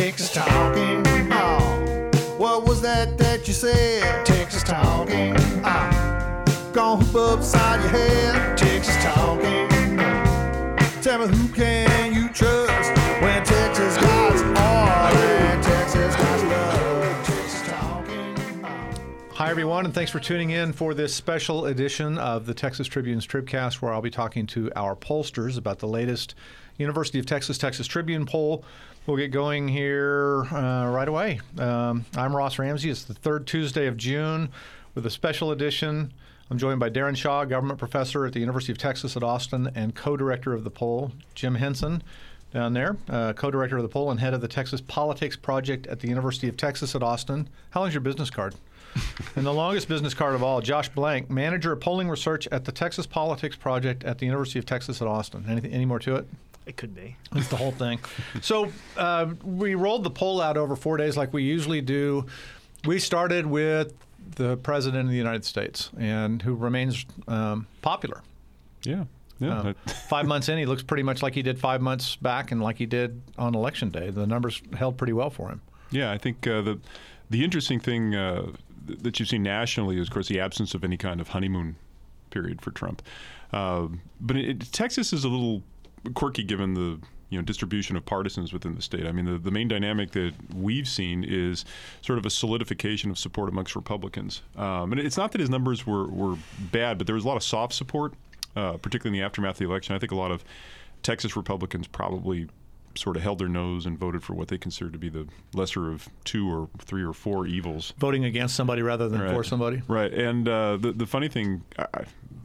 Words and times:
Texas 0.00 0.32
talking. 0.32 1.02
Oh, 1.30 2.10
what 2.38 2.64
was 2.66 2.80
that 2.80 3.18
that 3.18 3.46
you 3.46 3.52
said? 3.52 4.24
Texas 4.24 4.62
talking. 4.62 5.34
Oh, 5.62 6.44
gonna 6.72 7.04
hoop 7.04 7.14
upside 7.14 7.82
your 7.82 7.90
head. 7.90 8.56
Texas 8.56 8.96
talking. 9.04 9.68
Tell 11.02 11.18
me 11.18 11.36
who 11.36 11.48
can 11.48 12.14
you 12.14 12.30
trust 12.30 12.99
Hi, 19.50 19.52
everyone, 19.52 19.84
and 19.84 19.92
thanks 19.92 20.12
for 20.12 20.20
tuning 20.20 20.50
in 20.50 20.72
for 20.72 20.94
this 20.94 21.12
special 21.12 21.66
edition 21.66 22.18
of 22.18 22.46
the 22.46 22.54
Texas 22.54 22.86
Tribune's 22.86 23.26
Tribcast, 23.26 23.82
where 23.82 23.92
I'll 23.92 24.00
be 24.00 24.08
talking 24.08 24.46
to 24.46 24.70
our 24.76 24.94
pollsters 24.94 25.58
about 25.58 25.80
the 25.80 25.88
latest 25.88 26.36
University 26.78 27.18
of 27.18 27.26
Texas 27.26 27.58
Texas 27.58 27.88
Tribune 27.88 28.26
poll. 28.26 28.64
We'll 29.06 29.16
get 29.16 29.32
going 29.32 29.66
here 29.66 30.44
uh, 30.52 30.88
right 30.88 31.08
away. 31.08 31.40
Um, 31.58 32.04
I'm 32.16 32.34
Ross 32.34 32.60
Ramsey. 32.60 32.90
It's 32.90 33.02
the 33.02 33.12
third 33.12 33.48
Tuesday 33.48 33.88
of 33.88 33.96
June 33.96 34.50
with 34.94 35.04
a 35.04 35.10
special 35.10 35.50
edition. 35.50 36.12
I'm 36.48 36.56
joined 36.56 36.78
by 36.78 36.88
Darren 36.88 37.16
Shaw, 37.16 37.44
government 37.44 37.80
professor 37.80 38.24
at 38.26 38.32
the 38.32 38.40
University 38.40 38.70
of 38.70 38.78
Texas 38.78 39.16
at 39.16 39.24
Austin 39.24 39.68
and 39.74 39.96
co 39.96 40.16
director 40.16 40.52
of 40.52 40.62
the 40.62 40.70
poll, 40.70 41.10
Jim 41.34 41.56
Henson 41.56 42.04
down 42.52 42.72
there, 42.72 42.96
uh, 43.08 43.32
co-director 43.32 43.76
of 43.76 43.82
the 43.82 43.88
poll 43.88 44.10
and 44.10 44.20
head 44.20 44.34
of 44.34 44.40
the 44.40 44.48
Texas 44.48 44.80
Politics 44.80 45.36
Project 45.36 45.86
at 45.86 46.00
the 46.00 46.08
University 46.08 46.48
of 46.48 46.56
Texas 46.56 46.94
at 46.94 47.02
Austin. 47.02 47.48
How 47.70 47.80
long's 47.80 47.94
your 47.94 48.00
business 48.00 48.30
card? 48.30 48.54
and 49.36 49.46
the 49.46 49.52
longest 49.52 49.88
business 49.88 50.14
card 50.14 50.34
of 50.34 50.42
all, 50.42 50.60
Josh 50.60 50.88
Blank, 50.88 51.30
manager 51.30 51.72
of 51.72 51.80
polling 51.80 52.08
research 52.08 52.48
at 52.50 52.64
the 52.64 52.72
Texas 52.72 53.06
Politics 53.06 53.56
Project 53.56 54.04
at 54.04 54.18
the 54.18 54.26
University 54.26 54.58
of 54.58 54.66
Texas 54.66 55.00
at 55.00 55.08
Austin. 55.08 55.44
Anything, 55.48 55.72
any 55.72 55.84
more 55.84 55.98
to 56.00 56.16
it? 56.16 56.26
It 56.66 56.76
could 56.76 56.94
be. 56.94 57.16
It's 57.34 57.48
the 57.48 57.56
whole 57.56 57.72
thing. 57.72 57.98
So 58.42 58.70
uh, 58.96 59.32
we 59.42 59.74
rolled 59.74 60.04
the 60.04 60.10
poll 60.10 60.40
out 60.40 60.56
over 60.56 60.76
four 60.76 60.96
days, 60.96 61.16
like 61.16 61.32
we 61.32 61.42
usually 61.42 61.80
do. 61.80 62.26
We 62.84 62.98
started 62.98 63.46
with 63.46 63.92
the 64.36 64.56
president 64.58 65.04
of 65.04 65.10
the 65.10 65.16
United 65.16 65.44
States, 65.44 65.90
and 65.98 66.40
who 66.42 66.54
remains 66.54 67.04
um, 67.26 67.66
popular. 67.82 68.22
Yeah. 68.84 69.04
Yeah. 69.40 69.58
Um, 69.60 69.74
five 70.08 70.26
months 70.26 70.48
in, 70.48 70.58
he 70.58 70.66
looks 70.66 70.82
pretty 70.82 71.02
much 71.02 71.22
like 71.22 71.34
he 71.34 71.42
did 71.42 71.58
five 71.58 71.80
months 71.80 72.14
back, 72.16 72.52
and 72.52 72.62
like 72.62 72.76
he 72.76 72.86
did 72.86 73.20
on 73.38 73.54
election 73.54 73.88
day. 73.90 74.10
The 74.10 74.26
numbers 74.26 74.60
held 74.76 74.96
pretty 74.98 75.14
well 75.14 75.30
for 75.30 75.48
him. 75.48 75.62
yeah. 75.90 76.12
I 76.12 76.18
think 76.18 76.46
uh, 76.46 76.60
the 76.60 76.78
the 77.30 77.42
interesting 77.44 77.80
thing 77.80 78.14
uh, 78.14 78.42
th- 78.42 78.54
that 78.86 79.18
you've 79.18 79.28
seen 79.28 79.42
nationally 79.42 79.98
is, 79.98 80.08
of 80.08 80.12
course, 80.12 80.28
the 80.28 80.40
absence 80.40 80.74
of 80.74 80.84
any 80.84 80.96
kind 80.96 81.20
of 81.20 81.28
honeymoon 81.28 81.76
period 82.30 82.60
for 82.60 82.70
Trump. 82.70 83.02
Uh, 83.52 83.88
but 84.20 84.36
it, 84.36 84.72
Texas 84.72 85.12
is 85.12 85.24
a 85.24 85.28
little 85.28 85.62
quirky 86.14 86.42
given 86.42 86.74
the 86.74 86.98
you 87.30 87.38
know 87.38 87.42
distribution 87.42 87.96
of 87.96 88.04
partisans 88.04 88.52
within 88.52 88.74
the 88.74 88.82
state. 88.82 89.06
I 89.06 89.12
mean, 89.12 89.24
the, 89.24 89.38
the 89.38 89.50
main 89.50 89.68
dynamic 89.68 90.10
that 90.12 90.32
we've 90.54 90.88
seen 90.88 91.24
is 91.24 91.64
sort 92.02 92.18
of 92.18 92.26
a 92.26 92.30
solidification 92.30 93.10
of 93.10 93.18
support 93.18 93.48
amongst 93.48 93.76
Republicans. 93.76 94.42
Um, 94.56 94.92
and 94.92 95.00
it's 95.00 95.16
not 95.16 95.32
that 95.32 95.40
his 95.40 95.50
numbers 95.50 95.86
were, 95.86 96.08
were 96.08 96.36
bad, 96.72 96.98
but 96.98 97.06
there 97.06 97.14
was 97.14 97.24
a 97.24 97.28
lot 97.28 97.36
of 97.36 97.44
soft 97.44 97.72
support, 97.72 98.14
uh, 98.56 98.72
particularly 98.78 99.16
in 99.16 99.22
the 99.22 99.24
aftermath 99.24 99.54
of 99.54 99.58
the 99.58 99.64
election. 99.66 99.94
I 99.94 99.98
think 100.00 100.10
a 100.10 100.16
lot 100.16 100.32
of 100.32 100.44
Texas 101.02 101.36
Republicans 101.36 101.86
probably 101.86 102.48
sort 102.96 103.16
of 103.16 103.22
held 103.22 103.38
their 103.38 103.48
nose 103.48 103.86
and 103.86 103.98
voted 103.98 104.22
for 104.22 104.34
what 104.34 104.48
they 104.48 104.58
considered 104.58 104.92
to 104.92 104.98
be 104.98 105.08
the 105.08 105.26
lesser 105.54 105.90
of 105.92 106.08
two 106.24 106.48
or 106.52 106.68
three 106.78 107.04
or 107.04 107.12
four 107.12 107.46
evils. 107.46 107.94
Voting 107.98 108.24
against 108.24 108.56
somebody 108.56 108.82
rather 108.82 109.08
than 109.08 109.20
Right. 109.20 109.32
for 109.32 109.44
somebody. 109.44 109.82
Right. 109.88 110.12
And 110.12 110.48
uh, 110.48 110.76
the, 110.76 110.92
the 110.92 111.06
funny 111.06 111.28
thing, 111.28 111.62
uh, 111.78 111.86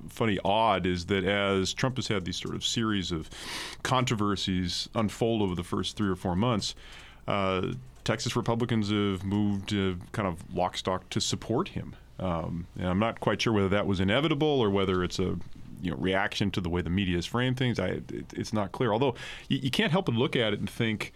funny 0.10 0.38
odd, 0.46 0.86
is 0.86 1.08
that 1.08 1.24
as 1.24 1.74
Trump 1.74 1.96
has 1.98 2.08
had 2.08 2.26
these 2.26 2.38
sort 2.38 2.54
of 2.56 2.64
series 2.64 3.12
of 3.12 3.30
controversies 3.84 4.90
unfold 4.96 5.42
over 5.42 5.56
the 5.56 5.64
first 5.64 5.96
three 5.96 6.10
or 6.10 6.16
four 6.16 6.36
months, 6.36 6.76
uh, 7.28 7.72
Texas 8.04 8.36
Republicans 8.36 8.90
have 8.92 9.24
moved 9.24 9.74
uh, 9.74 9.94
kind 10.12 10.28
of 10.28 10.38
lock 10.54 10.78
stock 10.78 11.10
to 11.10 11.22
support 11.22 11.70
him. 11.70 11.96
Um, 12.20 12.68
and 12.78 12.88
I'm 12.88 13.00
not 13.00 13.20
quite 13.20 13.42
sure 13.42 13.52
whether 13.54 13.70
that 13.70 13.88
was 13.88 14.00
inevitable 14.00 14.48
or 14.48 14.70
whether 14.70 15.04
it's 15.04 15.18
a 15.20 15.38
you 15.82 15.92
know 15.92 15.98
reaction 15.98 16.52
to 16.52 16.62
the 16.62 16.70
way 16.70 16.82
the 16.82 16.90
media 16.90 17.16
has 17.16 17.26
framed 17.26 17.58
things. 17.58 17.80
I, 17.80 17.88
it, 17.88 18.34
it's 18.34 18.54
not 18.54 18.72
clear. 18.72 18.92
Although 18.92 19.16
you, 19.50 19.60
you 19.64 19.72
can't 19.72 19.92
help 19.92 20.06
but 20.06 20.16
look 20.16 20.36
at 20.36 20.54
it 20.54 20.60
and 20.60 20.70
think 20.70 21.14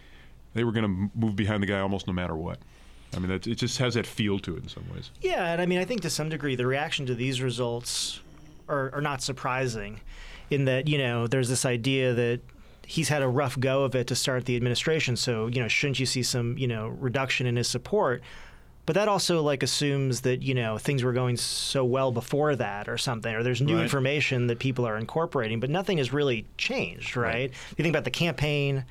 they 0.54 0.64
were 0.64 0.72
going 0.72 0.84
to 0.84 1.10
move 1.18 1.36
behind 1.36 1.64
the 1.64 1.68
guy 1.68 1.80
almost 1.80 2.08
no 2.08 2.14
matter 2.14 2.36
what. 2.36 2.60
I 3.16 3.20
mean, 3.20 3.32
it 3.32 3.42
just 3.42 3.80
has 3.80 3.96
that 3.96 4.06
feel 4.06 4.38
to 4.40 4.56
it 4.56 4.64
in 4.64 4.70
some 4.70 4.86
ways. 4.94 5.10
Yeah, 5.22 5.52
and 5.52 5.62
I 5.62 5.66
mean, 5.66 5.80
I 5.80 5.86
think 5.86 6.02
to 6.02 6.10
some 6.10 6.30
degree 6.30 6.56
the 6.56 6.68
reaction 6.68 7.06
to 7.08 7.16
these 7.16 7.42
results 7.42 8.20
are, 8.68 8.94
are 8.94 9.02
not 9.02 9.24
surprising, 9.24 10.02
in 10.50 10.66
that 10.66 10.88
you 10.88 10.98
know 10.98 11.28
there's 11.28 11.50
this 11.50 11.66
idea 11.66 12.14
that 12.14 12.42
he's 12.86 13.10
had 13.10 13.22
a 13.22 13.28
rough 13.28 13.60
go 13.60 13.84
of 13.84 13.96
it 13.96 14.08
to 14.08 14.16
start 14.16 14.46
the 14.46 14.56
administration. 14.56 15.16
So 15.16 15.48
you 15.48 15.62
know, 15.62 15.68
shouldn't 15.68 16.00
you 16.00 16.06
see 16.06 16.24
some 16.24 16.58
you 16.58 16.68
know 16.68 16.88
reduction 16.88 17.48
in 17.48 17.56
his 17.56 17.68
support? 17.68 18.22
But 18.90 18.96
that 18.96 19.08
also 19.08 19.44
like 19.44 19.62
assumes 19.62 20.22
that 20.22 20.42
you 20.42 20.56
know 20.56 20.80
things 20.80 21.04
were 21.04 21.14
going 21.14 21.38
so 21.38 21.86
well 21.86 22.12
before 22.12 22.56
that 22.56 22.90
or 22.90 22.98
something, 22.98 23.32
or 23.32 23.44
there's 23.44 23.62
new 23.62 23.76
Right. 23.76 23.84
information 23.84 24.48
that 24.48 24.58
people 24.58 24.84
are 24.88 24.98
incorporating, 24.98 25.60
but 25.60 25.70
nothing 25.70 26.00
has 26.00 26.12
really 26.12 26.48
changed, 26.58 27.16
right? 27.16 27.52
If 27.52 27.76
you 27.78 27.84
think 27.84 27.94
about 27.94 28.04
the 28.04 28.10
campaign 28.10 28.86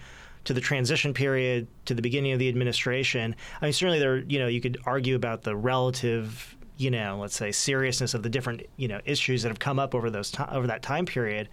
to 0.44 0.54
the 0.54 0.60
transition 0.60 1.14
period 1.14 1.66
to 1.86 1.94
the 1.94 2.00
beginning 2.00 2.30
of 2.30 2.38
the 2.38 2.48
administration. 2.48 3.34
I 3.60 3.64
mean, 3.64 3.72
certainly 3.72 3.98
there, 3.98 4.18
you 4.18 4.38
know, 4.38 4.46
you 4.46 4.60
could 4.60 4.78
argue 4.86 5.16
about 5.16 5.42
the 5.42 5.56
relative, 5.56 6.54
you 6.76 6.92
know, 6.92 7.18
let's 7.20 7.34
say 7.34 7.50
seriousness 7.50 8.14
of 8.14 8.22
the 8.22 8.28
different, 8.28 8.62
you 8.76 8.86
know, 8.86 9.00
issues 9.04 9.42
that 9.42 9.48
have 9.48 9.58
come 9.58 9.80
up 9.80 9.96
over 9.96 10.10
those 10.10 10.32
over 10.52 10.68
that 10.68 10.80
time 10.80 11.06
period. 11.06 11.48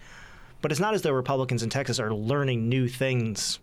But 0.62 0.70
it's 0.70 0.80
not 0.80 0.94
as 0.94 1.02
though 1.02 1.10
Republicans 1.10 1.64
in 1.64 1.68
Texas 1.68 1.98
are 1.98 2.14
learning 2.14 2.68
new 2.68 2.86
things 2.86 3.58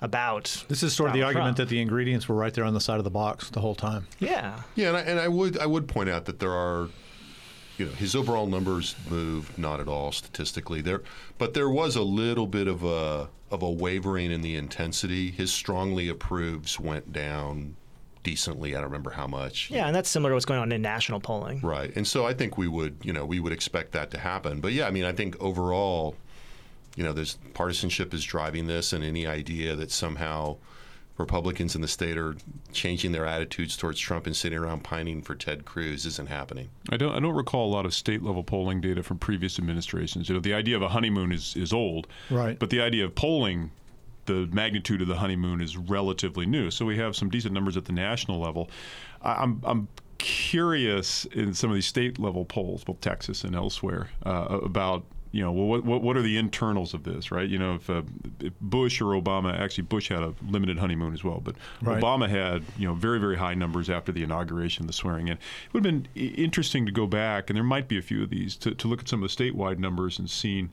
about. 0.00 0.64
This 0.68 0.82
is 0.82 0.92
sort 0.94 1.10
of 1.10 1.14
the 1.14 1.22
argument 1.22 1.56
Trump. 1.56 1.68
that 1.68 1.68
the 1.68 1.80
ingredients 1.80 2.28
were 2.28 2.34
right 2.34 2.52
there 2.52 2.64
on 2.64 2.74
the 2.74 2.80
side 2.80 2.98
of 2.98 3.04
the 3.04 3.10
box 3.10 3.50
the 3.50 3.60
whole 3.60 3.74
time. 3.74 4.06
Yeah. 4.18 4.60
Yeah, 4.74 4.88
and 4.88 4.96
I, 4.96 5.00
and 5.00 5.20
I 5.20 5.28
would 5.28 5.58
I 5.58 5.66
would 5.66 5.88
point 5.88 6.08
out 6.08 6.24
that 6.26 6.38
there 6.40 6.52
are, 6.52 6.88
you 7.78 7.86
know, 7.86 7.92
his 7.92 8.14
overall 8.14 8.46
numbers 8.46 8.94
moved 9.10 9.58
not 9.58 9.80
at 9.80 9.88
all 9.88 10.12
statistically 10.12 10.80
there, 10.80 11.02
but 11.38 11.54
there 11.54 11.70
was 11.70 11.96
a 11.96 12.02
little 12.02 12.46
bit 12.46 12.68
of 12.68 12.84
a 12.84 13.28
of 13.50 13.62
a 13.62 13.70
wavering 13.70 14.32
in 14.32 14.42
the 14.42 14.56
intensity. 14.56 15.30
His 15.30 15.52
strongly 15.52 16.08
approves 16.08 16.80
went 16.80 17.12
down 17.12 17.76
decently. 18.24 18.70
I 18.74 18.80
don't 18.80 18.84
remember 18.84 19.10
how 19.10 19.26
much. 19.26 19.70
Yeah, 19.70 19.86
and 19.86 19.94
that's 19.94 20.08
similar 20.08 20.30
to 20.30 20.34
what's 20.34 20.46
going 20.46 20.58
on 20.58 20.72
in 20.72 20.82
national 20.82 21.20
polling. 21.20 21.60
Right, 21.60 21.94
and 21.94 22.06
so 22.06 22.26
I 22.26 22.34
think 22.34 22.58
we 22.58 22.66
would 22.68 22.96
you 23.02 23.12
know 23.12 23.24
we 23.24 23.38
would 23.38 23.52
expect 23.52 23.92
that 23.92 24.10
to 24.12 24.18
happen. 24.18 24.60
But 24.60 24.72
yeah, 24.72 24.86
I 24.86 24.90
mean 24.90 25.04
I 25.04 25.12
think 25.12 25.40
overall, 25.40 26.16
you 26.96 27.04
know, 27.04 27.12
there's 27.12 27.38
partisanship 27.54 28.14
is 28.14 28.24
driving 28.24 28.66
this, 28.66 28.92
and 28.92 29.04
any 29.04 29.26
idea 29.26 29.76
that 29.76 29.90
somehow. 29.90 30.56
Republicans 31.16 31.76
in 31.76 31.80
the 31.80 31.86
state 31.86 32.18
are 32.18 32.34
changing 32.72 33.12
their 33.12 33.24
attitudes 33.24 33.76
towards 33.76 34.00
Trump 34.00 34.26
and 34.26 34.34
sitting 34.34 34.58
around 34.58 34.82
pining 34.82 35.22
for 35.22 35.36
Ted 35.36 35.64
Cruz 35.64 36.06
isn't 36.06 36.28
happening. 36.28 36.70
I 36.90 36.96
don't. 36.96 37.14
I 37.14 37.20
don't 37.20 37.36
recall 37.36 37.68
a 37.68 37.72
lot 37.72 37.86
of 37.86 37.94
state 37.94 38.20
level 38.20 38.42
polling 38.42 38.80
data 38.80 39.00
from 39.00 39.18
previous 39.18 39.56
administrations. 39.60 40.28
You 40.28 40.34
know, 40.34 40.40
the 40.40 40.54
idea 40.54 40.74
of 40.74 40.82
a 40.82 40.88
honeymoon 40.88 41.30
is 41.30 41.54
is 41.54 41.72
old, 41.72 42.08
Right. 42.30 42.58
But 42.58 42.70
the 42.70 42.80
idea 42.80 43.04
of 43.04 43.14
polling, 43.14 43.70
the 44.26 44.48
magnitude 44.50 45.02
of 45.02 45.06
the 45.06 45.14
honeymoon 45.14 45.60
is 45.60 45.76
relatively 45.76 46.46
new. 46.46 46.72
So 46.72 46.84
we 46.84 46.96
have 46.96 47.14
some 47.14 47.30
decent 47.30 47.54
numbers 47.54 47.76
at 47.76 47.84
the 47.84 47.92
national 47.92 48.40
level. 48.40 48.68
I, 49.22 49.34
I'm 49.34 49.60
I'm 49.62 49.88
curious 50.18 51.26
in 51.26 51.54
some 51.54 51.70
of 51.70 51.76
these 51.76 51.86
state 51.86 52.18
level 52.18 52.44
polls, 52.44 52.82
both 52.82 53.00
Texas 53.00 53.44
and 53.44 53.54
elsewhere, 53.54 54.10
uh, 54.26 54.58
about. 54.64 55.04
You 55.34 55.42
know, 55.42 55.50
well, 55.50 55.66
what, 55.66 55.84
what 55.84 56.00
what 56.00 56.16
are 56.16 56.22
the 56.22 56.38
internals 56.38 56.94
of 56.94 57.02
this, 57.02 57.32
right? 57.32 57.48
You 57.48 57.58
know, 57.58 57.74
if, 57.74 57.90
uh, 57.90 58.02
if 58.38 58.52
Bush 58.60 59.00
or 59.00 59.20
Obama, 59.20 59.52
actually 59.58 59.82
Bush 59.82 60.08
had 60.08 60.22
a 60.22 60.32
limited 60.48 60.78
honeymoon 60.78 61.12
as 61.12 61.24
well, 61.24 61.40
but 61.42 61.56
Right. 61.82 62.00
Obama 62.00 62.28
had 62.28 62.62
you 62.78 62.86
know 62.86 62.94
very 62.94 63.18
very 63.18 63.36
high 63.36 63.54
numbers 63.54 63.90
after 63.90 64.12
the 64.12 64.22
inauguration, 64.22 64.86
the 64.86 64.92
swearing 64.92 65.26
in. 65.26 65.34
It 65.34 65.40
would 65.72 65.84
have 65.84 65.92
been 65.92 66.06
interesting 66.14 66.86
to 66.86 66.92
go 66.92 67.08
back, 67.08 67.50
and 67.50 67.56
there 67.56 67.64
might 67.64 67.88
be 67.88 67.98
a 67.98 68.02
few 68.02 68.22
of 68.22 68.30
these 68.30 68.54
to, 68.58 68.76
to 68.76 68.86
look 68.86 69.00
at 69.00 69.08
some 69.08 69.24
of 69.24 69.28
the 69.28 69.34
statewide 69.34 69.78
numbers 69.80 70.20
and 70.20 70.30
seeing, 70.30 70.70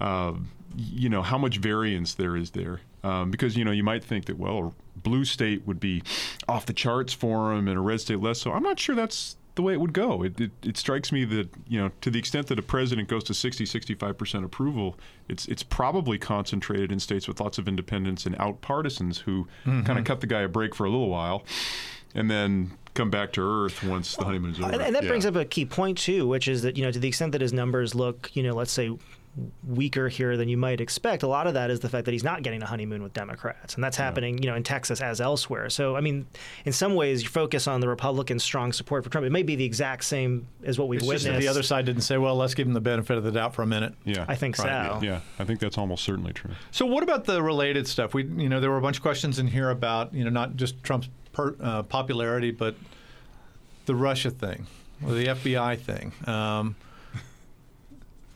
uh, 0.00 0.32
you 0.76 1.10
know, 1.10 1.20
how 1.20 1.36
much 1.36 1.58
variance 1.58 2.14
there 2.14 2.36
is 2.36 2.52
there. 2.52 2.80
Um, 3.04 3.30
because 3.30 3.54
you 3.54 3.66
know 3.66 3.70
you 3.70 3.84
might 3.84 4.02
think 4.02 4.24
that 4.26 4.38
well, 4.38 4.74
a 4.96 4.98
blue 4.98 5.26
state 5.26 5.66
would 5.66 5.78
be 5.78 6.02
off 6.48 6.64
the 6.64 6.72
charts 6.72 7.12
for 7.12 7.52
him, 7.52 7.68
and 7.68 7.76
a 7.76 7.80
red 7.80 8.00
state 8.00 8.20
less 8.20 8.40
so. 8.40 8.52
I'm 8.52 8.62
not 8.62 8.78
sure 8.78 8.94
that's 8.94 9.36
the 9.60 9.66
way 9.66 9.74
it 9.74 9.80
would 9.80 9.92
go. 9.92 10.22
It, 10.22 10.40
it, 10.40 10.50
it 10.62 10.76
strikes 10.76 11.12
me 11.12 11.24
that 11.26 11.48
you 11.68 11.78
know 11.78 11.90
to 12.00 12.10
the 12.10 12.18
extent 12.18 12.46
that 12.46 12.58
a 12.58 12.62
president 12.62 13.08
goes 13.08 13.22
to 13.24 13.34
60, 13.34 13.66
65 13.66 14.16
percent 14.16 14.44
approval, 14.44 14.96
it's 15.28 15.46
it's 15.46 15.62
probably 15.62 16.18
concentrated 16.18 16.90
in 16.90 16.98
states 16.98 17.28
with 17.28 17.40
lots 17.40 17.58
of 17.58 17.68
independents 17.68 18.24
and 18.26 18.34
out 18.38 18.60
partisans 18.62 19.18
who 19.18 19.46
mm-hmm. 19.64 19.82
kind 19.82 19.98
of 19.98 20.04
cut 20.04 20.20
the 20.20 20.26
guy 20.26 20.40
a 20.40 20.48
break 20.48 20.74
for 20.74 20.84
a 20.86 20.90
little 20.90 21.10
while, 21.10 21.44
and 22.14 22.30
then 22.30 22.72
come 22.94 23.10
back 23.10 23.32
to 23.34 23.40
earth 23.40 23.84
once 23.84 24.16
the 24.16 24.24
honeymoon's 24.24 24.58
over. 24.58 24.72
And, 24.72 24.82
and 24.82 24.94
that 24.96 25.06
brings 25.06 25.24
Yeah. 25.24 25.30
up 25.30 25.36
a 25.36 25.44
key 25.44 25.64
point 25.64 25.98
too, 25.98 26.26
which 26.26 26.48
is 26.48 26.62
that 26.62 26.76
you 26.76 26.84
know 26.84 26.90
to 26.90 26.98
the 26.98 27.08
extent 27.08 27.32
that 27.32 27.40
his 27.40 27.52
numbers 27.52 27.94
look, 27.94 28.30
you 28.34 28.42
know, 28.42 28.54
let's 28.54 28.72
say 28.72 28.90
weaker 29.66 30.08
here 30.08 30.36
than 30.36 30.48
you 30.48 30.56
might 30.56 30.80
expect. 30.80 31.22
A 31.22 31.26
lot 31.28 31.46
of 31.46 31.54
that 31.54 31.70
is 31.70 31.80
the 31.80 31.88
fact 31.88 32.04
that 32.06 32.12
he's 32.12 32.24
not 32.24 32.42
getting 32.42 32.62
a 32.62 32.66
honeymoon 32.66 33.02
with 33.02 33.12
Democrats, 33.12 33.74
and 33.76 33.84
that's 33.84 33.96
happening, 33.96 34.38
you 34.42 34.50
know, 34.50 34.56
in 34.56 34.62
Texas 34.62 35.00
as 35.00 35.20
elsewhere. 35.20 35.70
So, 35.70 35.96
I 35.96 36.00
mean, 36.00 36.26
in 36.64 36.72
some 36.72 36.94
ways, 36.94 37.22
you 37.22 37.28
focus 37.28 37.68
on 37.68 37.80
the 37.80 37.88
Republicans' 37.88 38.42
strong 38.42 38.72
support 38.72 39.04
for 39.04 39.10
Trump. 39.10 39.26
It 39.26 39.30
may 39.30 39.42
be 39.44 39.54
the 39.56 39.64
exact 39.64 40.04
same 40.04 40.48
as 40.64 40.78
what 40.78 40.88
we've 40.88 40.98
It's 40.98 41.06
just 41.08 41.24
witnessed. 41.24 41.36
that 41.36 41.40
the 41.40 41.48
other 41.48 41.62
side 41.62 41.84
didn't 41.86 42.02
say, 42.02 42.18
well, 42.18 42.34
let's 42.36 42.54
give 42.54 42.66
him 42.66 42.72
the 42.74 42.80
benefit 42.80 43.16
of 43.16 43.24
the 43.24 43.30
doubt 43.32 43.54
for 43.54 43.62
a 43.62 43.66
minute. 43.66 43.94
Yeah. 44.04 44.24
I 44.28 44.34
think 44.34 44.58
Right, 44.58 44.98
so. 45.00 45.06
Yeah, 45.06 45.20
I 45.38 45.44
think 45.44 45.60
that's 45.60 45.78
almost 45.78 46.04
certainly 46.04 46.32
true. 46.32 46.50
So, 46.72 46.84
what 46.86 47.02
about 47.04 47.24
the 47.24 47.40
related 47.42 47.86
stuff? 47.86 48.12
We, 48.14 48.24
you 48.24 48.48
know, 48.48 48.58
there 48.60 48.70
were 48.70 48.78
a 48.78 48.82
bunch 48.82 48.96
of 48.96 49.02
questions 49.02 49.38
in 49.38 49.46
here 49.46 49.70
about, 49.70 50.12
you 50.12 50.24
know, 50.24 50.30
not 50.30 50.56
just 50.56 50.82
Trump's 50.82 51.08
per, 51.32 51.54
uh, 51.60 51.84
popularity, 51.84 52.50
but 52.50 52.74
the 53.86 53.94
Russia 53.94 54.30
thing, 54.30 54.66
or 55.06 55.12
the 55.12 55.26
FBI 55.28 55.78
thing. 55.78 56.12
Um, 56.26 56.74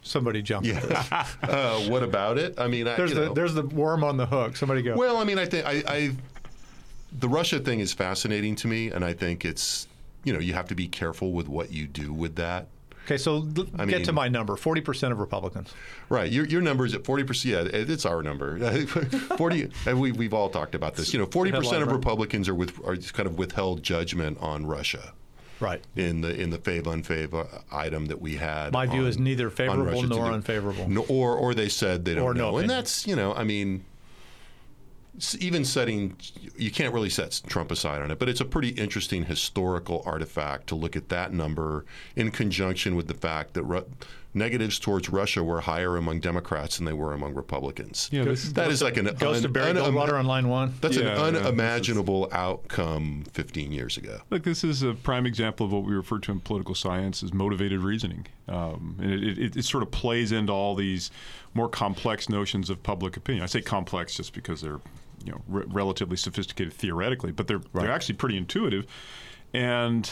somebody 0.05 0.43
jump. 0.43 0.67
Yeah. 0.67 1.27
uh, 1.43 1.81
what 1.89 2.03
about 2.03 2.39
it? 2.39 2.59
I 2.59 2.69
mean, 2.69 2.87
I, 2.87 2.95
There's 2.95 3.15
the 3.15 3.27
know, 3.27 3.35
there's 3.35 3.55
the 3.55 3.63
worm 3.63 4.05
on 4.05 4.17
the 4.17 4.27
hook. 4.27 4.57
Somebody 4.57 4.83
go. 4.83 4.97
Well, 4.97 5.17
I 5.17 5.25
mean, 5.25 5.39
I 5.39 5.47
think 5.47 5.67
I, 5.67 5.83
I 5.89 6.11
the 7.19 7.29
Russia 7.29 7.59
thing 7.59 7.81
is 7.81 7.93
fascinating 7.93 8.55
to 8.57 8.69
me, 8.69 8.91
and 8.91 9.05
I 9.05 9.13
think 9.13 9.45
it's 9.45 9.89
you 10.23 10.33
know 10.33 10.39
you 10.39 10.53
have 10.53 10.69
to 10.69 10.75
be 10.75 10.87
careful 10.87 11.33
with 11.33 11.49
what 11.49 11.73
you 11.73 11.87
do 11.87 12.13
with 12.13 12.37
that. 12.37 12.69
okay, 13.05 13.17
so 13.17 13.37
l- 13.57 13.67
I 13.79 13.87
get 13.87 14.05
to 14.05 14.13
my 14.13 14.29
number. 14.29 14.57
Forty 14.57 14.81
percent 14.81 15.13
of 15.13 15.19
Republicans. 15.19 15.73
Right, 16.09 16.31
your 16.31 16.47
your 16.47 16.61
number 16.61 16.87
is 16.87 16.95
at 16.95 17.05
forty 17.05 17.25
percent. 17.25 17.73
Yeah, 17.73 17.81
it's 17.81 18.07
our 18.07 18.23
number. 18.23 18.59
Forty, 19.37 19.71
and 19.87 20.01
we 20.01 20.13
we've 20.13 20.35
all 20.35 20.51
talked 20.51 20.75
about 20.75 20.95
this. 20.95 21.13
You 21.13 21.19
know, 21.21 21.27
forty 21.27 21.51
percent 21.51 21.83
of? 21.83 21.91
Republicans 21.91 22.49
are 22.49 22.55
with 22.55 22.85
are 22.87 22.97
just 22.97 23.15
kind 23.15 23.27
of 23.27 23.39
withheld 23.39 23.83
judgment 23.83 24.39
on 24.41 24.67
Russia 24.67 25.13
Right. 25.61 25.83
in 25.97 26.21
the 26.21 26.35
in 26.35 26.51
the 26.51 26.59
fave 26.59 26.83
unfave 26.85 27.35
uh, 27.35 27.59
item 27.71 28.07
that 28.07 28.21
we 28.21 28.37
had. 28.37 28.73
My 28.73 28.87
view 28.87 29.03
on- 29.03 29.07
is 29.09 29.19
neither 29.19 29.51
favorable 29.51 30.03
nor 30.03 30.27
unfavorable. 30.27 30.89
No, 30.89 31.05
or 31.09 31.37
or 31.37 31.55
they 31.55 31.69
said 31.69 32.05
they 32.05 32.15
don't 32.15 32.25
Or 32.25 32.35
no 32.35 32.51
know, 32.53 32.59
and 32.59 32.69
that's 32.71 33.07
you 33.07 33.17
know, 33.17 33.35
I 33.35 33.45
mean, 33.45 33.85
even 35.39 35.65
setting 35.65 36.17
you 36.57 36.71
can't 36.71 36.93
really 36.95 37.11
set 37.11 37.41
Trump 37.47 37.71
aside 37.71 38.03
on 38.03 38.11
it, 38.11 38.19
but 38.19 38.29
it's 38.29 38.41
a 38.41 38.45
pretty 38.45 38.69
interesting 38.71 39.25
historical 39.25 40.03
artifact 40.07 40.67
to 40.69 40.75
look 40.75 40.97
at 40.97 41.09
that 41.09 41.33
number 41.33 41.85
in 42.17 42.31
conjunction 42.31 42.97
with 42.97 43.07
the 43.09 43.15
fact 43.15 43.55
that 43.55 43.63
Ru- 43.65 43.87
negatives 44.37 44.81
towards 44.81 45.09
Russia 45.09 45.45
were 45.45 45.61
higher 45.61 45.97
among 45.97 46.19
Democrats 46.19 46.77
than 46.79 46.85
they 46.87 46.93
were 46.93 47.13
among 47.13 47.35
Republicans. 47.35 48.09
Yeah, 48.11 48.25
this- 48.25 48.53
that 48.53 48.71
is 48.73 48.83
like 48.83 48.97
an 48.97 49.05
Goes 49.17 49.41
to 49.43 49.47
un- 49.47 49.53
Barry 49.53 49.71
un- 49.71 49.77
Goldwater 49.77 50.15
on 50.19 50.27
line 50.27 50.49
one. 50.49 50.75
That's 50.81 50.97
Yeah, 50.97 51.03
an 51.27 51.35
yeah, 51.35 51.41
is- 51.41 51.47
unimaginable 51.47 52.29
outcome 52.33 53.25
15 53.33 53.71
years 53.71 53.97
ago. 53.97 54.21
Look, 54.31 54.43
this 54.43 54.65
is 54.65 54.83
a 54.83 54.95
prime 54.95 55.25
example 55.27 55.67
of 55.67 55.73
what 55.73 55.85
we 55.85 55.95
refer 55.95 56.19
to 56.19 56.33
in 56.33 56.41
political 56.41 56.75
science 56.75 57.23
as 57.23 57.33
motivated 57.33 57.81
reasoning. 57.81 58.27
Um, 58.49 58.97
and 59.01 59.13
it, 59.13 59.39
it, 59.39 59.57
it 59.57 59.65
sort 59.65 59.85
of 59.85 59.93
plays 59.93 60.33
into 60.33 60.53
all 60.53 60.75
these 60.75 61.13
more 61.55 61.69
complex 61.69 62.29
notions 62.29 62.71
of 62.71 62.83
public 62.83 63.17
opinion. 63.17 63.45
I 63.45 63.47
say 63.47 63.61
complex 63.61 64.17
just 64.17 64.33
because 64.33 64.61
they're 64.63 64.81
you 65.25 65.33
know 65.33 65.41
re- 65.49 65.65
relatively 65.69 66.17
sophisticated 66.17 66.73
theoretically, 66.73 67.33
but 67.33 67.47
they're 67.49 67.61
they're 67.73 67.91
actually 67.93 68.17
pretty 68.17 68.37
intuitive. 68.37 68.87
And 69.53 70.11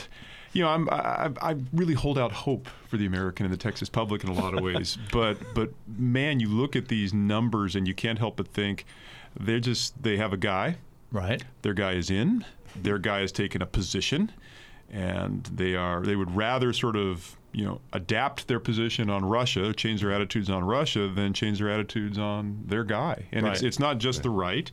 you 0.53 0.63
know, 0.63 0.69
I'm, 0.69 0.89
I, 0.91 0.95
I 0.95 1.31
I 1.53 1.57
really 1.73 1.95
hold 1.95 2.19
out 2.19 2.33
hope 2.33 2.69
for 2.89 2.97
the 2.97 3.07
American 3.07 3.47
and 3.47 3.53
the 3.53 3.59
Texas 3.59 3.89
public 3.89 4.23
in 4.25 4.31
a 4.31 4.35
lot 4.35 4.55
of 4.55 4.63
ways. 4.69 4.99
but 5.13 5.37
but 5.55 5.71
man, 5.87 6.41
you 6.41 6.49
look 6.49 6.77
at 6.77 6.89
these 6.89 7.13
numbers 7.15 7.75
and 7.77 7.87
you 7.89 7.95
can't 7.95 8.19
help 8.19 8.37
but 8.37 8.49
think 8.49 8.85
they're 9.39 9.61
just 9.61 10.03
they 10.03 10.17
have 10.17 10.33
a 10.33 10.37
guy 10.37 10.77
Right. 11.11 11.43
their 11.63 11.75
guy 11.75 11.93
is 11.93 12.11
in, 12.11 12.45
their 12.75 12.99
guy 12.99 13.21
has 13.21 13.33
taken 13.33 13.61
a 13.61 13.67
position, 13.67 14.33
and 14.91 15.45
they 15.45 15.75
are 15.75 16.01
they 16.03 16.17
would 16.17 16.35
rather 16.37 16.73
sort 16.73 16.97
of 16.97 17.37
you 17.53 17.65
know 17.65 17.81
adapt 17.93 18.49
their 18.49 18.61
position 18.61 19.11
on 19.11 19.25
Russia, 19.25 19.73
change 19.73 20.01
their 20.01 20.13
attitudes 20.13 20.49
on 20.51 20.65
Russia, 20.65 21.09
then 21.15 21.33
change 21.33 21.59
their 21.59 21.71
attitudes 21.71 22.19
on 22.19 22.63
their 22.67 22.85
guy. 22.85 23.27
And 23.33 23.47
it's 23.47 23.61
Right. 23.63 23.69
it's 23.69 23.79
not 23.79 23.99
just 23.99 24.23
the 24.23 24.31
right. 24.31 24.71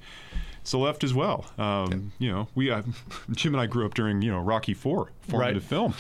It's 0.62 0.72
the 0.72 0.78
left 0.78 1.04
as 1.06 1.14
well. 1.14 1.46
Um, 1.58 2.12
You 2.20 2.32
know, 2.32 2.48
we 2.54 2.70
uh, 2.70 2.82
Jim 3.32 3.54
and 3.56 3.62
I 3.62 3.66
grew 3.66 3.86
up 3.86 3.94
during 3.94 4.22
you 4.22 4.30
know 4.32 4.40
Rocky 4.40 4.74
Four 4.74 5.12
formative 5.22 5.64
film. 5.64 5.94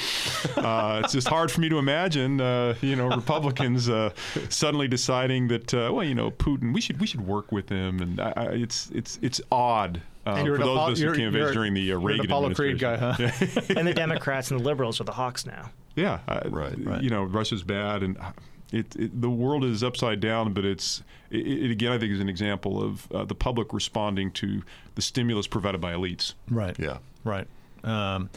Uh, 0.57 1.01
it's 1.03 1.13
just 1.13 1.27
hard 1.27 1.49
for 1.51 1.61
me 1.61 1.69
to 1.69 1.77
imagine 1.79 2.41
uh, 2.41 2.75
you 2.81 2.95
know 2.95 3.07
Republicans 3.09 3.87
uh, 3.89 4.11
suddenly 4.49 4.87
deciding 4.87 5.47
that 5.47 5.73
uh, 5.73 5.91
well 5.93 6.03
you 6.03 6.13
know 6.15 6.29
Putin 6.31 6.73
we 6.73 6.81
should 6.81 6.99
we 6.99 7.07
should 7.07 7.21
work 7.25 7.51
with 7.51 7.69
him 7.69 8.01
and 8.01 8.19
I, 8.19 8.33
I, 8.35 8.43
it's 8.47 8.89
it's 8.93 9.17
it's 9.21 9.39
odd 9.51 10.01
uh, 10.25 10.35
for 10.35 10.45
you're 10.45 10.55
an 10.55 10.61
those 10.61 10.69
Apollo- 10.75 10.87
of 10.87 10.93
us 10.93 10.99
who 10.99 11.15
came 11.15 11.27
of 11.29 11.35
age 11.35 11.53
during 11.53 11.73
the 11.73 11.81
uh, 11.81 11.85
you're 11.85 11.97
an 11.99 12.05
Reagan 12.05 12.25
Apollo 12.25 12.53
Creed 12.53 12.79
guy, 12.79 12.97
huh? 12.97 13.15
administration. 13.17 13.77
and 13.77 13.87
the 13.87 13.93
Democrats 13.93 14.51
and 14.51 14.59
the 14.59 14.63
liberals 14.63 14.99
are 14.99 15.05
the 15.05 15.13
hawks 15.13 15.45
now. 15.45 15.71
Yeah, 15.99 16.19
Right. 16.27 16.75
Right. 16.85 17.01
You 17.01 17.09
know, 17.09 17.23
Russia's 17.23 17.63
bad, 17.63 18.03
and 18.03 18.17
uh, 18.17 18.31
it, 18.71 18.95
it 18.95 19.21
the 19.21 19.29
world 19.29 19.63
is 19.63 19.83
upside 19.83 20.19
down. 20.19 20.53
But 20.53 20.65
it's 20.65 21.03
it, 21.29 21.45
it 21.45 21.71
again, 21.71 21.91
I 21.91 21.97
think, 21.97 22.11
is 22.11 22.19
an 22.19 22.29
example 22.29 22.81
of 22.83 23.11
uh, 23.11 23.25
the 23.25 23.35
public 23.35 23.73
responding 23.73 24.31
to 24.33 24.63
the 24.95 25.01
stimulus 25.01 25.47
provided 25.47 25.81
by 25.81 25.93
elites. 25.93 26.33
Right. 26.49 26.77
Yeah. 26.79 26.97
Right. 27.23 27.47
Um, 27.83 28.29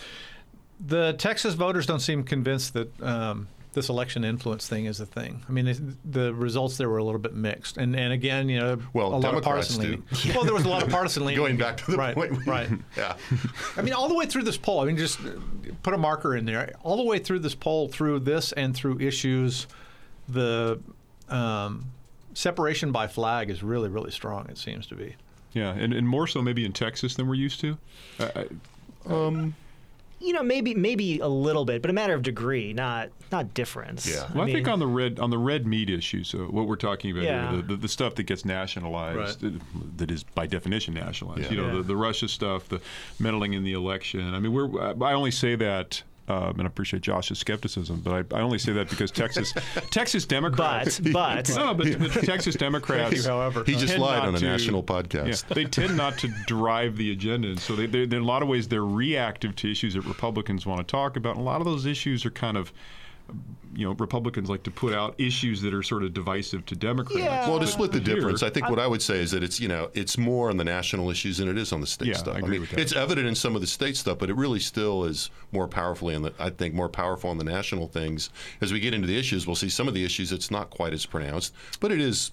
the 0.85 1.14
Texas 1.14 1.55
voters 1.55 1.87
don't 1.87 2.00
seem 2.00 2.25
convinced 2.25 2.75
that 2.75 3.00
um, 3.03 3.49
this 3.73 3.89
election 3.89 4.25
influence 4.25 4.69
thing 4.69 4.85
is 4.85 5.01
a 5.01 5.07
thing. 5.07 5.43
I 5.49 5.53
mean, 5.53 5.97
the 6.05 6.35
results 6.35 6.77
there 6.77 6.89
were 6.91 6.99
a 6.99 7.05
little 7.05 7.19
bit 7.21 7.35
mixed, 7.35 7.77
and 7.79 7.97
and 7.97 8.13
again, 8.13 8.49
you 8.49 8.61
know, 8.61 8.79
Well, 8.93 9.09
a 9.09 9.11
lot 9.11 9.17
of 9.17 9.23
Democrats 9.43 9.45
partisan 9.77 9.83
do. 9.83 9.89
leaning. 9.89 10.05
Well, 10.35 10.45
there 10.45 10.55
was 10.55 10.65
a 10.65 10.69
lot 10.69 10.83
of 10.83 10.89
partisan 10.99 11.25
leaning. 11.25 11.43
Going 11.43 11.57
back 11.57 11.79
to 11.79 11.91
the 11.91 11.97
right, 11.97 12.15
point, 12.15 12.33
we- 12.33 12.45
right. 12.47 12.69
Yeah. 12.97 13.17
I 13.77 13.83
mean, 13.83 13.95
all 13.95 14.09
the 14.09 14.15
way 14.15 14.27
through 14.27 14.43
this 14.45 14.57
poll. 14.57 14.81
I 14.81 14.85
mean, 14.85 14.97
just 14.97 15.19
put 15.83 15.95
a 15.95 15.99
marker 15.99 16.37
in 16.37 16.45
there. 16.45 16.73
All 16.83 16.97
the 16.97 17.05
way 17.05 17.19
through 17.19 17.39
this 17.41 17.55
poll, 17.55 17.89
through 17.89 18.21
this 18.21 18.53
and 18.53 18.75
through 18.77 18.99
issues, 19.01 19.67
the 20.29 20.79
um, 21.29 21.87
separation 22.35 22.93
by 22.93 23.07
flag 23.07 23.49
is 23.51 23.63
really, 23.63 23.89
really 23.89 24.11
strong. 24.11 24.47
It 24.49 24.59
seems 24.59 24.87
to 24.89 24.95
be. 24.95 25.17
Yeah, 25.55 25.73
and, 25.73 25.93
and 25.93 26.07
more 26.09 26.27
so 26.27 26.41
maybe 26.43 26.65
in 26.65 26.73
Texas 26.73 27.15
than 27.15 27.27
we're 27.29 27.35
used 27.35 27.61
to. 27.61 27.79
Uh, 28.21 28.29
I- 28.37 28.47
You 30.23 30.33
know, 30.33 30.43
maybe 30.43 30.75
maybe 30.75 31.19
a 31.19 31.29
little 31.29 31.65
bit, 31.65 31.83
but 31.83 31.91
a 31.91 31.95
matter 31.95 32.15
of 32.15 32.23
degree, 32.23 32.73
not 32.73 33.11
not 33.31 33.55
difference. 33.55 34.07
Yeah. 34.07 34.31
Well, 34.33 34.43
I, 34.43 34.47
mean, 34.47 34.55
think 34.55 34.69
on 34.69 34.79
the 34.79 34.87
red 34.87 35.19
on 35.19 35.31
the 35.31 35.39
red 35.39 35.67
meat 35.67 35.91
issue, 35.91 36.23
so 36.25 36.39
what 36.45 36.67
we're 36.67 36.77
talking 36.77 37.11
about 37.11 37.25
Yeah. 37.25 37.51
here, 37.51 37.63
the, 37.63 37.69
the, 37.69 37.77
the 37.77 37.89
stuff 37.89 38.15
that 38.17 38.25
gets 38.25 38.45
nationalized, 38.45 39.45
uh, 39.45 39.51
that 39.97 40.11
is 40.11 40.23
by 40.23 40.47
definition 40.47 40.95
nationalized. 40.95 41.43
Yeah. 41.45 41.51
You 41.51 41.57
know, 41.57 41.67
Yeah. 41.69 41.75
the, 41.79 41.83
the 41.83 41.97
Russia 41.97 42.29
stuff, 42.29 42.69
the 42.69 42.81
meddling 43.19 43.55
in 43.55 43.65
the 43.65 43.73
election. 43.73 44.35
I 44.35 44.39
mean, 44.39 44.53
we're 44.53 44.81
I 45.05 45.13
only 45.15 45.31
say 45.33 45.57
that. 45.57 46.03
Um, 46.29 46.51
and 46.59 46.63
I 46.63 46.67
appreciate 46.67 47.03
Josh's 47.03 47.41
skepticism, 47.41 48.01
but 48.05 48.33
I, 48.33 48.39
I 48.39 48.41
only 48.43 48.59
say 48.59 48.73
that 48.75 48.89
because 48.89 49.11
Texas, 49.11 49.53
Texas 49.91 50.25
Democrats. 50.25 51.01
but 51.01 51.13
but 51.13 51.49
no, 51.57 51.75
but, 51.75 51.99
but 51.99 52.13
Texas 52.25 52.55
Democrats. 52.55 53.27
However, 53.27 53.65
He 53.65 53.75
just 53.75 53.99
lied 53.99 54.23
on 54.23 54.35
a 54.35 54.39
to- 54.39 54.45
national 54.45 54.85
Yeah, 54.89 55.03
podcast. 55.03 55.49
they 55.53 55.65
tend 55.65 55.97
not 55.97 56.19
to 56.19 56.29
drive 56.47 56.97
the 56.97 57.11
agenda, 57.11 57.49
and 57.49 57.59
so 57.59 57.75
they, 57.75 57.87
they, 57.87 58.03
in 58.05 58.13
a 58.13 58.21
lot 58.25 58.41
of 58.43 58.49
ways 58.49 58.69
they're 58.69 58.85
reactive 58.85 59.57
to 59.57 59.71
issues 59.71 59.95
that 59.95 60.03
Republicans 60.03 60.65
want 60.65 60.79
to 60.87 60.91
talk 60.91 61.17
about. 61.17 61.33
And 61.37 61.41
a 61.41 61.45
lot 61.45 61.61
of 61.61 61.65
those 61.65 61.87
issues 61.87 62.25
are 62.25 62.31
kind 62.31 62.57
of, 62.57 62.73
you 63.75 63.87
know, 63.87 63.95
Republicans 63.95 64.51
like 64.51 64.63
to 64.65 64.71
put 64.71 64.93
out 64.93 65.15
issues 65.19 65.63
that 65.63 65.73
are 65.73 65.83
sort 65.83 66.03
of 66.03 66.13
divisive 66.13 66.67
to 66.67 66.77
Democrats. 66.77 67.23
Yeah. 67.23 67.49
Well, 67.49 67.59
to 67.59 67.67
split 67.67 67.91
the 67.91 68.01
Here- 68.01 68.17
difference, 68.17 68.43
I 68.43 68.51
think 68.51 68.69
what 68.69 68.79
I 68.79 68.87
would 68.87 69.01
say 69.01 69.19
is 69.21 69.31
that 69.31 69.43
it's 69.43 69.59
you 69.61 69.69
know 69.69 69.91
it's 69.95 70.19
more 70.19 70.51
on 70.51 70.59
the 70.59 70.64
national 70.64 71.11
issues 71.11 71.38
than 71.38 71.49
it 71.49 71.57
is 71.57 71.73
on 71.73 71.81
the 71.81 71.87
state 71.87 72.09
Yeah, 72.09 72.14
stuff. 72.19 72.37
I 72.37 72.41
agree 72.41 72.50
mean, 72.52 72.61
with 72.62 72.71
that. 72.71 72.81
it's 72.81 72.93
evident 72.93 73.26
in 73.26 73.35
some 73.35 73.55
of 73.55 73.62
the 73.62 73.67
state 73.67 73.97
stuff, 73.97 74.19
but 74.19 74.29
it 74.29 74.37
really 74.37 74.61
still 74.61 75.05
is 75.05 75.31
more 75.52 75.67
powerfully 75.69 76.14
on 76.14 76.21
the 76.23 76.35
I 76.38 76.50
think 76.50 76.75
more 76.75 76.91
powerful 76.91 77.31
on 77.31 77.38
the 77.38 77.45
national 77.45 77.88
things. 77.88 78.29
As 78.61 78.73
we 78.73 78.81
get 78.81 78.93
into 78.93 79.07
the 79.07 79.19
issues, 79.19 79.47
we'll 79.47 79.57
see 79.57 79.71
some 79.71 79.88
of 79.88 79.95
the 79.95 80.05
issues 80.05 80.33
it's 80.33 80.50
not 80.50 80.69
quite 80.69 80.93
as 80.93 81.07
pronounced, 81.07 81.55
but 81.81 81.91
it 81.91 82.00
is 82.00 82.33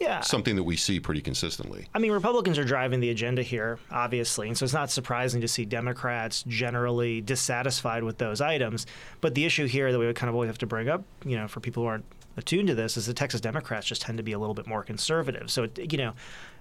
yeah. 0.00 0.20
something 0.20 0.56
that 0.56 0.62
we 0.62 0.76
see 0.76 1.00
pretty 1.00 1.20
consistently. 1.20 1.88
I 1.94 1.98
mean, 1.98 2.12
Republicans 2.12 2.58
are 2.58 2.64
driving 2.64 3.00
the 3.00 3.10
agenda 3.10 3.42
here, 3.42 3.78
obviously, 3.90 4.48
and 4.48 4.56
so 4.56 4.64
it's 4.64 4.74
not 4.74 4.90
surprising 4.90 5.40
to 5.40 5.48
see 5.48 5.64
Democrats 5.64 6.44
generally 6.46 7.20
dissatisfied 7.20 8.04
with 8.04 8.18
those 8.18 8.40
items. 8.40 8.86
But 9.20 9.34
the 9.34 9.44
issue 9.44 9.66
here 9.66 9.92
that 9.92 9.98
we 9.98 10.06
would 10.06 10.16
kind 10.16 10.28
of 10.28 10.34
always 10.34 10.48
have 10.48 10.58
to 10.58 10.66
bring 10.66 10.88
up, 10.88 11.04
you 11.24 11.36
know, 11.36 11.48
for 11.48 11.60
people 11.60 11.82
who 11.82 11.88
aren't 11.88 12.04
attuned 12.36 12.68
to 12.68 12.74
this, 12.74 12.96
is 12.96 13.06
the 13.06 13.14
Texas 13.14 13.40
Democrats 13.40 13.86
just 13.86 14.02
tend 14.02 14.18
to 14.18 14.24
be 14.24 14.32
a 14.32 14.38
little 14.38 14.54
bit 14.54 14.66
more 14.66 14.82
conservative. 14.82 15.50
So, 15.50 15.64
it, 15.64 15.92
you 15.92 15.98
know, 15.98 16.12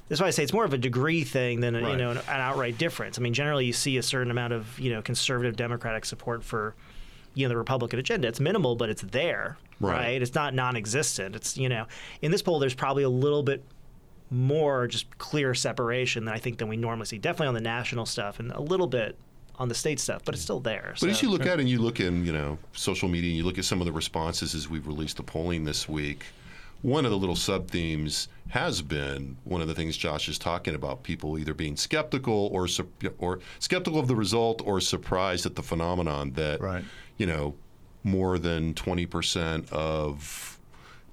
that's 0.07 0.21
why 0.21 0.27
I 0.27 0.31
say 0.31 0.43
it's 0.43 0.53
more 0.53 0.65
of 0.65 0.73
a 0.73 0.77
degree 0.77 1.23
thing 1.23 1.61
than 1.61 1.75
a, 1.75 1.91
you 1.91 1.97
know 1.97 2.11
an, 2.11 2.17
an 2.17 2.23
outright 2.27 2.77
difference. 2.77 3.17
I 3.17 3.21
mean, 3.21 3.33
generally 3.33 3.65
you 3.65 3.73
see 3.73 3.97
a 3.97 4.03
certain 4.03 4.31
amount 4.31 4.53
of 4.53 4.79
you 4.79 4.91
know 4.91 5.01
conservative 5.01 5.55
Democratic 5.55 6.05
support 6.05 6.43
for 6.43 6.75
you 7.35 7.45
know 7.45 7.49
the 7.49 7.57
Republican 7.57 7.99
agenda. 7.99 8.27
It's 8.27 8.39
minimal, 8.39 8.75
but 8.75 8.89
it's 8.89 9.03
there, 9.03 9.57
Right. 9.79 9.93
right? 9.93 10.21
It's 10.21 10.33
not 10.33 10.53
non-existent. 10.55 11.35
It's 11.35 11.57
you 11.57 11.69
know 11.69 11.85
in 12.21 12.31
this 12.31 12.41
poll 12.41 12.57
there's 12.59 12.73
probably 12.73 13.03
a 13.03 13.09
little 13.09 13.43
bit 13.43 13.63
more 14.31 14.87
just 14.87 15.17
clear 15.19 15.53
separation 15.53 16.25
than 16.25 16.33
I 16.33 16.39
think 16.39 16.57
than 16.57 16.67
we 16.67 16.77
normally 16.77 17.05
see. 17.05 17.17
Definitely 17.17 17.47
on 17.47 17.53
the 17.53 17.61
national 17.61 18.05
stuff 18.05 18.39
and 18.39 18.51
a 18.51 18.61
little 18.61 18.87
bit 18.87 19.17
on 19.57 19.69
the 19.69 19.75
state 19.75 19.99
stuff, 19.99 20.23
but 20.25 20.33
it's 20.33 20.43
still 20.43 20.59
there. 20.59 20.95
But 20.99 21.09
as 21.09 21.21
you 21.21 21.29
look 21.29 21.41
at 21.45 21.59
it 21.59 21.59
and 21.61 21.69
you 21.69 21.79
look 21.79 21.99
in, 22.01 22.25
you 22.25 22.33
know, 22.33 22.57
social 22.73 23.07
media 23.07 23.29
and 23.29 23.37
you 23.37 23.43
look 23.45 23.57
at 23.57 23.63
some 23.65 23.79
of 23.79 23.85
the 23.85 23.91
responses 23.93 24.53
as 24.55 24.67
we've 24.69 24.85
released 24.87 25.15
the 25.17 25.23
polling 25.23 25.63
this 25.63 25.87
week, 25.87 26.25
one 26.81 27.05
of 27.05 27.11
the 27.11 27.17
little 27.17 27.37
sub 27.37 27.69
themes 27.69 28.27
has 28.49 28.81
been 28.81 29.37
one 29.45 29.61
of 29.61 29.67
the 29.67 29.73
things 29.73 29.95
Josh 29.95 30.27
is 30.27 30.37
talking 30.37 30.75
about: 30.75 31.03
people 31.03 31.39
either 31.39 31.53
being 31.53 31.77
skeptical 31.77 32.49
or 32.51 32.67
or 33.17 33.39
skeptical 33.59 33.99
of 33.99 34.07
the 34.07 34.15
result 34.15 34.61
or 34.65 34.81
surprised 34.81 35.45
at 35.45 35.55
the 35.55 35.63
phenomenon 35.63 36.31
that 36.33 36.59
Right. 36.59 36.83
You 37.17 37.25
know 37.25 37.55
more 38.03 38.37
than 38.37 38.73
twenty 38.73 39.05
percent 39.05 39.71
of 39.71 40.59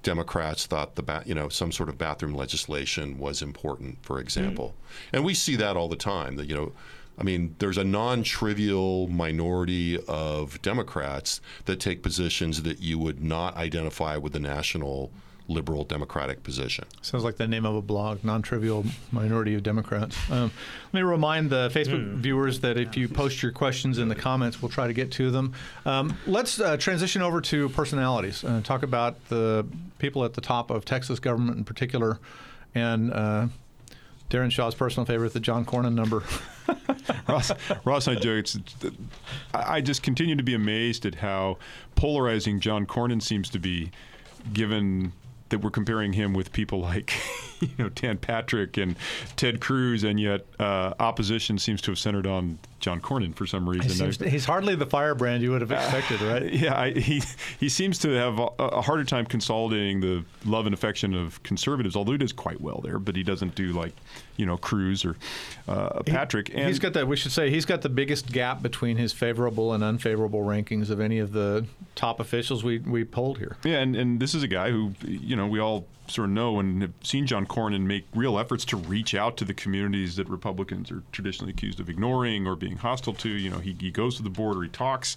Democrats 0.03 0.65
thought 0.65 0.95
the 0.95 1.03
ba- 1.03 1.23
you 1.25 1.33
know 1.33 1.49
some 1.49 1.71
sort 1.71 1.89
of 1.89 1.97
bathroom 1.97 2.33
legislation 2.33 3.17
was 3.17 3.41
important, 3.41 3.97
for 4.03 4.19
example, 4.19 4.75
mm-hmm. 4.75 5.15
and 5.15 5.25
we 5.25 5.33
see 5.33 5.55
that 5.55 5.75
all 5.77 5.87
the 5.87 5.95
time. 5.95 6.35
That 6.35 6.47
you 6.47 6.55
know, 6.55 6.71
I 7.17 7.23
mean, 7.23 7.55
there's 7.59 7.77
a 7.77 7.83
non-trivial 7.83 9.07
minority 9.07 9.99
of 10.07 10.61
Democrats 10.61 11.41
that 11.65 11.79
take 11.79 12.03
positions 12.03 12.63
that 12.63 12.81
you 12.81 12.99
would 12.99 13.23
not 13.23 13.55
identify 13.55 14.17
with 14.17 14.33
the 14.33 14.39
national 14.39 15.11
liberal 15.47 15.83
democratic 15.83 16.43
position. 16.43 16.85
Sounds 17.01 17.23
like 17.23 17.37
the 17.37 17.47
name 17.47 17.65
of 17.65 17.75
a 17.75 17.81
blog, 17.81 18.23
non-trivial 18.23 18.85
minority 19.11 19.55
of 19.55 19.63
Democrats. 19.63 20.17
Um, 20.31 20.51
let 20.91 20.93
me 20.93 21.01
remind 21.01 21.49
the 21.49 21.69
Facebook 21.69 22.15
viewers 22.15 22.61
that 22.61 22.77
if 22.77 22.95
you 22.95 23.07
post 23.09 23.43
your 23.43 23.51
questions 23.51 23.97
in 23.97 24.07
the 24.07 24.15
comments, 24.15 24.61
we'll 24.61 24.71
try 24.71 24.87
to 24.87 24.93
get 24.93 25.11
to 25.13 25.31
them. 25.31 25.53
Um, 25.85 26.17
let's 26.25 26.59
uh, 26.59 26.77
transition 26.77 27.21
over 27.21 27.41
to 27.41 27.69
personalities 27.69 28.43
and 28.43 28.63
talk 28.63 28.83
about 28.83 29.23
the 29.29 29.65
people 29.99 30.23
at 30.23 30.33
the 30.33 30.41
top 30.41 30.71
of 30.71 30.85
Texas 30.85 31.19
government 31.19 31.57
in 31.57 31.63
particular, 31.65 32.19
and 32.73 33.11
uh, 33.11 33.47
Darren 34.29 34.51
Shaw's 34.51 34.75
personal 34.75 35.05
favorite, 35.05 35.33
the 35.33 35.39
John 35.39 35.65
Cornyn 35.65 35.93
number. 35.93 36.23
Ross, 37.27 37.51
Ross 37.83 38.07
I 38.07 38.15
joke. 38.15 38.39
It's, 38.39 38.57
I 39.53 39.75
I 39.75 39.81
just 39.81 40.03
continue 40.03 40.35
to 40.35 40.43
be 40.43 40.53
amazed 40.53 41.05
at 41.05 41.15
how 41.15 41.57
polarizing 41.95 42.59
John 42.59 42.85
Cornyn 42.85 43.21
seems 43.21 43.49
to 43.49 43.59
be, 43.59 43.91
given 44.53 45.11
that 45.53 45.59
we're 45.59 45.69
comparing 45.69 46.13
him 46.13 46.33
with 46.33 46.51
people 46.51 46.79
like, 46.79 47.13
you 47.77 47.83
know, 47.83 47.89
Dan 47.89 48.17
Patrick 48.17 48.77
and 48.77 48.95
Ted 49.35 49.59
Cruz, 49.61 50.03
and 50.03 50.19
yet 50.19 50.45
uh, 50.59 50.93
opposition 50.99 51.57
seems 51.57 51.81
to 51.81 51.91
have 51.91 51.99
centered 51.99 52.27
on 52.27 52.59
John 52.79 52.99
Cornyn 52.99 53.33
for 53.33 53.45
some 53.45 53.67
reason. 53.67 53.89
He 54.11 54.25
I- 54.25 54.29
he's 54.29 54.45
hardly 54.45 54.75
the 54.75 54.85
firebrand 54.85 55.41
you 55.41 55.51
would 55.51 55.61
have 55.61 55.71
expected, 55.71 56.21
right? 56.21 56.51
yeah, 56.53 56.77
I, 56.79 56.91
he 56.91 57.21
he 57.59 57.69
seems 57.69 57.97
to 57.99 58.09
have 58.09 58.39
a, 58.39 58.47
a 58.59 58.81
harder 58.81 59.05
time 59.05 59.25
consolidating 59.25 60.01
the 60.01 60.23
love 60.45 60.65
and 60.65 60.73
affection 60.73 61.13
of 61.13 61.41
conservatives. 61.43 61.95
Although 61.95 62.11
he 62.13 62.17
does 62.17 62.33
quite 62.33 62.59
well 62.59 62.81
there, 62.83 62.99
but 62.99 63.15
he 63.15 63.23
doesn't 63.23 63.55
do 63.55 63.71
like, 63.71 63.93
you 64.37 64.45
know, 64.45 64.57
Cruz 64.57 65.05
or 65.05 65.15
uh, 65.67 66.03
Patrick. 66.03 66.49
and 66.53 66.67
he's 66.67 66.79
got 66.79 66.93
that. 66.93 67.07
We 67.07 67.15
should 67.15 67.31
say 67.31 67.49
he's 67.49 67.65
got 67.65 67.81
the 67.83 67.89
biggest 67.89 68.31
gap 68.31 68.61
between 68.61 68.97
his 68.97 69.13
favorable 69.13 69.71
and 69.73 69.83
unfavorable 69.83 70.41
rankings 70.41 70.89
of 70.89 70.99
any 70.99 71.19
of 71.19 71.31
the 71.31 71.65
top 71.95 72.19
officials 72.19 72.63
we 72.63 72.79
we 72.79 73.05
polled 73.05 73.37
here. 73.37 73.55
Yeah, 73.63 73.77
and, 73.79 73.95
and 73.95 74.19
this 74.19 74.35
is 74.35 74.43
a 74.43 74.47
guy 74.47 74.71
who, 74.71 74.93
you 75.07 75.35
know, 75.37 75.47
we 75.47 75.59
all 75.59 75.85
sort 76.07 76.27
of 76.29 76.33
know 76.33 76.59
and 76.59 76.81
have 76.81 76.91
seen 77.01 77.25
John 77.25 77.45
Cornyn 77.45 77.81
make 77.81 78.05
real 78.13 78.37
efforts 78.37 78.65
to 78.65 78.77
reach 78.77 79.15
out 79.15 79.37
to 79.37 79.45
the 79.45 79.53
communities 79.53 80.17
that 80.17 80.27
Republicans 80.27 80.91
are 80.91 81.01
traditionally 81.11 81.51
accused 81.51 81.79
of 81.79 81.89
ignoring 81.89 82.45
or 82.45 82.55
being 82.55 82.75
hostile 82.77 83.13
to. 83.13 83.29
You 83.29 83.49
know, 83.49 83.59
he, 83.59 83.75
he 83.79 83.89
goes 83.89 84.17
to 84.17 84.23
the 84.23 84.29
border, 84.29 84.61
he 84.63 84.69
talks, 84.69 85.15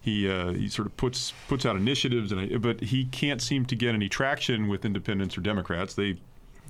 he 0.00 0.30
uh, 0.30 0.52
he 0.52 0.68
sort 0.68 0.86
of 0.86 0.96
puts 0.96 1.32
puts 1.48 1.64
out 1.64 1.76
initiatives, 1.76 2.32
and 2.32 2.40
I, 2.40 2.56
but 2.58 2.80
he 2.82 3.06
can't 3.06 3.40
seem 3.40 3.64
to 3.66 3.74
get 3.74 3.94
any 3.94 4.08
traction 4.08 4.68
with 4.68 4.84
independents 4.84 5.38
or 5.38 5.40
Democrats. 5.40 5.94
They 5.94 6.18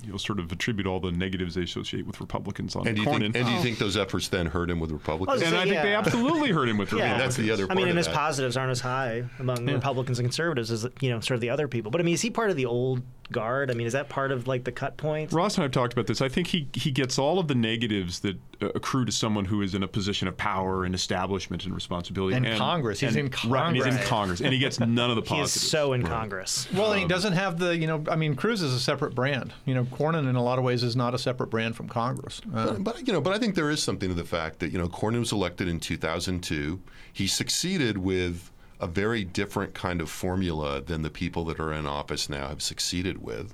you 0.03 0.11
know, 0.11 0.17
sort 0.17 0.37
of 0.39 0.51
attribute 0.51 0.85
all 0.85 0.99
the 0.99 1.11
negatives 1.11 1.55
they 1.55 1.63
associate 1.63 2.05
with 2.05 2.21
Republicans 2.21 2.75
on 2.75 2.85
And 2.87 2.95
do 2.95 3.01
you 3.01 3.07
Cornyn. 3.07 3.19
think, 3.19 3.35
and 3.37 3.45
do 3.47 3.51
you 3.51 3.59
think 3.61 3.79
those 3.79 3.97
efforts 3.97 4.27
then 4.27 4.45
hurt 4.45 4.69
him 4.69 4.79
with 4.79 4.91
Republicans? 4.91 5.41
and 5.41 5.55
I 5.55 5.63
think 5.63 5.81
they 5.81 5.95
absolutely 5.95 6.51
hurt 6.51 6.69
him 6.69 6.77
with 6.77 6.89
Yeah. 6.93 6.99
Republicans. 7.13 7.23
that's 7.23 7.35
the 7.35 7.51
other 7.51 7.65
I 7.71 7.73
mean, 7.73 7.85
of 7.85 7.89
and 7.89 7.97
his 7.97 8.05
that. 8.05 8.13
positives 8.15 8.55
aren't 8.55 8.69
as 8.69 8.79
high 8.81 9.23
among 9.39 9.65
Republicans 9.65 10.19
and 10.19 10.27
conservatives 10.27 10.69
as 10.69 10.85
you 11.01 11.09
know, 11.09 11.19
sort 11.19 11.33
of 11.35 11.41
the 11.41 11.49
other 11.49 11.67
people. 11.67 11.89
But 11.89 11.99
I 11.99 12.03
mean, 12.03 12.13
is 12.13 12.21
he 12.21 12.29
part 12.29 12.51
of 12.51 12.55
the 12.57 12.67
old 12.67 13.01
guard? 13.31 13.69
I 13.71 13.73
mean, 13.73 13.87
is 13.87 13.93
that 13.93 14.09
part 14.09 14.31
of 14.31 14.47
like 14.47 14.63
the 14.63 14.71
cut 14.71 14.97
points? 14.97 15.33
Ross 15.33 15.55
and 15.55 15.63
I 15.63 15.65
have 15.65 15.71
talked 15.71 15.93
about 15.93 16.07
this. 16.07 16.21
I 16.21 16.29
think 16.29 16.47
he, 16.47 16.67
he 16.73 16.91
gets 16.91 17.17
all 17.19 17.39
of 17.39 17.47
the 17.47 17.55
negatives 17.55 18.19
that 18.21 18.37
uh, 18.61 18.67
accrue 18.75 19.05
to 19.05 19.11
someone 19.11 19.45
who 19.45 19.61
is 19.61 19.75
in 19.75 19.83
a 19.83 19.87
position 19.87 20.27
of 20.27 20.37
power 20.37 20.83
and 20.85 20.93
establishment 20.95 21.65
and 21.65 21.73
responsibility. 21.75 22.35
And 22.35 22.45
Congress. 22.57 22.99
He's 22.99 23.15
in 23.15 23.31
Right, 23.47 23.67
and 23.67 23.75
he's 23.75 23.85
in 23.85 23.91
Congress. 23.91 24.07
Congress. 24.09 24.41
And 24.41 24.53
he 24.53 24.59
gets 24.59 24.79
none 24.79 25.09
of 25.09 25.15
the 25.15 25.21
He 25.27 25.27
positives. 25.29 25.55
is 25.63 25.69
so 25.69 25.93
in 25.93 26.03
Congress. 26.03 26.67
Well, 26.73 26.91
and 26.93 27.01
he 27.01 27.07
doesn't 27.07 27.33
have 27.33 27.59
the, 27.59 27.77
you 27.77 27.87
know, 27.87 28.03
I 28.09 28.15
mean, 28.15 28.35
Cruz 28.35 28.61
is 28.61 28.73
a 28.73 28.79
separate 28.79 29.13
brand. 29.15 29.53
You 29.65 29.75
know, 29.75 29.83
Cornyn 29.85 30.27
in 30.29 30.35
a 30.35 30.43
lot 30.43 30.57
of 30.57 30.63
ways 30.65 30.83
is 30.83 30.95
not 30.95 31.13
a 31.13 31.17
separate 31.19 31.47
brand 31.49 31.75
from 31.75 31.87
Congress. 31.89 32.41
Uh, 32.53 32.73
But, 32.73 32.83
but, 32.83 33.07
you 33.07 33.13
know, 33.13 33.21
but 33.21 33.33
I 33.33 33.37
think 33.39 33.55
there 33.55 33.69
is 33.69 33.81
something 33.83 34.09
to 34.09 34.15
the 34.15 34.23
fact 34.23 34.59
that 34.59 34.71
you 34.71 34.77
know 34.77 34.87
Cornyn 34.87 35.19
was 35.19 35.31
elected 35.31 35.67
in 35.67 35.79
2002. 35.79 36.79
He 37.13 37.27
succeeded 37.27 37.97
with 37.97 38.51
a 38.79 38.87
very 38.87 39.23
different 39.23 39.73
kind 39.73 40.01
of 40.01 40.09
formula 40.09 40.81
than 40.81 41.01
the 41.01 41.09
people 41.09 41.43
that 41.45 41.59
are 41.59 41.73
in 41.73 41.85
office 41.85 42.29
now 42.29 42.47
have 42.49 42.61
succeeded 42.61 43.21
with. 43.23 43.53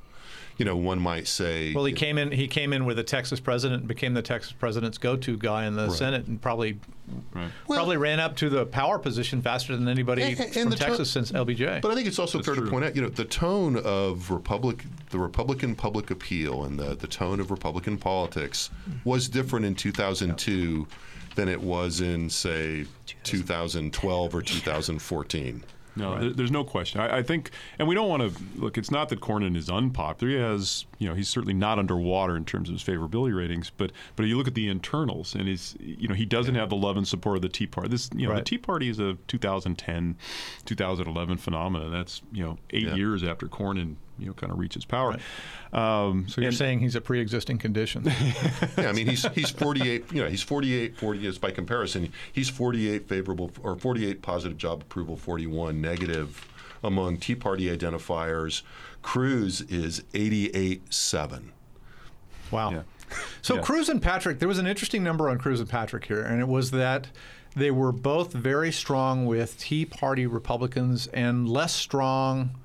You 0.55 0.65
know, 0.65 0.75
one 0.75 0.99
might 0.99 1.27
say. 1.27 1.73
well, 1.73 1.85
he 1.85 1.93
came 1.93 2.19
in. 2.19 2.31
He 2.31 2.47
came 2.47 2.73
in 2.73 2.85
with 2.85 2.99
a 2.99 3.03
Texas 3.03 3.39
president, 3.39 3.79
and 3.81 3.87
became 3.87 4.13
the 4.13 4.21
Texas 4.21 4.51
president's 4.51 4.99
go-to 4.99 5.35
guy 5.35 5.65
in 5.65 5.75
the 5.75 5.89
Senate, 5.89 6.27
and 6.27 6.39
probably 6.39 6.77
Right. 7.33 7.49
probably 7.67 7.97
ran 7.97 8.19
up 8.19 8.35
to 8.37 8.49
the 8.49 8.65
power 8.67 8.99
position 8.99 9.41
faster 9.41 9.75
than 9.75 9.87
anybody 9.87 10.21
And- 10.21 10.39
and 10.39 10.53
from 10.53 10.69
the 10.69 10.75
to- 10.75 10.83
Texas 10.83 11.09
since 11.09 11.31
LBJ. 11.31 11.79
But 11.81 11.91
I 11.91 11.95
think 11.95 12.07
it's 12.07 12.19
also 12.19 12.39
fair 12.43 12.53
true. 12.53 12.65
to 12.65 12.69
point 12.71 12.85
out, 12.85 12.95
you 12.95 13.01
know, 13.01 13.09
the 13.09 13.25
tone 13.25 13.77
of 13.77 14.29
Republic, 14.29 14.85
the 15.09 15.17
Republican 15.17 15.73
public 15.75 16.11
appeal, 16.11 16.63
and 16.63 16.79
the 16.79 16.95
the 16.95 17.07
tone 17.07 17.39
of 17.39 17.49
Republican 17.49 17.97
politics 17.97 18.69
was 19.03 19.27
different 19.27 19.65
in 19.65 19.73
2002 19.73 20.87
than 21.35 21.47
it 21.49 21.61
was 21.61 22.01
in, 22.01 22.29
say, 22.29 22.85
2012 23.23 24.35
or 24.35 24.41
2014. 24.41 25.63
No, 25.95 26.19
there, 26.19 26.31
there's 26.31 26.49
no 26.51 26.63
question. 26.63 26.99
I, 27.01 27.17
I 27.19 27.21
think, 27.23 27.51
and 27.77 27.87
we 27.87 27.93
don't 27.93 28.09
want 28.09 28.23
to 28.23 28.43
look. 28.59 28.79
It's 28.79 28.89
not 28.89 29.09
that 29.09 29.19
Cornyn 29.19 29.55
is 29.55 29.69
unpopular. 29.69 30.33
He 30.33 30.39
has, 30.39 30.85
you 30.97 31.07
know, 31.07 31.13
he's 31.13 31.29
certainly 31.29 31.53
not 31.53 31.77
underwater 31.77 32.35
in 32.35 32.45
terms 32.45 32.67
of 32.67 32.73
his 32.73 32.83
favorability 32.83 33.35
ratings. 33.37 33.69
But 33.69 33.91
but 34.15 34.23
you 34.25 34.35
look 34.35 34.47
at 34.47 34.55
the 34.55 34.69
internals, 34.69 35.35
and 35.35 35.47
he's, 35.47 35.75
you 35.79 36.07
know, 36.07 36.15
he 36.15 36.25
doesn't 36.25 36.55
have 36.55 36.69
the 36.69 36.75
love 36.75 36.97
and 36.97 37.07
support 37.07 37.35
of 37.35 37.43
the 37.43 37.49
Tea 37.49 37.67
Party. 37.67 37.89
This, 37.89 38.09
you 38.15 38.25
know, 38.25 38.33
Right. 38.33 38.39
the 38.39 38.49
Tea 38.49 38.57
Party 38.57 38.89
is 38.89 38.97
a 38.97 39.17
2010, 39.27 40.17
2011 40.65 41.37
phenomenon. 41.37 41.91
That's 41.91 42.23
you 42.31 42.43
know 42.43 42.57
eight 42.71 42.87
Yeah. 42.87 42.95
years 42.95 43.23
after 43.23 43.47
Cornyn, 43.47 43.97
you 44.19 44.27
know, 44.27 44.33
kind 44.33 44.51
of 44.51 44.59
reaches 44.59 44.85
power. 44.85 45.17
Um, 45.71 46.27
so 46.27 46.41
you're 46.41 46.49
and- 46.49 46.57
saying 46.57 46.79
he's 46.79 46.95
a 46.95 47.01
pre-existing 47.01 47.57
condition? 47.57 48.03
Yeah, 48.77 48.89
I 48.89 48.93
mean 48.93 49.07
he's 49.07 49.25
he's 49.33 49.49
48. 49.51 50.11
You 50.11 50.23
know, 50.23 50.29
he's 50.29 50.41
48. 50.43 50.97
40 50.97 51.27
is 51.27 51.37
by 51.37 51.51
comparison. 51.51 52.11
He's 52.31 52.49
48 52.49 53.07
favorable 53.07 53.51
or 53.61 53.75
48 53.75 54.21
positive 54.21 54.57
job 54.57 54.81
approval, 54.81 55.15
41 55.15 55.79
negative 55.81 56.47
among 56.83 57.17
Tea 57.17 57.35
Party 57.35 57.75
identifiers. 57.75 58.61
Cruz 59.01 59.61
is 59.61 60.03
88 60.13 60.93
seven. 60.93 61.51
Wow. 62.51 62.71
Yeah. 62.71 62.81
So 63.41 63.55
Yeah. 63.55 63.61
Cruz 63.61 63.89
and 63.89 64.01
Patrick, 64.01 64.39
there 64.39 64.47
was 64.47 64.57
an 64.59 64.67
interesting 64.67 65.03
number 65.03 65.29
on 65.29 65.37
Cruz 65.37 65.59
and 65.59 65.69
Patrick 65.69 66.05
here, 66.05 66.21
and 66.21 66.39
it 66.41 66.47
was 66.47 66.71
that 66.71 67.07
they 67.55 67.69
were 67.71 67.91
both 67.91 68.33
very 68.33 68.71
strong 68.71 69.25
with 69.25 69.59
Tea 69.59 69.85
Party 69.85 70.25
Republicans 70.25 71.07
and 71.07 71.47
less 71.47 71.73
strong 71.73 72.57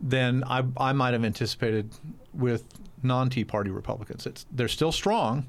than 0.00 0.44
I, 0.44 0.64
I 0.76 0.92
might 0.92 1.12
have 1.12 1.24
anticipated 1.24 1.90
with 2.32 2.64
non-Tea 3.02 3.44
Party 3.44 3.70
Republicans. 3.70 4.26
It's, 4.26 4.46
they're 4.50 4.68
still 4.68 4.92
strong, 4.92 5.46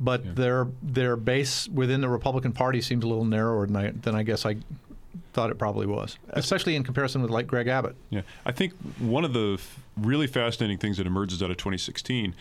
but 0.00 0.36
their 0.36 0.68
their 0.82 1.16
base 1.16 1.68
within 1.68 2.00
the 2.00 2.08
Republican 2.08 2.52
Party 2.52 2.80
seems 2.80 3.04
a 3.04 3.08
little 3.08 3.24
narrower 3.24 3.66
than 3.66 3.76
I, 3.76 3.90
than 3.90 4.14
I 4.14 4.22
guess 4.22 4.46
I 4.46 4.56
thought 5.32 5.50
it 5.50 5.58
probably 5.58 5.86
was, 5.86 6.18
especially 6.30 6.76
in 6.76 6.84
comparison 6.84 7.22
with 7.22 7.30
like 7.30 7.46
Greg 7.46 7.66
Abbott. 7.66 7.96
Yeah, 8.10 8.22
I 8.46 8.52
think 8.52 8.74
one 8.98 9.24
of 9.24 9.32
the 9.32 9.54
f- 9.54 9.78
really 9.96 10.26
fascinating 10.26 10.78
things 10.78 10.98
that 10.98 11.06
emerges 11.06 11.42
out 11.42 11.50
of 11.50 11.56
2016 11.56 12.34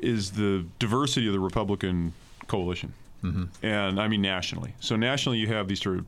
is 0.00 0.32
the 0.32 0.66
diversity 0.78 1.28
of 1.28 1.32
the 1.32 1.40
Republican 1.40 2.12
coalition, 2.48 2.92
mm-hmm. 3.22 3.44
and 3.64 4.00
I 4.00 4.08
mean 4.08 4.22
nationally. 4.22 4.74
So 4.80 4.96
nationally, 4.96 5.38
you 5.38 5.46
have 5.48 5.68
these 5.68 5.80
sort 5.80 5.98
of 5.98 6.06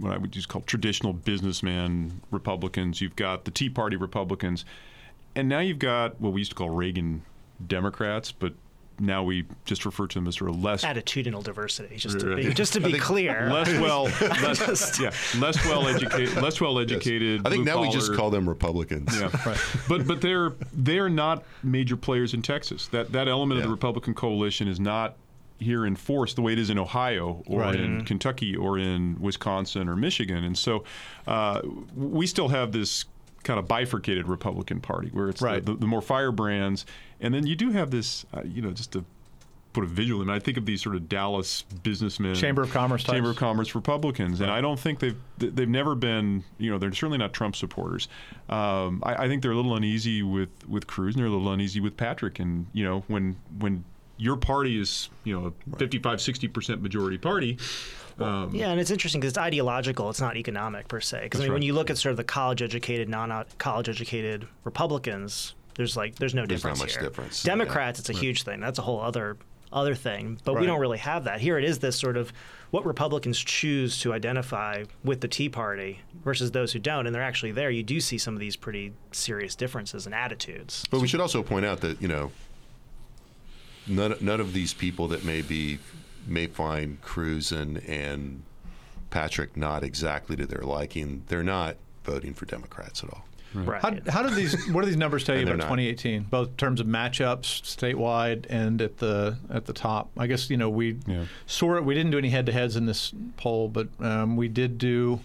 what 0.00 0.12
I 0.12 0.18
would 0.18 0.32
just 0.32 0.48
call 0.48 0.62
traditional 0.62 1.12
businessman 1.12 2.20
Republicans. 2.30 3.00
You've 3.00 3.16
got 3.16 3.44
the 3.44 3.50
Tea 3.50 3.68
Party 3.68 3.96
Republicans, 3.96 4.64
and 5.34 5.48
now 5.48 5.60
you've 5.60 5.78
got 5.78 6.20
what 6.20 6.32
we 6.32 6.40
used 6.40 6.50
to 6.50 6.56
call 6.56 6.70
Reagan 6.70 7.22
Democrats, 7.66 8.32
but 8.32 8.54
now 9.00 9.22
we 9.24 9.44
just 9.64 9.84
refer 9.84 10.06
to 10.06 10.14
them 10.18 10.28
as 10.28 10.36
sort 10.36 10.50
of 10.50 10.62
less 10.62 10.84
Attitudinal 10.84 11.42
diversity, 11.42 11.96
just 11.96 12.20
to 12.20 12.36
be, 12.36 12.54
just 12.54 12.72
to 12.74 12.80
be 12.80 12.98
clear. 12.98 13.50
less 13.50 13.68
well 13.80 14.04
less, 14.42 15.00
yeah 15.00 15.10
less 15.40 15.64
well 15.66 15.88
educated 15.88 16.36
less 16.36 16.60
well 16.60 16.78
educated. 16.78 17.46
I 17.46 17.50
think 17.50 17.64
now 17.64 17.80
we 17.80 17.90
just 17.90 18.14
call 18.14 18.30
them 18.30 18.48
Republicans. 18.48 19.18
yeah, 19.18 19.30
right. 19.46 19.58
But 19.88 20.06
but 20.06 20.20
they're 20.20 20.52
they're 20.72 21.08
not 21.08 21.44
major 21.62 21.96
players 21.96 22.34
in 22.34 22.42
Texas. 22.42 22.88
That 22.88 23.12
that 23.12 23.28
element 23.28 23.58
of 23.58 23.64
the 23.64 23.70
Republican 23.70 24.14
coalition 24.14 24.68
is 24.68 24.78
not 24.78 25.16
here 25.58 25.86
in 25.86 25.94
force 25.96 26.34
the 26.34 26.42
way 26.42 26.52
it 26.52 26.58
is 26.58 26.68
in 26.70 26.78
Ohio 26.78 27.42
or 27.46 27.60
Right. 27.60 27.78
in 27.78 28.04
Kentucky 28.04 28.56
or 28.56 28.78
in 28.78 29.16
Wisconsin 29.20 29.88
or 29.88 29.96
Michigan. 29.96 30.42
And 30.44 30.58
so 30.58 30.84
uh, 31.26 31.60
we 31.94 32.26
still 32.26 32.48
have 32.48 32.72
this 32.72 33.04
kind 33.44 33.58
of 33.58 33.68
bifurcated 33.68 34.26
Republican 34.26 34.80
Party 34.80 35.08
where 35.12 35.28
it's 35.28 35.40
the- 35.40 35.46
Right. 35.46 35.64
the, 35.64 35.74
the 35.74 35.86
more 35.86 36.02
firebrands, 36.02 36.84
and 37.20 37.32
then 37.32 37.46
you 37.46 37.54
do 37.56 37.70
have 37.70 37.90
this, 37.90 38.24
uh, 38.34 38.42
you 38.44 38.62
know, 38.62 38.72
just 38.72 38.92
to 38.92 39.04
put 39.74 39.82
a 39.84 39.86
visual 39.88 40.22
in. 40.22 40.30
I 40.30 40.38
think 40.38 40.56
of 40.56 40.66
these 40.66 40.80
sort 40.82 40.94
of 40.94 41.08
Dallas 41.08 41.62
businessmen, 41.82 42.34
Chamber 42.36 42.62
of 42.62 42.70
Commerce 42.70 43.02
Chamber 43.02 43.30
of 43.30 43.36
Commerce 43.36 43.74
Republicans, 43.74 44.40
and 44.40 44.48
I 44.50 44.60
don't 44.60 44.78
think 44.78 45.00
they've 45.00 45.16
they've 45.38 45.68
never 45.68 45.94
been, 45.96 46.44
you 46.58 46.70
know, 46.70 46.78
they're 46.78 46.92
certainly 46.92 47.18
not 47.18 47.32
Trump 47.32 47.56
supporters. 47.56 48.08
Um, 48.48 49.02
I, 49.04 49.24
I 49.24 49.28
think 49.28 49.42
they're 49.42 49.50
a 49.50 49.56
little 49.56 49.74
uneasy 49.74 50.22
with 50.22 50.50
with 50.68 50.86
Cruz, 50.86 51.14
and 51.16 51.20
they're 51.22 51.28
a 51.28 51.32
little 51.34 51.52
uneasy 51.52 51.80
with 51.80 51.96
Patrick, 51.96 52.38
and 52.38 52.66
you 52.72 52.84
know, 52.84 53.02
when 53.08 53.36
when 53.58 53.84
your 54.16 54.36
party 54.36 54.78
is 54.80 55.08
you 55.24 55.38
know 55.38 55.52
a 55.72 55.76
55, 55.76 56.20
60 56.20 56.48
percent 56.48 56.82
majority 56.82 57.18
party. 57.18 57.58
Um, 58.18 58.54
Yeah, 58.54 58.70
and 58.70 58.78
it's 58.80 58.92
interesting 58.92 59.20
because 59.20 59.32
it's 59.32 59.38
ideological. 59.38 60.08
It's 60.08 60.20
not 60.20 60.36
economic 60.36 60.86
per 60.86 61.00
se. 61.00 61.22
Because 61.24 61.40
I 61.40 61.44
mean, 61.44 61.52
when 61.54 61.62
you 61.62 61.72
look 61.72 61.90
at 61.90 61.98
sort 61.98 62.12
of 62.12 62.16
the 62.16 62.22
college-educated, 62.24 63.08
non-college-educated 63.08 64.46
Republicans, 64.62 65.54
there's 65.74 65.96
like 65.96 66.14
there's 66.16 66.34
no 66.34 66.46
There's 66.46 66.62
not 66.64 66.74
difference 66.76 66.80
much 66.80 66.92
here. 66.92 67.02
difference, 67.08 67.44
yeah. 67.44 67.50
Democrats, 67.52 67.98
it's 67.98 68.10
a 68.10 68.12
huge 68.12 68.42
thing. 68.44 68.60
That's 68.60 68.78
a 68.78 68.82
whole 68.82 69.00
other 69.00 69.36
other 69.72 69.96
thing. 69.96 70.38
But 70.44 70.54
Right. 70.54 70.60
we 70.60 70.66
don't 70.68 70.78
really 70.78 70.98
have 70.98 71.24
that 71.24 71.40
here. 71.40 71.58
It 71.58 71.64
is 71.64 71.80
this 71.80 71.96
sort 71.98 72.16
of 72.16 72.32
what 72.70 72.86
Republicans 72.86 73.38
choose 73.38 73.98
to 74.00 74.12
identify 74.12 74.84
with 75.02 75.20
the 75.20 75.26
Tea 75.28 75.48
Party 75.48 76.00
versus 76.24 76.52
those 76.52 76.72
who 76.72 76.78
don't, 76.78 77.06
and 77.06 77.14
they're 77.14 77.22
actually 77.22 77.50
there. 77.50 77.70
You 77.70 77.82
do 77.82 77.98
see 78.00 78.16
some 78.18 78.34
of 78.34 78.40
these 78.40 78.54
pretty 78.54 78.92
serious 79.10 79.56
differences 79.56 80.06
in 80.06 80.12
attitudes. 80.14 80.84
But 80.90 81.00
we 81.00 81.08
should 81.08 81.20
also 81.20 81.42
point 81.42 81.66
out 81.66 81.80
that 81.80 82.00
you 82.00 82.06
know 82.06 82.30
none 83.86 84.14
none 84.20 84.40
of 84.40 84.52
these 84.52 84.72
people 84.74 85.08
that 85.08 85.24
may 85.24 85.42
be 85.42 85.78
may 86.26 86.46
find 86.46 87.00
Cruz 87.02 87.52
and 87.52 87.78
and 87.88 88.42
Patrick 89.10 89.56
not 89.56 89.84
exactly 89.84 90.36
to 90.36 90.46
their 90.46 90.62
liking. 90.62 91.22
They're 91.28 91.42
not 91.44 91.76
voting 92.04 92.34
for 92.34 92.46
Democrats 92.46 93.02
at 93.04 93.10
all. 93.10 93.24
Right. 93.54 93.80
How, 93.80 94.10
how 94.10 94.22
do 94.28 94.34
these? 94.34 94.68
What 94.70 94.80
do 94.80 94.86
these 94.88 94.96
numbers 94.96 95.22
tell 95.22 95.36
you 95.36 95.42
And 95.42 95.48
they're 95.48 95.54
about 95.54 95.68
not. 95.70 95.76
2018, 95.76 96.24
both 96.24 96.48
in 96.48 96.56
terms 96.56 96.80
of 96.80 96.88
matchups 96.88 97.62
statewide 97.62 98.46
and 98.50 98.82
at 98.82 98.98
the 98.98 99.38
at 99.48 99.66
the 99.66 99.72
top? 99.72 100.10
I 100.18 100.26
guess 100.26 100.50
you 100.50 100.56
know 100.56 100.68
we 100.68 100.98
Yeah. 101.06 101.26
sort 101.46 101.78
of, 101.78 101.84
we 101.84 101.94
didn't 101.94 102.10
do 102.10 102.18
any 102.18 102.30
head-to-heads 102.30 102.74
in 102.74 102.86
this 102.86 103.12
poll, 103.36 103.68
but 103.68 103.86
um, 104.00 104.36
we 104.36 104.48
did 104.48 104.76
do. 104.78 105.20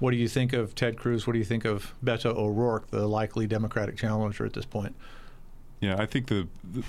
What 0.00 0.10
do 0.10 0.16
you 0.16 0.28
think 0.28 0.52
of 0.52 0.74
Ted 0.74 0.96
Cruz? 0.96 1.26
What 1.28 1.34
do 1.34 1.38
you 1.38 1.44
think 1.44 1.64
of 1.64 1.94
Beto 2.04 2.34
O'Rourke, 2.36 2.90
the 2.90 3.06
likely 3.06 3.46
Democratic 3.46 3.96
challenger 3.96 4.44
at 4.44 4.52
this 4.54 4.64
point? 4.64 4.94
yeah, 5.80 5.94
I 6.00 6.06
think 6.06 6.26
the, 6.26 6.48
the 6.72 6.82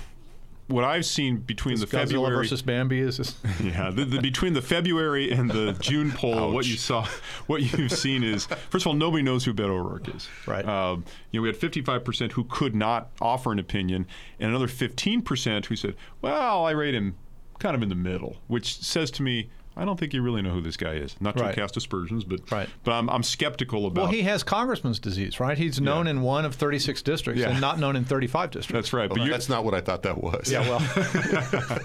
what 0.70 0.84
I've 0.84 1.04
seen 1.04 1.38
between 1.38 1.74
Is 1.74 1.80
the 1.80 1.86
Godzilla 1.86 2.00
February 2.00 2.36
versus 2.36 2.62
Bambi 2.62 3.00
is 3.00 3.16
this? 3.18 3.36
Yeah, 3.62 3.90
the, 3.90 4.04
the, 4.04 4.20
between 4.20 4.52
the 4.54 4.62
February 4.62 5.30
and 5.30 5.50
the 5.50 5.72
June 5.80 6.12
poll, 6.12 6.52
what 6.52 6.66
you 6.66 6.76
saw 6.76 7.06
what 7.46 7.62
you've 7.62 7.92
seen 7.92 8.22
is, 8.22 8.46
first 8.70 8.84
of 8.84 8.88
all, 8.88 8.94
nobody 8.94 9.22
knows 9.22 9.44
who 9.44 9.52
Beto 9.52 9.70
O'Rourke 9.70 10.14
is. 10.14 10.28
Right. 10.46 10.64
Um, 10.66 11.04
you 11.30 11.40
know, 11.40 11.42
we 11.42 11.48
had 11.48 11.58
55% 11.58 12.32
who 12.32 12.44
could 12.44 12.74
not 12.74 13.10
offer 13.20 13.52
an 13.52 13.58
opinion, 13.58 14.06
and 14.38 14.50
another 14.50 14.68
15% 14.68 15.66
who 15.66 15.76
said, 15.76 15.96
"Well, 16.22 16.64
I 16.64 16.70
rate 16.70 16.94
him 16.94 17.16
kind 17.58 17.74
of 17.74 17.82
in 17.82 17.88
the 17.88 17.94
middle," 17.94 18.36
which 18.46 18.78
says 18.78 19.10
to 19.12 19.22
me, 19.22 19.50
I 19.76 19.84
don't 19.84 19.98
think 19.98 20.12
you 20.12 20.20
really 20.20 20.42
know 20.42 20.50
who 20.50 20.60
this 20.60 20.76
guy 20.76 20.94
is. 20.94 21.16
Not 21.20 21.36
to 21.36 21.44
Right. 21.44 21.54
cast 21.54 21.76
aspersions, 21.76 22.24
but 22.24 22.40
Right. 22.50 22.68
but 22.84 22.92
I'm, 22.92 23.08
I'm 23.08 23.22
skeptical 23.22 23.86
about. 23.86 24.02
Well, 24.02 24.10
he 24.12 24.22
has 24.22 24.42
congressman's 24.42 24.98
disease, 24.98 25.38
right? 25.40 25.56
He's 25.56 25.80
known 25.80 26.06
Yeah. 26.06 26.10
in 26.10 26.22
one 26.22 26.44
of 26.44 26.54
36 26.56 27.00
districts 27.02 27.40
Yeah. 27.40 27.50
and 27.50 27.60
not 27.60 27.78
known 27.78 27.94
in 27.96 28.04
35 28.04 28.50
districts. 28.50 28.72
that's 28.72 28.92
right. 28.92 29.08
But 29.08 29.18
Well, 29.18 29.26
you, 29.26 29.32
that's 29.32 29.48
not 29.48 29.64
what 29.64 29.72
I 29.74 29.80
thought 29.80 30.02
that 30.02 30.18
was. 30.22 30.50
yeah, 30.50 30.60
well, 30.68 30.80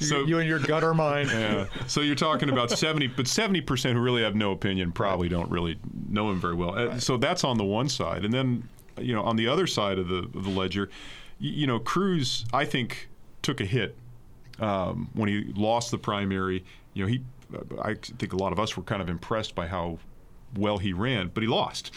so, 0.00 0.24
you 0.24 0.38
and 0.38 0.48
your 0.48 0.58
gutter 0.58 0.94
mind. 0.94 1.30
Yeah. 1.30 1.66
So 1.86 2.00
you're 2.00 2.14
talking 2.16 2.48
about 2.48 2.70
70, 2.78 3.08
but 3.08 3.26
70% 3.26 3.92
who 3.92 4.00
really 4.00 4.22
have 4.22 4.34
no 4.34 4.52
opinion 4.52 4.92
probably 4.92 5.28
don't 5.28 5.50
really 5.50 5.78
know 6.08 6.30
him 6.30 6.40
very 6.40 6.54
well. 6.54 6.76
Uh, 6.76 6.98
So 6.98 7.16
that's 7.16 7.44
on 7.44 7.58
the 7.58 7.64
one 7.64 7.88
side. 7.88 8.24
And 8.24 8.32
then, 8.32 8.68
you 8.98 9.14
know, 9.14 9.22
on 9.22 9.36
the 9.36 9.48
other 9.48 9.66
side 9.66 9.98
of 9.98 10.08
the, 10.08 10.18
of 10.34 10.44
the 10.44 10.50
ledger, 10.50 10.88
y- 11.40 11.48
you 11.48 11.66
know, 11.66 11.78
Cruz, 11.78 12.44
I 12.52 12.64
think, 12.64 13.08
took 13.42 13.60
a 13.60 13.64
hit 13.66 13.96
um, 14.62 15.08
when 15.14 15.28
he 15.28 15.52
lost 15.54 15.90
the 15.90 15.98
primary. 15.98 16.64
You 16.94 17.04
know, 17.04 17.08
he, 17.08 17.22
I 17.82 17.94
think 17.94 18.32
a 18.32 18.36
lot 18.36 18.52
of 18.52 18.60
us 18.60 18.76
were 18.76 18.82
kind 18.82 19.02
of 19.02 19.08
impressed 19.08 19.54
by 19.54 19.66
how 19.66 19.98
well 20.56 20.78
he 20.78 20.92
ran, 20.92 21.30
but 21.34 21.42
he 21.42 21.48
lost. 21.48 21.90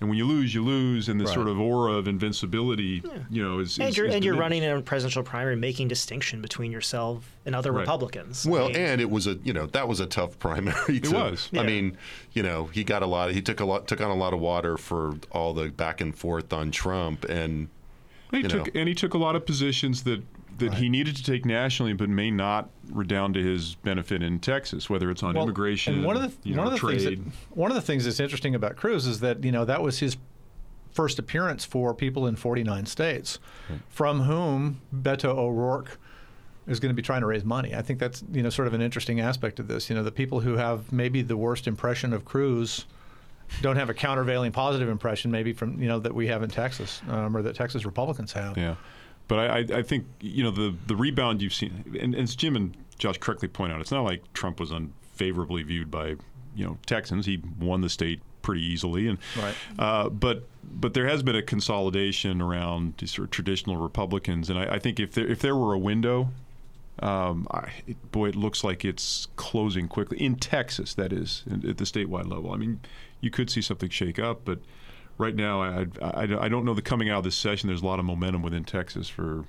And 0.00 0.08
when 0.08 0.18
you 0.18 0.26
lose, 0.26 0.52
you 0.52 0.64
lose, 0.64 1.08
and 1.08 1.20
this 1.20 1.28
Right. 1.28 1.34
sort 1.36 1.46
of 1.46 1.60
aura 1.60 1.92
of 1.92 2.08
invincibility, 2.08 3.04
you 3.30 3.40
know, 3.40 3.60
is, 3.60 3.78
And 3.78 3.88
is- 3.90 3.96
you're, 3.96 4.06
is 4.06 4.14
and 4.16 4.24
you're 4.24 4.34
running 4.34 4.64
in 4.64 4.76
a 4.76 4.82
presidential 4.82 5.22
primary, 5.22 5.54
making 5.54 5.86
distinction 5.86 6.42
between 6.42 6.72
yourself 6.72 7.36
and 7.46 7.54
other 7.54 7.70
Right. 7.70 7.82
Republicans. 7.82 8.44
I 8.44 8.50
Well, 8.50 8.66
mean, 8.66 8.76
and 8.76 9.00
it 9.00 9.08
was 9.10 9.28
a 9.28 9.34
you 9.44 9.52
know 9.52 9.66
that 9.66 9.86
was 9.86 10.00
a 10.00 10.06
tough 10.06 10.40
primary. 10.40 10.98
To, 11.04 11.10
was. 11.14 11.48
I 11.52 11.58
Yeah. 11.58 11.62
mean, 11.62 11.96
you 12.32 12.42
know, 12.42 12.64
he 12.66 12.82
got 12.82 13.02
a 13.04 13.06
lot. 13.06 13.30
He 13.30 13.40
took 13.40 13.60
a 13.60 13.64
lot. 13.64 13.86
Took 13.86 14.00
on 14.00 14.10
a 14.10 14.16
lot 14.16 14.34
of 14.34 14.40
water 14.40 14.76
for 14.76 15.14
all 15.30 15.54
the 15.54 15.68
back 15.68 16.00
and 16.00 16.12
forth 16.12 16.52
on 16.52 16.72
Trump, 16.72 17.24
and 17.26 17.68
He 18.32 18.38
you 18.38 18.48
took 18.48 18.74
know. 18.74 18.80
and 18.80 18.88
he 18.88 18.96
took 18.96 19.14
a 19.14 19.18
lot 19.18 19.36
of 19.36 19.46
positions 19.46 20.02
that 20.02 20.20
that 20.58 20.74
he 20.74 20.88
needed 20.88 21.16
to 21.16 21.22
take 21.22 21.44
nationally, 21.44 21.92
but 21.92 22.08
may 22.08 22.30
not 22.30 22.70
redound 22.90 23.34
to 23.34 23.42
his 23.42 23.74
benefit 23.76 24.22
in 24.22 24.38
Texas, 24.38 24.88
whether 24.90 25.10
it's 25.10 25.22
on 25.22 25.34
Well, 25.34 25.44
immigration, 25.44 25.94
And 25.94 26.04
one 26.04 26.16
of 26.16 26.22
the 26.22 26.48
you 26.48 26.56
one 26.56 26.64
know, 26.66 26.72
of 26.72 26.72
the 26.72 26.78
trade. 26.78 27.00
things 27.00 27.18
that, 27.24 27.56
one 27.56 27.70
of 27.70 27.74
the 27.74 27.80
things 27.82 28.04
that's 28.04 28.20
interesting 28.20 28.54
about 28.54 28.76
Cruz 28.76 29.06
is 29.06 29.20
that 29.20 29.42
you 29.44 29.52
know 29.52 29.64
that 29.64 29.82
was 29.82 29.98
his 30.00 30.16
first 30.92 31.18
appearance 31.18 31.64
for 31.64 31.94
people 31.94 32.26
in 32.26 32.36
49 32.36 32.84
states, 32.86 33.38
from 33.88 34.20
whom 34.22 34.80
Beto 34.94 35.26
O'Rourke 35.36 35.98
is 36.66 36.78
going 36.80 36.90
to 36.90 36.94
be 36.94 37.02
trying 37.02 37.22
to 37.22 37.26
raise 37.26 37.44
money. 37.44 37.74
I 37.74 37.82
think 37.82 37.98
that's 37.98 38.22
you 38.32 38.42
know 38.42 38.50
sort 38.50 38.68
of 38.68 38.74
an 38.74 38.82
interesting 38.82 39.20
aspect 39.20 39.58
of 39.58 39.68
this. 39.68 39.88
You 39.88 39.96
know, 39.96 40.02
the 40.02 40.12
people 40.12 40.40
who 40.40 40.56
have 40.56 40.92
maybe 40.92 41.22
the 41.22 41.36
worst 41.36 41.66
impression 41.66 42.12
of 42.12 42.24
Cruz 42.24 42.84
don't 43.60 43.76
have 43.76 43.90
a 43.90 43.94
countervailing 43.94 44.52
positive 44.52 44.88
impression, 44.88 45.30
maybe 45.30 45.52
from 45.52 45.80
you 45.80 45.88
know 45.88 45.98
that 45.98 46.14
we 46.14 46.26
have 46.28 46.42
in 46.42 46.50
Texas 46.50 47.00
um, 47.08 47.36
or 47.36 47.42
that 47.42 47.54
Texas 47.56 47.84
Republicans 47.84 48.32
have. 48.32 48.56
Yeah, 48.56 48.76
but 49.28 49.38
I, 49.38 49.58
I, 49.58 49.78
I 49.78 49.82
think 49.82 50.06
you 50.20 50.42
know 50.42 50.50
the 50.50 50.74
the 50.86 50.96
rebound 50.96 51.42
you've 51.42 51.54
seen, 51.54 51.84
and, 52.00 52.14
and 52.14 52.14
as 52.16 52.34
Jim 52.36 52.56
and 52.56 52.76
Josh 52.98 53.18
correctly 53.18 53.48
point 53.48 53.72
out, 53.72 53.80
it's 53.80 53.90
not 53.92 54.02
like 54.04 54.30
Trump 54.32 54.60
was 54.60 54.70
unfavorably 54.70 55.62
viewed 55.62 55.90
by 55.90 56.16
you 56.54 56.64
know 56.64 56.78
Texans. 56.86 57.26
He 57.26 57.42
won 57.60 57.80
the 57.80 57.88
state 57.88 58.20
pretty 58.42 58.62
easily, 58.64 59.06
and 59.08 59.18
Right. 59.40 59.54
uh, 59.78 60.08
but 60.08 60.46
but 60.64 60.94
there 60.94 61.06
has 61.06 61.22
been 61.22 61.36
a 61.36 61.42
consolidation 61.42 62.40
around 62.42 62.94
sort 63.06 63.26
of 63.26 63.30
traditional 63.30 63.76
Republicans, 63.76 64.50
and 64.50 64.58
I, 64.58 64.74
I 64.74 64.78
think 64.78 64.98
if 65.00 65.12
there 65.12 65.26
if 65.26 65.40
there 65.40 65.56
were 65.56 65.72
a 65.74 65.78
window. 65.78 66.28
Um, 66.98 67.48
I, 67.50 67.70
it, 67.86 68.12
boy, 68.12 68.28
it 68.28 68.36
looks 68.36 68.62
like 68.62 68.84
it's 68.84 69.26
closing 69.36 69.88
quickly 69.88 70.18
in 70.22 70.36
Texas. 70.36 70.92
That 70.94 71.10
is 71.12 71.42
in- 71.50 71.66
at 71.68 71.78
the 71.78 71.84
statewide 71.84 72.30
level. 72.30 72.52
I 72.52 72.56
mean, 72.58 72.80
you 73.20 73.30
could 73.30 73.48
see 73.48 73.62
something 73.62 73.88
shake 73.88 74.18
up, 74.18 74.42
but 74.44 74.58
right 75.22 75.34
now, 75.34 75.62
I, 75.62 75.86
I, 76.02 76.44
I 76.44 76.48
don't 76.48 76.64
know 76.64 76.74
the 76.74 76.82
coming 76.82 77.08
out 77.08 77.18
of 77.18 77.24
this 77.24 77.36
session, 77.36 77.68
there's 77.68 77.82
a 77.82 77.86
lot 77.86 77.98
of 77.98 78.04
momentum 78.04 78.42
within 78.42 78.64
Texas 78.64 79.08
for 79.08 79.44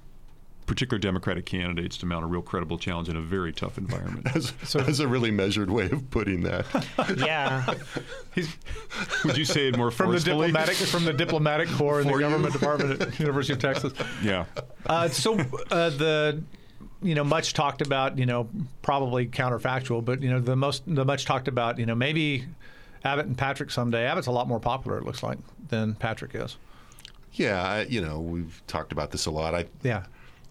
particular 0.66 0.98
Democratic 0.98 1.46
candidates 1.46 1.98
to 1.98 2.06
mount 2.06 2.24
a 2.24 2.28
real 2.28 2.42
credible 2.42 2.78
challenge 2.78 3.10
in 3.10 3.18
a 3.18 3.22
very 3.22 3.52
tough 3.52 3.78
environment. 3.78 4.24
that's, 4.34 4.52
that's 4.74 5.00
a 5.00 5.08
really 5.08 5.32
measured 5.32 5.70
way 5.70 5.90
of 5.90 6.10
putting 6.10 6.44
that. 6.44 6.66
yeah, 7.18 7.74
Would 9.26 9.38
you 9.38 9.46
say 9.46 9.68
it 9.68 9.78
more 9.78 9.92
From 9.92 10.12
the 10.12 10.20
diplomatic, 10.20 10.76
from 10.76 11.06
the 11.06 11.12
diplomatic 11.12 11.70
corps 11.70 12.02
in 12.02 12.08
the 12.08 12.14
you. 12.14 12.20
government 12.20 12.54
department 12.54 13.02
at 13.02 13.20
University 13.20 13.54
of 13.54 13.60
Texas. 13.60 13.94
Yeah. 14.22 14.46
Uh, 14.86 15.10
so 15.10 15.38
uh, 15.72 15.90
the 15.90 16.42
you 17.02 17.16
know 17.16 17.24
much 17.24 17.54
talked 17.54 17.82
about 17.82 18.18
you 18.18 18.26
know 18.26 18.48
probably 18.82 19.28
counterfactual, 19.28 20.06
but 20.06 20.22
you 20.22 20.30
know 20.30 20.40
the 20.40 20.56
most 20.56 20.84
the 20.88 21.04
much 21.04 21.26
talked 21.26 21.50
about 21.50 21.78
you 21.78 21.86
know 21.86 21.96
maybe 21.96 22.46
Abbott 23.04 23.26
and 23.26 23.38
Patrick 23.38 23.72
someday. 23.72 24.06
Abbott's 24.06 24.28
a 24.28 24.32
lot 24.32 24.48
more 24.48 24.60
popular 24.60 24.98
it 24.98 25.04
looks 25.06 25.24
like 25.24 25.38
than 25.70 25.96
Patrick 25.96 26.36
is. 26.36 26.58
yeah, 27.34 27.62
I, 27.62 27.82
you 27.84 28.02
know, 28.02 28.20
we've 28.20 28.62
talked 28.68 28.92
about 28.92 29.12
this 29.12 29.26
a 29.26 29.32
lot. 29.32 29.56
I 29.56 29.66
Yeah. 29.82 30.04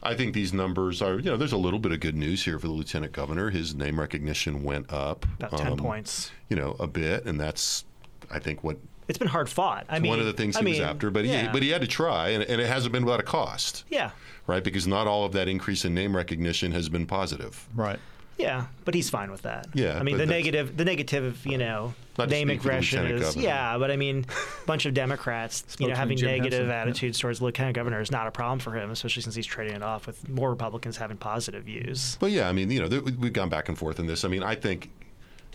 I 0.04 0.14
think 0.16 0.34
these 0.34 0.52
numbers 0.52 1.00
are, 1.00 1.20
you 1.20 1.30
know, 1.30 1.36
there's 1.36 1.52
a 1.52 1.56
little 1.56 1.78
bit 1.78 1.92
of 1.92 2.00
good 2.00 2.16
news 2.16 2.44
here 2.44 2.58
for 2.58 2.66
the 2.66 2.72
lieutenant 2.72 3.12
governor. 3.12 3.50
His 3.50 3.72
name 3.72 4.00
recognition 4.00 4.64
went 4.64 4.92
up, 4.92 5.24
about 5.38 5.56
ten 5.56 5.72
um, 5.72 5.78
points. 5.78 6.32
you 6.48 6.56
know, 6.56 6.74
a 6.80 6.88
bit, 6.88 7.24
and 7.24 7.38
that's, 7.38 7.84
I 8.28 8.40
think, 8.40 8.64
what 8.64 8.78
It's 9.06 9.18
been 9.18 9.28
hard 9.28 9.48
fought. 9.48 9.86
I 9.88 10.00
mean, 10.00 10.10
one 10.10 10.18
of 10.18 10.26
the 10.26 10.32
things 10.32 10.56
I 10.56 10.62
he 10.62 10.70
was 10.70 10.80
after. 10.80 11.12
But 11.12 11.24
yeah. 11.24 11.42
he, 11.42 11.48
but 11.52 11.62
he 11.62 11.68
had 11.68 11.82
to 11.82 11.86
try, 11.86 12.30
and, 12.30 12.42
and 12.42 12.60
it 12.60 12.66
hasn't 12.66 12.92
been 12.92 13.04
without 13.04 13.20
a 13.20 13.22
cost, 13.22 13.84
yeah, 13.90 14.10
right? 14.48 14.64
Because 14.64 14.88
not 14.88 15.06
all 15.06 15.24
of 15.24 15.30
that 15.34 15.46
increase 15.46 15.84
in 15.84 15.94
name 15.94 16.16
recognition 16.16 16.72
has 16.72 16.88
been 16.88 17.06
positive. 17.06 17.68
Right. 17.72 18.00
Yeah, 18.38 18.66
but 18.84 18.94
he's 18.94 19.10
fine 19.10 19.30
with 19.30 19.42
that. 19.42 19.68
Yeah, 19.74 19.98
I 19.98 20.02
mean, 20.02 20.18
the 20.18 20.26
negative, 20.26 20.76
the 20.76 20.84
negative, 20.84 21.44
you 21.46 21.58
know, 21.58 21.94
Not 22.18 22.28
name 22.28 22.48
speak 22.48 22.62
for 22.62 22.68
the 22.68 22.74
aggression 22.74 23.06
is 23.06 23.22
governor. 23.22 23.44
yeah, 23.44 23.78
but 23.78 23.90
I 23.90 23.96
mean, 23.96 24.26
a 24.28 24.66
bunch 24.66 24.86
of 24.86 24.94
Democrats, 24.94 25.76
you 25.78 25.88
know, 25.88 25.94
having 25.94 26.16
Jim 26.16 26.28
negative 26.28 26.52
Henson, 26.52 26.68
yeah. 26.68 26.82
attitudes 26.82 27.18
towards 27.18 27.38
the 27.38 27.44
lieutenant 27.44 27.76
governor 27.76 28.00
is 28.00 28.10
not 28.10 28.26
a 28.26 28.30
problem 28.30 28.58
for 28.58 28.74
him, 28.76 28.90
especially 28.90 29.22
since 29.22 29.34
he's 29.34 29.46
trading 29.46 29.76
it 29.76 29.82
off 29.82 30.06
with 30.06 30.28
more 30.28 30.50
Republicans 30.50 30.96
having 30.96 31.16
positive 31.16 31.64
views. 31.64 32.16
But 32.20 32.30
yeah, 32.30 32.48
I 32.48 32.52
mean, 32.52 32.70
you 32.70 32.80
know, 32.80 32.88
there, 32.88 33.02
we've 33.02 33.32
gone 33.32 33.48
back 33.48 33.68
and 33.68 33.78
forth 33.78 33.98
in 33.98 34.06
this. 34.06 34.24
I 34.24 34.28
mean, 34.28 34.42
I 34.42 34.54
think, 34.54 34.90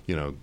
you 0.06 0.16
know, 0.16 0.36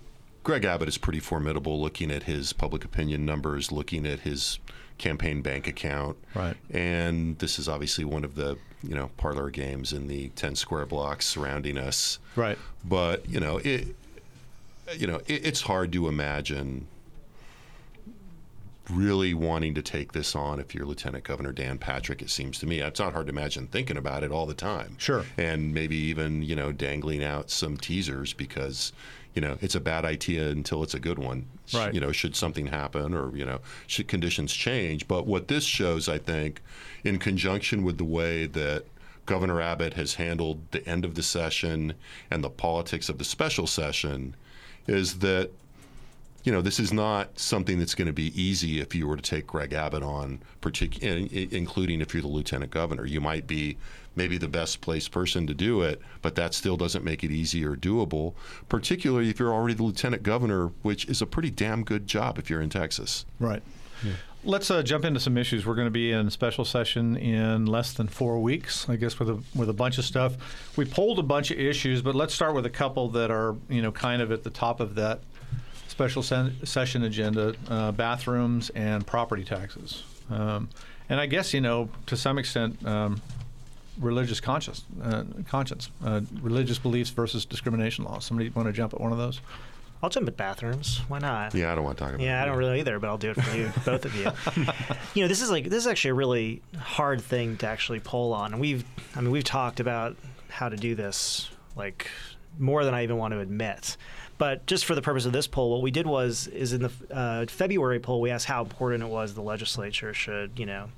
Greg 0.43 0.63
Abbott 0.63 0.87
is 0.87 0.97
pretty 0.97 1.19
formidable 1.19 1.81
looking 1.81 2.11
at 2.11 2.23
his 2.23 2.53
public 2.53 2.85
opinion 2.85 3.25
numbers, 3.25 3.71
looking 3.71 4.05
at 4.05 4.19
his 4.19 4.59
campaign 4.97 5.41
bank 5.41 5.67
account. 5.67 6.17
Right. 6.33 6.55
And 6.69 7.37
this 7.39 7.59
is 7.59 7.67
obviously 7.67 8.05
one 8.05 8.23
of 8.23 8.35
the, 8.35 8.57
you 8.83 8.95
know, 8.95 9.11
parlor 9.17 9.49
games 9.49 9.93
in 9.93 10.07
the 10.07 10.29
10 10.29 10.55
square 10.55 10.85
blocks 10.85 11.25
surrounding 11.25 11.77
us. 11.77 12.19
Right. 12.35 12.57
But, 12.83 13.27
you 13.29 13.39
know, 13.39 13.57
it, 13.57 13.95
you 14.95 15.07
know, 15.07 15.21
it, 15.27 15.45
it's 15.45 15.61
hard 15.61 15.91
to 15.93 16.07
imagine 16.07 16.87
really 18.89 19.33
wanting 19.33 19.73
to 19.73 19.81
take 19.81 20.11
this 20.11 20.35
on 20.35 20.59
if 20.59 20.75
you're 20.75 20.85
Lieutenant 20.85 21.23
Governor 21.23 21.51
Dan 21.51 21.77
Patrick, 21.77 22.21
it 22.21 22.29
seems 22.29 22.59
to 22.59 22.67
me. 22.67 22.79
It's 22.79 22.99
not 22.99 23.13
hard 23.13 23.27
to 23.27 23.31
imagine 23.31 23.67
thinking 23.67 23.97
about 23.97 24.23
it 24.23 24.31
all 24.31 24.45
the 24.45 24.53
time. 24.53 24.95
Sure. 24.99 25.25
And 25.37 25.73
maybe 25.73 25.95
even, 25.95 26.43
you 26.43 26.55
know, 26.55 26.71
dangling 26.71 27.23
out 27.23 27.49
some 27.49 27.77
teasers 27.77 28.33
because, 28.33 28.93
you 29.35 29.41
know, 29.41 29.57
it's 29.61 29.75
a 29.75 29.81
bad 29.81 30.05
idea 30.05 30.49
until 30.49 30.81
it's 30.81 30.93
a 30.93 30.99
good 30.99 31.19
one. 31.19 31.45
Right. 31.73 31.93
You 31.93 31.99
know, 31.99 32.11
should 32.11 32.35
something 32.35 32.67
happen 32.67 33.13
or, 33.13 33.35
you 33.35 33.45
know, 33.45 33.59
should 33.85 34.07
conditions 34.07 34.53
change. 34.53 35.07
But 35.07 35.27
what 35.27 35.49
this 35.49 35.65
shows, 35.65 36.07
I 36.07 36.17
think, 36.17 36.61
in 37.03 37.19
conjunction 37.19 37.83
with 37.83 37.97
the 37.97 38.05
way 38.05 38.47
that 38.47 38.85
Governor 39.25 39.59
Abbott 39.59 39.95
has 39.95 40.15
handled 40.15 40.61
the 40.71 40.87
end 40.87 41.03
of 41.03 41.15
the 41.15 41.23
session 41.23 41.95
and 42.31 42.43
the 42.43 42.49
politics 42.49 43.09
of 43.09 43.17
the 43.17 43.25
special 43.25 43.67
session 43.67 44.35
is 44.87 45.19
that 45.19 45.51
you 46.45 46.51
know, 46.51 46.61
this 46.61 46.79
is 46.79 46.93
not 46.93 47.39
something 47.39 47.79
that's 47.79 47.95
going 47.95 48.05
to 48.05 48.13
be 48.13 48.39
easy 48.39 48.79
if 48.79 48.93
you 48.93 49.07
were 49.07 49.15
to 49.15 49.21
take 49.21 49.47
Greg 49.47 49.73
Abbott 49.73 50.03
on, 50.03 50.41
partic- 50.61 51.01
including 51.51 52.01
if 52.01 52.13
you're 52.13 52.21
the 52.21 52.27
lieutenant 52.27 52.69
governor. 52.69 53.03
You 53.03 53.19
might 53.19 53.47
be 53.47 53.77
maybe 54.15 54.37
the 54.37 54.47
best 54.47 54.79
placed 54.79 55.11
person 55.11 55.47
to 55.47 55.55
do 55.55 55.81
it, 55.81 55.99
but 56.21 56.35
that 56.35 56.53
still 56.53 56.77
doesn't 56.77 57.03
make 57.03 57.23
it 57.23 57.31
easy 57.31 57.65
or 57.65 57.75
doable, 57.75 58.35
particularly 58.69 59.29
if 59.31 59.39
you're 59.39 59.51
already 59.51 59.73
the 59.73 59.83
lieutenant 59.83 60.21
governor, 60.21 60.67
which 60.83 61.05
is 61.05 61.19
a 61.19 61.25
pretty 61.25 61.49
damn 61.49 61.83
good 61.83 62.05
job 62.05 62.37
if 62.37 62.47
you're 62.47 62.61
in 62.61 62.69
Texas. 62.69 63.25
Right. 63.39 63.63
Yeah. 64.03 64.13
Let's 64.43 64.69
uh, 64.69 64.83
jump 64.83 65.03
into 65.03 65.19
some 65.19 65.39
issues. 65.39 65.65
We're 65.65 65.73
going 65.73 65.87
to 65.87 65.91
be 65.91 66.11
in 66.11 66.29
special 66.29 66.63
session 66.63 67.17
in 67.17 67.65
less 67.65 67.93
than 67.93 68.07
four 68.07 68.39
weeks, 68.39 68.87
I 68.87 68.95
guess, 68.95 69.17
with 69.17 69.31
a 69.31 69.41
with 69.55 69.69
a 69.69 69.73
bunch 69.73 69.97
of 69.97 70.05
stuff. 70.05 70.35
We 70.77 70.85
pulled 70.85 71.17
a 71.17 71.23
bunch 71.23 71.49
of 71.49 71.57
issues, 71.57 72.03
but 72.03 72.13
let's 72.13 72.35
start 72.35 72.53
with 72.53 72.67
a 72.67 72.69
couple 72.69 73.09
that 73.09 73.31
are 73.31 73.55
you 73.67 73.81
know 73.81 73.91
kind 73.91 74.21
of 74.21 74.31
at 74.31 74.43
the 74.43 74.51
top 74.51 74.79
of 74.79 74.93
that 74.95 75.21
special 75.95 76.21
sen- 76.21 76.53
session 76.65 77.03
agenda 77.03 77.55
uh, 77.69 77.89
bathrooms 77.93 78.69
and 78.71 79.07
property 79.07 79.45
taxes. 79.45 80.03
Um, 80.29 80.67
and 81.07 81.21
I 81.21 81.25
guess, 81.25 81.53
you 81.53 81.61
know, 81.61 81.87
to 82.07 82.17
some 82.17 82.37
extent, 82.37 82.85
um, 82.85 83.21
religious 84.01 84.41
conscience, 84.41 84.83
uh, 85.01 85.23
conscience, 85.47 85.89
uh, 86.03 86.19
religious 86.41 86.77
beliefs 86.79 87.11
versus 87.11 87.45
discrimination 87.45 88.03
laws. 88.03 88.25
Somebody 88.25 88.49
want 88.49 88.67
to 88.67 88.73
jump 88.73 88.93
at 88.93 88.99
one 88.99 89.13
of 89.13 89.17
those? 89.17 89.39
I'll 90.03 90.09
jump 90.09 90.27
at 90.27 90.35
bathrooms. 90.35 90.99
Why 91.07 91.19
not? 91.19 91.55
Yeah, 91.55 91.71
I 91.71 91.75
don't 91.75 91.85
want 91.85 91.97
to 91.97 92.03
talk 92.03 92.13
about. 92.13 92.21
Yeah, 92.21 92.43
I 92.43 92.45
don't 92.45 92.57
really 92.57 92.81
either, 92.81 92.99
but 92.99 93.07
I'll 93.07 93.17
do 93.17 93.29
it 93.29 93.41
for 93.41 93.55
you, 93.55 93.71
both 93.85 94.03
of 94.03 94.13
you. 94.15 94.29
you 95.13 95.21
know, 95.21 95.29
this 95.29 95.41
is 95.41 95.49
like 95.49 95.63
this 95.63 95.85
is 95.85 95.87
actually 95.87 96.11
a 96.11 96.15
really 96.15 96.61
hard 96.77 97.21
thing 97.21 97.55
to 97.57 97.67
actually 97.67 98.01
poll 98.01 98.33
on, 98.33 98.51
and 98.51 98.59
we've, 98.59 98.83
I 99.15 99.21
mean, 99.21 99.31
we've 99.31 99.45
talked 99.45 99.79
about 99.79 100.17
how 100.49 100.67
to 100.67 100.75
do 100.75 100.93
this 100.93 101.49
like 101.77 102.09
more 102.59 102.85
than 102.85 102.93
I 102.93 103.03
even 103.03 103.17
want 103.17 103.33
to 103.33 103.39
admit. 103.39 103.97
But 104.37 104.65
just 104.65 104.85
for 104.85 104.95
the 104.95 105.01
purpose 105.01 105.25
of 105.25 105.31
this 105.31 105.47
poll, 105.47 105.71
what 105.71 105.81
we 105.81 105.91
did 105.91 106.05
was 106.05 106.47
is 106.47 106.73
in 106.73 106.81
the 106.81 106.91
uh, 107.11 107.45
February 107.47 107.99
poll, 107.99 108.19
we 108.19 108.31
asked 108.31 108.45
how 108.45 108.61
important 108.61 109.03
it 109.03 109.09
was 109.09 109.33
the 109.33 109.41
legislature 109.41 110.13
should, 110.13 110.59
you 110.59 110.65
know, 110.65 110.89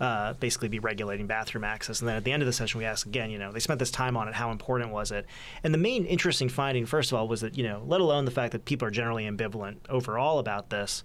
uh, 0.00 0.34
basically 0.34 0.68
be 0.68 0.78
regulating 0.78 1.26
bathroom 1.26 1.64
access. 1.64 2.00
And 2.00 2.08
then 2.08 2.16
at 2.16 2.22
the 2.22 2.30
end 2.30 2.42
of 2.42 2.46
the 2.46 2.52
session, 2.52 2.78
we 2.78 2.84
asked 2.84 3.06
again, 3.06 3.30
you 3.30 3.38
know, 3.38 3.50
they 3.50 3.58
spent 3.58 3.80
this 3.80 3.90
time 3.90 4.16
on 4.16 4.28
it. 4.28 4.34
How 4.34 4.52
important 4.52 4.92
was 4.92 5.10
it? 5.10 5.26
And 5.64 5.74
the 5.74 5.78
main 5.78 6.04
interesting 6.06 6.48
finding, 6.48 6.86
first 6.86 7.10
of 7.10 7.18
all, 7.18 7.26
was 7.26 7.40
that, 7.40 7.58
you 7.58 7.64
know, 7.64 7.82
let 7.86 8.00
alone 8.00 8.24
the 8.24 8.30
fact 8.30 8.52
that 8.52 8.64
people 8.64 8.86
are 8.86 8.92
generally 8.92 9.24
ambivalent 9.24 9.78
overall 9.88 10.38
about 10.38 10.70
this, 10.70 11.02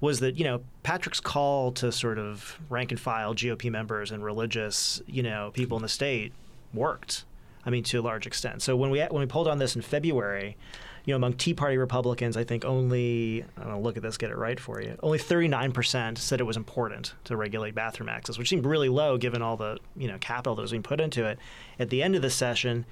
was 0.00 0.20
that, 0.20 0.36
you 0.36 0.44
know, 0.44 0.62
Patrick's 0.82 1.20
call 1.20 1.72
to 1.72 1.92
sort 1.92 2.18
of 2.18 2.58
rank 2.70 2.90
and 2.90 2.98
file 2.98 3.34
GOP 3.34 3.70
members 3.70 4.10
and 4.10 4.24
religious, 4.24 5.02
you 5.06 5.22
know, 5.22 5.50
people 5.52 5.76
in 5.76 5.82
the 5.82 5.88
state 5.88 6.32
worked. 6.72 7.24
I 7.64 7.70
mean, 7.70 7.84
to 7.84 8.00
a 8.00 8.02
large 8.02 8.26
extent. 8.26 8.62
So 8.62 8.76
when 8.76 8.90
we 8.90 9.00
when 9.00 9.20
we 9.20 9.26
pulled 9.26 9.48
on 9.48 9.58
this 9.58 9.76
in 9.76 9.82
February, 9.82 10.56
you 11.04 11.12
know, 11.12 11.16
among 11.16 11.34
Tea 11.34 11.54
Party 11.54 11.76
Republicans, 11.76 12.36
I 12.36 12.44
think 12.44 12.64
only, 12.64 13.44
I 13.56 13.60
don't 13.62 13.72
know, 13.72 13.80
look 13.80 13.96
at 13.96 14.02
this, 14.02 14.16
get 14.16 14.30
it 14.30 14.36
right 14.36 14.58
for 14.58 14.80
you. 14.80 14.96
Only 15.02 15.18
39% 15.18 16.16
said 16.18 16.40
it 16.40 16.44
was 16.44 16.56
important 16.56 17.14
to 17.24 17.36
regulate 17.36 17.74
bathroom 17.74 18.08
access, 18.08 18.38
which 18.38 18.48
seemed 18.48 18.64
really 18.64 18.88
low 18.88 19.18
given 19.18 19.42
all 19.42 19.56
the, 19.56 19.78
you 19.96 20.06
know, 20.06 20.18
capital 20.18 20.54
that 20.54 20.62
was 20.62 20.70
being 20.70 20.82
put 20.82 21.00
into 21.00 21.24
it. 21.26 21.38
At 21.78 21.90
the 21.90 22.02
end 22.02 22.14
of 22.14 22.22
the 22.22 22.30
session, 22.30 22.86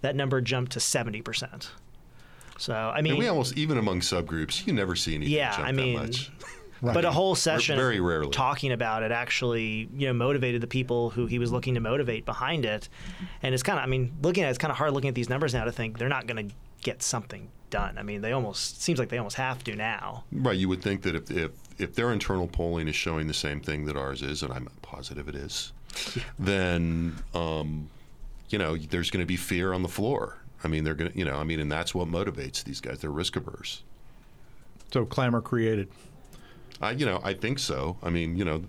that 0.00 0.14
number 0.14 0.40
jumped 0.40 0.72
to 0.72 0.78
70%. 0.78 1.68
So, 2.58 2.72
I 2.72 3.02
mean, 3.02 3.14
and 3.14 3.18
we 3.18 3.28
almost, 3.28 3.56
even 3.58 3.78
among 3.78 4.00
subgroups, 4.00 4.66
you 4.66 4.72
never 4.72 4.94
see 4.94 5.14
anything 5.14 5.34
yeah, 5.34 5.56
jump 5.56 5.68
I 5.68 5.72
mean, 5.72 5.96
that 5.96 6.02
much. 6.06 6.30
Right. 6.86 6.94
But 6.94 7.04
a 7.04 7.10
whole 7.10 7.34
session 7.34 7.76
very 7.76 7.98
rarely 7.98 8.30
talking 8.30 8.70
about 8.70 9.02
it 9.02 9.10
actually, 9.10 9.88
you 9.96 10.06
know, 10.06 10.12
motivated 10.12 10.60
the 10.60 10.68
people 10.68 11.10
who 11.10 11.26
he 11.26 11.38
was 11.38 11.50
looking 11.50 11.74
to 11.74 11.80
motivate 11.80 12.24
behind 12.24 12.64
it. 12.64 12.88
And 13.42 13.54
it's 13.54 13.62
kind 13.64 13.78
of, 13.78 13.84
I 13.84 13.88
mean, 13.88 14.16
looking 14.22 14.44
at 14.44 14.48
it, 14.48 14.50
it's 14.50 14.58
kind 14.58 14.70
of 14.70 14.76
hard 14.78 14.92
looking 14.92 15.08
at 15.08 15.14
these 15.14 15.28
numbers 15.28 15.52
now 15.52 15.64
to 15.64 15.72
think 15.72 15.98
they're 15.98 16.08
not 16.08 16.26
going 16.28 16.48
to 16.48 16.54
get 16.82 17.02
something 17.02 17.50
done. 17.70 17.98
I 17.98 18.04
mean, 18.04 18.20
they 18.20 18.32
almost 18.32 18.82
seems 18.82 19.00
like 19.00 19.08
they 19.08 19.18
almost 19.18 19.36
have 19.36 19.64
to 19.64 19.74
now. 19.74 20.24
Right. 20.30 20.56
You 20.56 20.68
would 20.68 20.80
think 20.80 21.02
that 21.02 21.16
if 21.16 21.30
if 21.30 21.50
if 21.78 21.94
their 21.94 22.12
internal 22.12 22.46
polling 22.46 22.86
is 22.86 22.94
showing 22.94 23.26
the 23.26 23.34
same 23.34 23.60
thing 23.60 23.84
that 23.86 23.96
ours 23.96 24.22
is, 24.22 24.42
and 24.42 24.52
I'm 24.52 24.68
positive 24.82 25.28
it 25.28 25.34
is, 25.34 25.72
then 26.38 27.16
um, 27.34 27.90
you 28.48 28.58
know 28.58 28.76
there's 28.76 29.10
going 29.10 29.22
to 29.22 29.26
be 29.26 29.36
fear 29.36 29.72
on 29.72 29.82
the 29.82 29.88
floor. 29.88 30.38
I 30.62 30.68
mean, 30.68 30.84
they're 30.84 30.94
going 30.94 31.12
to, 31.12 31.18
you 31.18 31.24
know, 31.24 31.36
I 31.36 31.44
mean, 31.44 31.60
and 31.60 31.70
that's 31.70 31.94
what 31.94 32.08
motivates 32.08 32.64
these 32.64 32.80
guys. 32.80 33.00
They're 33.00 33.10
risk 33.10 33.36
averse. 33.36 33.82
So 34.92 35.04
clamor 35.04 35.40
created. 35.40 35.88
I, 36.80 36.90
you 36.90 37.06
know, 37.06 37.20
I 37.24 37.32
think 37.32 37.58
so. 37.58 37.96
I 38.02 38.10
mean, 38.10 38.36
you 38.36 38.44
know, 38.44 38.62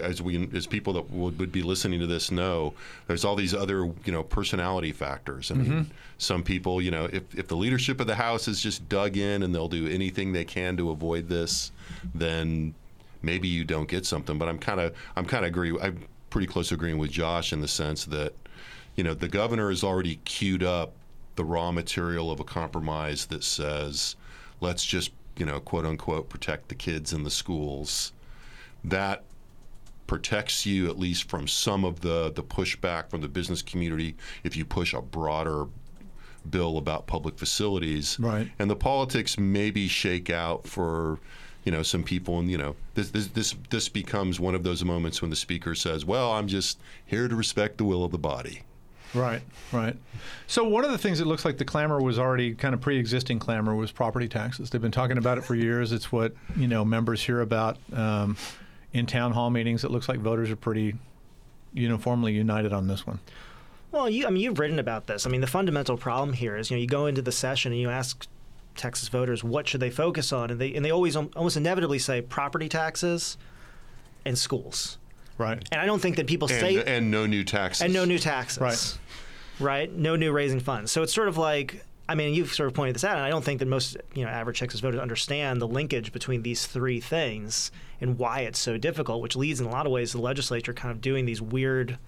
as 0.00 0.22
we 0.22 0.48
as 0.54 0.66
people 0.66 0.94
that 0.94 1.10
would, 1.10 1.38
would 1.38 1.52
be 1.52 1.62
listening 1.62 2.00
to 2.00 2.06
this 2.06 2.30
know, 2.30 2.74
there's 3.06 3.24
all 3.24 3.36
these 3.36 3.54
other 3.54 3.84
you 3.84 4.12
know 4.12 4.22
personality 4.22 4.92
factors. 4.92 5.50
I 5.50 5.54
mean, 5.54 5.66
mm-hmm. 5.66 5.90
some 6.18 6.42
people, 6.42 6.80
you 6.80 6.90
know, 6.90 7.08
if 7.12 7.34
if 7.36 7.48
the 7.48 7.56
leadership 7.56 8.00
of 8.00 8.06
the 8.06 8.14
House 8.14 8.48
is 8.48 8.62
just 8.62 8.88
dug 8.88 9.16
in 9.16 9.42
and 9.42 9.54
they'll 9.54 9.68
do 9.68 9.86
anything 9.88 10.32
they 10.32 10.44
can 10.44 10.76
to 10.78 10.90
avoid 10.90 11.28
this, 11.28 11.70
then 12.14 12.74
maybe 13.22 13.48
you 13.48 13.64
don't 13.64 13.88
get 13.88 14.06
something. 14.06 14.38
But 14.38 14.48
I'm 14.48 14.58
kind 14.58 14.80
of 14.80 14.94
I'm 15.16 15.26
kind 15.26 15.44
of 15.44 15.48
agree. 15.50 15.78
I'm 15.80 16.02
pretty 16.30 16.46
close 16.46 16.68
to 16.68 16.74
agreeing 16.74 16.98
with 16.98 17.10
Josh 17.10 17.52
in 17.52 17.60
the 17.60 17.68
sense 17.68 18.04
that, 18.06 18.32
you 18.96 19.04
know, 19.04 19.14
the 19.14 19.28
governor 19.28 19.68
has 19.68 19.84
already 19.84 20.16
queued 20.24 20.62
up 20.62 20.92
the 21.36 21.44
raw 21.44 21.70
material 21.72 22.30
of 22.30 22.40
a 22.40 22.44
compromise 22.44 23.26
that 23.26 23.44
says, 23.44 24.16
let's 24.60 24.84
just 24.84 25.10
you 25.40 25.46
know, 25.46 25.58
quote 25.58 25.86
unquote, 25.86 26.28
protect 26.28 26.68
the 26.68 26.74
kids 26.74 27.14
in 27.14 27.24
the 27.24 27.30
schools, 27.30 28.12
that 28.84 29.24
protects 30.06 30.66
you 30.66 30.88
at 30.90 30.98
least 30.98 31.30
from 31.30 31.48
some 31.48 31.84
of 31.84 32.00
the, 32.00 32.30
the 32.34 32.42
pushback 32.42 33.08
from 33.08 33.22
the 33.22 33.28
business 33.28 33.62
community 33.62 34.16
if 34.44 34.54
you 34.56 34.64
push 34.64 34.92
a 34.92 35.00
broader 35.00 35.66
bill 36.50 36.76
about 36.76 37.06
public 37.06 37.38
facilities. 37.38 38.18
Right. 38.20 38.50
And 38.58 38.70
the 38.70 38.76
politics 38.76 39.38
maybe 39.38 39.88
shake 39.88 40.28
out 40.28 40.66
for 40.66 41.18
you 41.64 41.72
know 41.72 41.82
some 41.82 42.02
people 42.02 42.38
and 42.38 42.50
you 42.50 42.56
know 42.56 42.74
this, 42.94 43.10
this 43.10 43.26
this 43.28 43.54
this 43.68 43.88
becomes 43.88 44.40
one 44.40 44.54
of 44.54 44.62
those 44.62 44.82
moments 44.82 45.20
when 45.20 45.28
the 45.28 45.36
speaker 45.36 45.74
says 45.74 46.06
well 46.06 46.32
i'm 46.32 46.48
just 46.48 46.80
here 47.04 47.28
to 47.28 47.36
respect 47.36 47.76
the 47.76 47.84
will 47.84 48.02
of 48.02 48.12
the 48.12 48.18
body 48.18 48.62
Right, 49.14 49.42
right. 49.72 49.96
So 50.46 50.64
one 50.64 50.84
of 50.84 50.92
the 50.92 50.98
things 50.98 51.18
that 51.18 51.26
looks 51.26 51.44
like 51.44 51.58
the 51.58 51.64
clamor 51.64 52.00
was 52.00 52.18
already 52.18 52.54
kind 52.54 52.74
of 52.74 52.80
pre-existing 52.80 53.38
clamor 53.38 53.74
was 53.74 53.90
property 53.90 54.28
taxes. 54.28 54.70
They've 54.70 54.80
been 54.80 54.92
talking 54.92 55.18
about 55.18 55.38
it 55.38 55.44
for 55.44 55.54
years. 55.54 55.92
It's 55.92 56.12
what 56.12 56.32
you 56.56 56.68
know 56.68 56.84
members 56.84 57.22
hear 57.22 57.40
about 57.40 57.78
um, 57.92 58.36
in 58.92 59.06
town 59.06 59.32
hall 59.32 59.50
meetings. 59.50 59.82
It 59.84 59.90
looks 59.90 60.08
like 60.08 60.20
voters 60.20 60.50
are 60.50 60.56
pretty 60.56 60.94
uniformly 61.72 62.32
united 62.32 62.72
on 62.72 62.86
this 62.86 63.06
one. 63.06 63.18
Well, 63.92 64.08
you, 64.08 64.26
I 64.26 64.30
mean, 64.30 64.42
you've 64.42 64.58
written 64.60 64.78
about 64.78 65.06
this. 65.06 65.26
I 65.26 65.30
mean, 65.30 65.40
the 65.40 65.48
fundamental 65.48 65.96
problem 65.96 66.32
here 66.32 66.56
is, 66.56 66.70
you 66.70 66.76
know, 66.76 66.80
you 66.80 66.86
go 66.86 67.06
into 67.06 67.22
the 67.22 67.32
session 67.32 67.72
and 67.72 67.80
you 67.80 67.90
ask 67.90 68.26
Texas 68.76 69.08
voters 69.08 69.42
what 69.42 69.66
should 69.66 69.80
they 69.80 69.90
focus 69.90 70.32
on, 70.32 70.50
and 70.50 70.60
they 70.60 70.72
and 70.74 70.84
they 70.84 70.92
always 70.92 71.16
almost 71.16 71.56
inevitably 71.56 71.98
say 71.98 72.22
property 72.22 72.68
taxes 72.68 73.36
and 74.24 74.38
schools. 74.38 74.98
Right. 75.40 75.66
And 75.72 75.80
I 75.80 75.86
don't 75.86 76.00
think 76.00 76.16
that 76.16 76.26
people 76.26 76.48
and, 76.50 76.60
say 76.60 76.84
and 76.84 77.10
no 77.10 77.24
new 77.24 77.44
taxes 77.44 77.82
and 77.82 77.94
no 77.94 78.04
new 78.04 78.18
taxes. 78.18 78.60
Right. 78.60 78.98
Right. 79.58 79.92
No 79.92 80.14
new 80.14 80.32
raising 80.32 80.60
funds. 80.60 80.92
So 80.92 81.02
it's 81.02 81.14
sort 81.14 81.28
of 81.28 81.38
like 81.38 81.82
I 82.10 82.14
mean, 82.14 82.34
you've 82.34 82.52
sort 82.52 82.66
of 82.66 82.74
pointed 82.74 82.96
this 82.96 83.04
out, 83.04 83.16
and 83.16 83.24
I 83.24 83.30
don't 83.30 83.44
think 83.44 83.60
that 83.60 83.68
most 83.68 83.96
you 84.14 84.24
know 84.24 84.30
average 84.30 84.58
Texas 84.58 84.80
voters 84.80 85.00
understand 85.00 85.62
the 85.62 85.68
linkage 85.68 86.12
between 86.12 86.42
these 86.42 86.66
three 86.66 87.00
things 87.00 87.70
and 88.00 88.18
why 88.18 88.40
it's 88.40 88.58
so 88.58 88.76
difficult, 88.76 89.22
which 89.22 89.34
leads 89.34 89.60
in 89.60 89.66
a 89.66 89.70
lot 89.70 89.86
of 89.86 89.92
ways 89.92 90.10
to 90.10 90.18
the 90.18 90.22
legislature 90.22 90.74
kind 90.74 90.92
of 90.92 91.00
doing 91.00 91.24
these 91.24 91.40
weird 91.40 91.98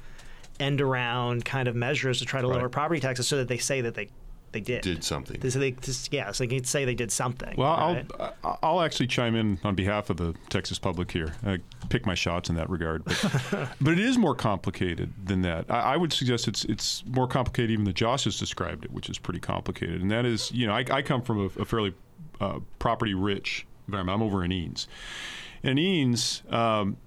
end 0.60 0.80
around 0.80 1.44
kind 1.44 1.68
of 1.68 1.74
measures 1.74 2.18
to 2.18 2.26
try 2.26 2.42
to 2.42 2.48
right. 2.48 2.58
lower 2.58 2.68
property 2.68 3.00
taxes 3.00 3.26
so 3.26 3.36
that 3.38 3.48
they 3.48 3.58
say 3.58 3.80
that 3.80 3.94
they 3.94 4.08
they 4.52 4.60
did. 4.60 4.82
Did 4.82 5.02
something. 5.02 5.50
So 5.50 5.58
they, 5.58 5.74
yeah, 6.10 6.30
so 6.30 6.44
they 6.44 6.48
can 6.56 6.64
say 6.64 6.84
they 6.84 6.94
did 6.94 7.10
something. 7.10 7.54
Well, 7.56 7.74
right? 7.74 8.10
I'll 8.44 8.58
I'll 8.62 8.80
actually 8.82 9.06
chime 9.06 9.34
in 9.34 9.58
on 9.64 9.74
behalf 9.74 10.10
of 10.10 10.18
the 10.18 10.34
Texas 10.50 10.78
public 10.78 11.10
here. 11.10 11.34
I 11.44 11.58
pick 11.88 12.04
my 12.04 12.14
shots 12.14 12.50
in 12.50 12.56
that 12.56 12.68
regard, 12.68 13.04
but 13.04 13.68
but 13.80 13.92
it 13.92 13.98
is 13.98 14.18
more 14.18 14.34
complicated 14.34 15.12
than 15.24 15.40
that. 15.42 15.70
I, 15.70 15.94
I, 15.94 15.96
would 15.96 16.12
suggest 16.12 16.48
it's 16.48 16.64
it's 16.66 17.02
more 17.06 17.26
complicated 17.26 17.70
even 17.70 17.84
than 17.84 17.94
Josh 17.94 18.24
has 18.24 18.38
described 18.38 18.84
it, 18.84 18.92
which 18.92 19.08
is 19.08 19.18
pretty 19.18 19.40
complicated. 19.40 20.02
And 20.02 20.10
that 20.10 20.26
is, 20.26 20.52
you 20.52 20.66
know, 20.66 20.74
I, 20.74 20.84
I 20.90 21.02
come 21.02 21.22
from 21.22 21.40
a, 21.40 21.60
a 21.60 21.64
fairly 21.64 21.94
uh, 22.40 22.60
property 22.78 23.14
rich 23.14 23.66
environment. 23.86 24.14
I'm 24.14 24.22
over 24.22 24.44
in 24.44 24.50
Eanes, 24.50 24.86
and 25.62 25.78
Eanes. 25.78 26.50
Um, 26.52 26.98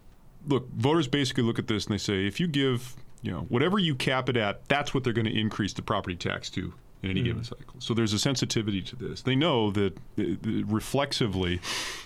look, 0.48 0.68
voters 0.72 1.08
basically 1.08 1.44
look 1.44 1.60
at 1.60 1.68
this 1.68 1.86
and 1.86 1.94
they 1.94 2.00
say, 2.00 2.26
if 2.26 2.40
you 2.40 2.48
give 2.48 2.96
you 3.22 3.32
know 3.32 3.42
whatever 3.50 3.78
you 3.78 3.94
cap 3.94 4.30
it 4.30 4.38
at, 4.38 4.68
that's 4.68 4.96
what 4.96 5.04
they're 5.04 5.14
going 5.14 5.26
to 5.26 5.40
increase 5.40 5.74
the 5.74 5.84
property 5.84 6.16
tax 6.16 6.50
to 6.52 6.74
in 7.04 7.10
any 7.12 7.22
mm 7.22 7.26
given 7.26 7.44
cycle. 7.44 7.76
So 7.80 7.94
there's 7.94 8.14
a 8.14 8.20
sensitivity 8.20 8.82
to 8.82 8.96
this. 8.96 9.22
They 9.22 9.36
know 9.36 9.72
that 9.72 9.98
uh, 10.20 10.24
reflexively, 10.66 11.60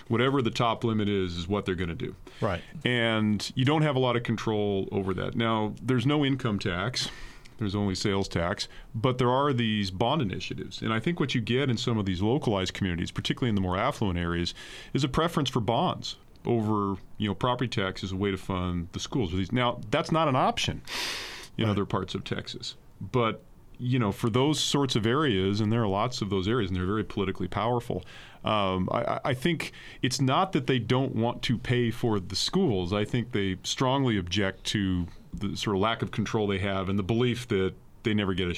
whatever 0.07 0.41
the 0.41 0.51
top 0.51 0.83
limit 0.83 1.07
is, 1.09 1.37
is 1.37 1.47
what 1.47 1.65
they're 1.65 1.75
going 1.75 1.89
to 1.89 1.95
do. 1.95 2.15
Right. 2.41 2.61
And 2.85 3.51
you 3.55 3.65
don't 3.65 3.81
have 3.83 3.95
a 3.95 3.99
lot 3.99 4.15
of 4.15 4.23
control 4.23 4.87
over 4.91 5.13
that. 5.13 5.35
Now, 5.35 5.73
there's 5.81 6.05
no 6.05 6.25
income 6.25 6.59
tax. 6.59 7.09
There's 7.57 7.75
only 7.75 7.93
sales 7.93 8.29
tax, 8.29 8.69
but 8.95 9.17
there 9.17 9.29
are 9.29 9.51
these 9.51 9.91
bond 9.91 10.21
initiatives. 10.21 10.81
And 10.81 10.93
I 10.93 10.99
think 11.01 11.19
what 11.19 11.35
you 11.35 11.41
get 11.41 11.69
in 11.69 11.75
some 11.75 11.97
of 11.97 12.05
these 12.05 12.21
localized 12.21 12.73
communities, 12.73 13.11
particularly 13.11 13.49
in 13.49 13.55
the 13.55 13.61
more 13.61 13.75
affluent 13.77 14.17
areas, 14.17 14.53
is 14.93 15.03
a 15.03 15.09
preference 15.09 15.49
for 15.49 15.59
bonds 15.59 16.15
over, 16.45 16.95
you 17.17 17.27
know, 17.27 17.35
property 17.35 17.67
tax 17.67 18.01
as 18.01 18.13
a 18.13 18.15
way 18.15 18.31
to 18.31 18.37
fund 18.37 18.87
the 18.93 18.99
schools. 18.99 19.33
Now, 19.51 19.81
that's 19.91 20.09
not 20.09 20.29
an 20.29 20.37
option 20.37 20.81
in 21.57 21.65
Right. 21.65 21.71
other 21.71 21.83
parts 21.85 22.15
of 22.15 22.23
Texas. 22.23 22.75
But 23.01 23.43
you 23.79 23.97
know, 23.97 24.11
for 24.11 24.29
those 24.29 24.59
sorts 24.59 24.95
of 24.95 25.05
areas, 25.07 25.61
and 25.61 25.71
there 25.71 25.81
are 25.81 25.87
lots 25.87 26.21
of 26.21 26.29
those 26.29 26.47
areas, 26.47 26.69
and 26.69 26.77
they're 26.77 26.85
very 26.85 27.03
politically 27.03 27.47
powerful. 27.47 28.03
Um, 28.43 28.89
I, 28.91 29.19
I- 29.25 29.33
think 29.33 29.71
it's 30.01 30.19
not 30.21 30.51
that 30.53 30.67
they 30.67 30.79
don't 30.79 31.15
want 31.15 31.41
to 31.43 31.57
pay 31.57 31.89
for 31.91 32.19
the 32.19 32.35
schools. 32.35 32.91
I 32.93 33.05
think 33.05 33.31
they 33.31 33.57
strongly 33.63 34.17
object 34.17 34.63
to 34.65 35.07
the 35.33 35.55
sort 35.55 35.75
of 35.75 35.81
lack 35.81 36.01
of 36.01 36.11
control 36.11 36.45
they 36.47 36.57
have 36.59 36.89
and 36.89 36.97
the 36.99 37.03
belief 37.03 37.47
that 37.49 37.73
they 38.03 38.13
never 38.13 38.33
get 38.33 38.49
a 38.49 38.55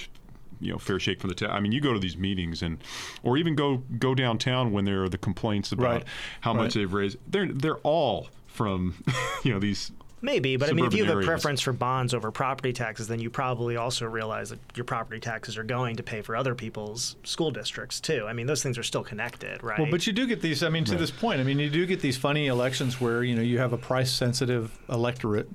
you 0.59 0.71
know 0.71 0.77
fair 0.77 0.99
shake 0.99 1.19
from 1.19 1.29
the 1.29 1.35
town. 1.35 1.49
I 1.51 1.59
mean, 1.59 1.71
you 1.71 1.81
go 1.81 1.93
to 1.93 1.99
these 1.99 2.15
meetings 2.17 2.61
and, 2.61 2.77
or 3.23 3.37
even 3.37 3.55
go 3.55 3.83
go 3.99 4.13
downtown 4.15 4.71
when 4.71 4.85
there 4.85 5.03
are 5.03 5.09
the 5.09 5.17
complaints 5.17 5.71
about 5.71 5.83
Right. 5.93 6.03
how 6.41 6.53
much 6.53 6.73
they've 6.75 6.91
raised. 6.93 7.17
They're 7.27 7.47
they're 7.51 7.77
all 7.79 8.29
from 8.47 9.03
you 9.43 9.51
know 9.53 9.59
these 9.59 9.91
Maybe, 10.23 10.55
but 10.55 10.69
I 10.69 10.73
mean, 10.73 10.85
if 10.85 10.93
you 10.93 11.03
have 11.03 11.09
suburban 11.09 11.23
a 11.23 11.31
preference 11.31 11.61
for 11.61 11.73
bonds 11.73 12.13
over 12.13 12.29
property 12.31 12.73
taxes, 12.73 13.07
then 13.07 13.19
you 13.19 13.31
probably 13.31 13.75
also 13.75 14.05
realize 14.05 14.51
that 14.51 14.59
your 14.75 14.83
property 14.83 15.19
taxes 15.19 15.57
are 15.57 15.63
going 15.63 15.95
to 15.95 16.03
pay 16.03 16.21
for 16.21 16.35
other 16.35 16.53
people's 16.53 17.15
school 17.23 17.49
districts 17.49 17.99
too. 17.99 18.25
I 18.27 18.33
mean, 18.33 18.45
those 18.45 18.61
things 18.61 18.77
are 18.77 18.83
still 18.83 19.03
connected, 19.03 19.63
right? 19.63 19.79
Well, 19.79 19.89
but 19.89 20.05
you 20.05 20.13
do 20.13 20.27
get 20.27 20.39
these. 20.41 20.61
I 20.61 20.69
mean, 20.69 20.85
to 20.85 20.95
this 20.95 21.09
point, 21.09 21.39
I 21.39 21.43
mean, 21.43 21.57
you 21.57 21.71
do 21.71 21.87
get 21.87 22.01
these 22.01 22.17
funny 22.17 22.47
elections 22.47 23.01
where 23.01 23.23
you 23.23 23.35
know 23.35 23.41
you 23.41 23.57
have 23.57 23.73
a 23.73 23.77
price-sensitive 23.77 24.77
electorate, 24.89 25.49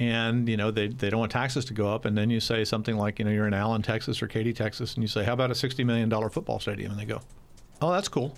and 0.00 0.48
you 0.48 0.56
know 0.56 0.72
they, 0.72 0.88
they 0.88 1.08
don't 1.08 1.20
want 1.20 1.30
taxes 1.30 1.64
to 1.66 1.74
go 1.74 1.88
up, 1.88 2.04
and 2.04 2.18
then 2.18 2.30
you 2.30 2.40
say 2.40 2.64
something 2.64 2.96
like, 2.96 3.20
you 3.20 3.24
know, 3.24 3.30
you're 3.30 3.46
in 3.46 3.54
Allen, 3.54 3.82
Texas, 3.82 4.20
or 4.20 4.26
Katy, 4.26 4.52
Texas, 4.52 4.94
and 4.94 5.04
you 5.04 5.08
say, 5.08 5.22
how 5.22 5.34
about 5.34 5.52
a 5.52 5.54
sixty 5.54 5.84
million 5.84 6.08
dollar 6.08 6.30
football 6.30 6.58
stadium? 6.58 6.90
And 6.90 7.00
they 7.00 7.04
go, 7.04 7.20
oh, 7.80 7.92
that's 7.92 8.08
cool, 8.08 8.36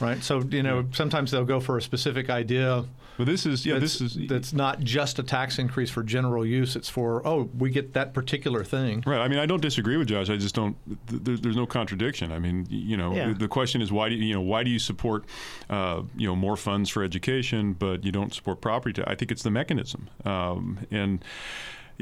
right? 0.00 0.22
So 0.22 0.40
you 0.40 0.62
know, 0.62 0.86
sometimes 0.92 1.30
they'll 1.30 1.44
go 1.44 1.60
for 1.60 1.76
a 1.78 1.82
specific 1.82 2.30
idea. 2.30 2.84
But 3.18 3.26
this 3.26 3.44
is 3.44 3.66
yeah, 3.66 3.78
this 3.78 4.00
is 4.00 4.16
that's 4.26 4.52
not 4.54 4.80
just 4.80 5.18
a 5.18 5.22
tax 5.22 5.58
increase 5.58 5.90
for 5.90 6.02
general 6.02 6.46
use. 6.46 6.76
It's 6.76 6.88
for 6.88 7.26
oh, 7.26 7.50
we 7.58 7.70
get 7.70 7.92
that 7.92 8.14
particular 8.14 8.64
thing. 8.64 9.04
Right. 9.06 9.20
I 9.20 9.28
mean, 9.28 9.38
I 9.38 9.44
don't 9.44 9.60
disagree 9.60 9.98
with 9.98 10.08
Josh. 10.08 10.30
I 10.30 10.36
just 10.38 10.54
don't. 10.54 10.76
Th- 11.08 11.22
there, 11.22 11.36
there's 11.36 11.56
no 11.56 11.66
contradiction. 11.66 12.32
I 12.32 12.38
mean, 12.38 12.66
you 12.70 12.96
know, 12.96 13.14
Yeah. 13.14 13.34
the, 13.34 13.48
question 13.48 13.82
is 13.82 13.92
why 13.92 14.08
do 14.08 14.14
you, 14.14 14.24
you 14.24 14.34
know 14.34 14.40
why 14.40 14.62
do 14.62 14.70
you 14.70 14.78
support 14.78 15.24
uh, 15.68 16.02
you 16.16 16.26
know 16.26 16.34
more 16.34 16.56
funds 16.56 16.88
for 16.88 17.02
education, 17.04 17.74
but 17.74 18.02
you 18.02 18.12
don't 18.12 18.32
support 18.32 18.62
property? 18.62 18.94
tax? 18.94 19.10
I 19.10 19.14
think 19.14 19.30
it's 19.30 19.42
the 19.42 19.50
mechanism, 19.50 20.08
um, 20.24 20.78
and 20.90 21.22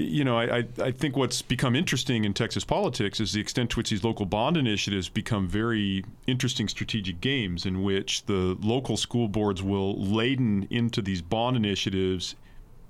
you 0.01 0.25
know, 0.25 0.39
I, 0.39 0.65
I, 0.83 0.91
think 0.91 1.17
what's 1.17 1.43
become 1.43 1.77
interesting 1.77 2.25
in 2.25 2.35
Texas 2.35 2.65
politics 2.65 3.21
is 3.21 3.33
the 3.33 3.41
extent 3.41 3.71
to 3.71 3.77
which 3.77 3.91
these 3.91 4.03
local 4.05 4.27
bond 4.27 4.57
initiatives 4.57 5.09
become 5.09 5.49
very 5.49 6.05
interesting 6.27 6.69
strategic 6.69 7.21
games 7.21 7.67
in 7.67 7.83
which 7.83 8.25
the 8.27 8.57
local 8.61 8.97
school 8.97 9.29
boards 9.29 9.63
will 9.63 10.01
laden 10.01 10.67
into 10.71 11.03
these 11.03 11.23
bond 11.23 11.57
initiatives 11.57 12.35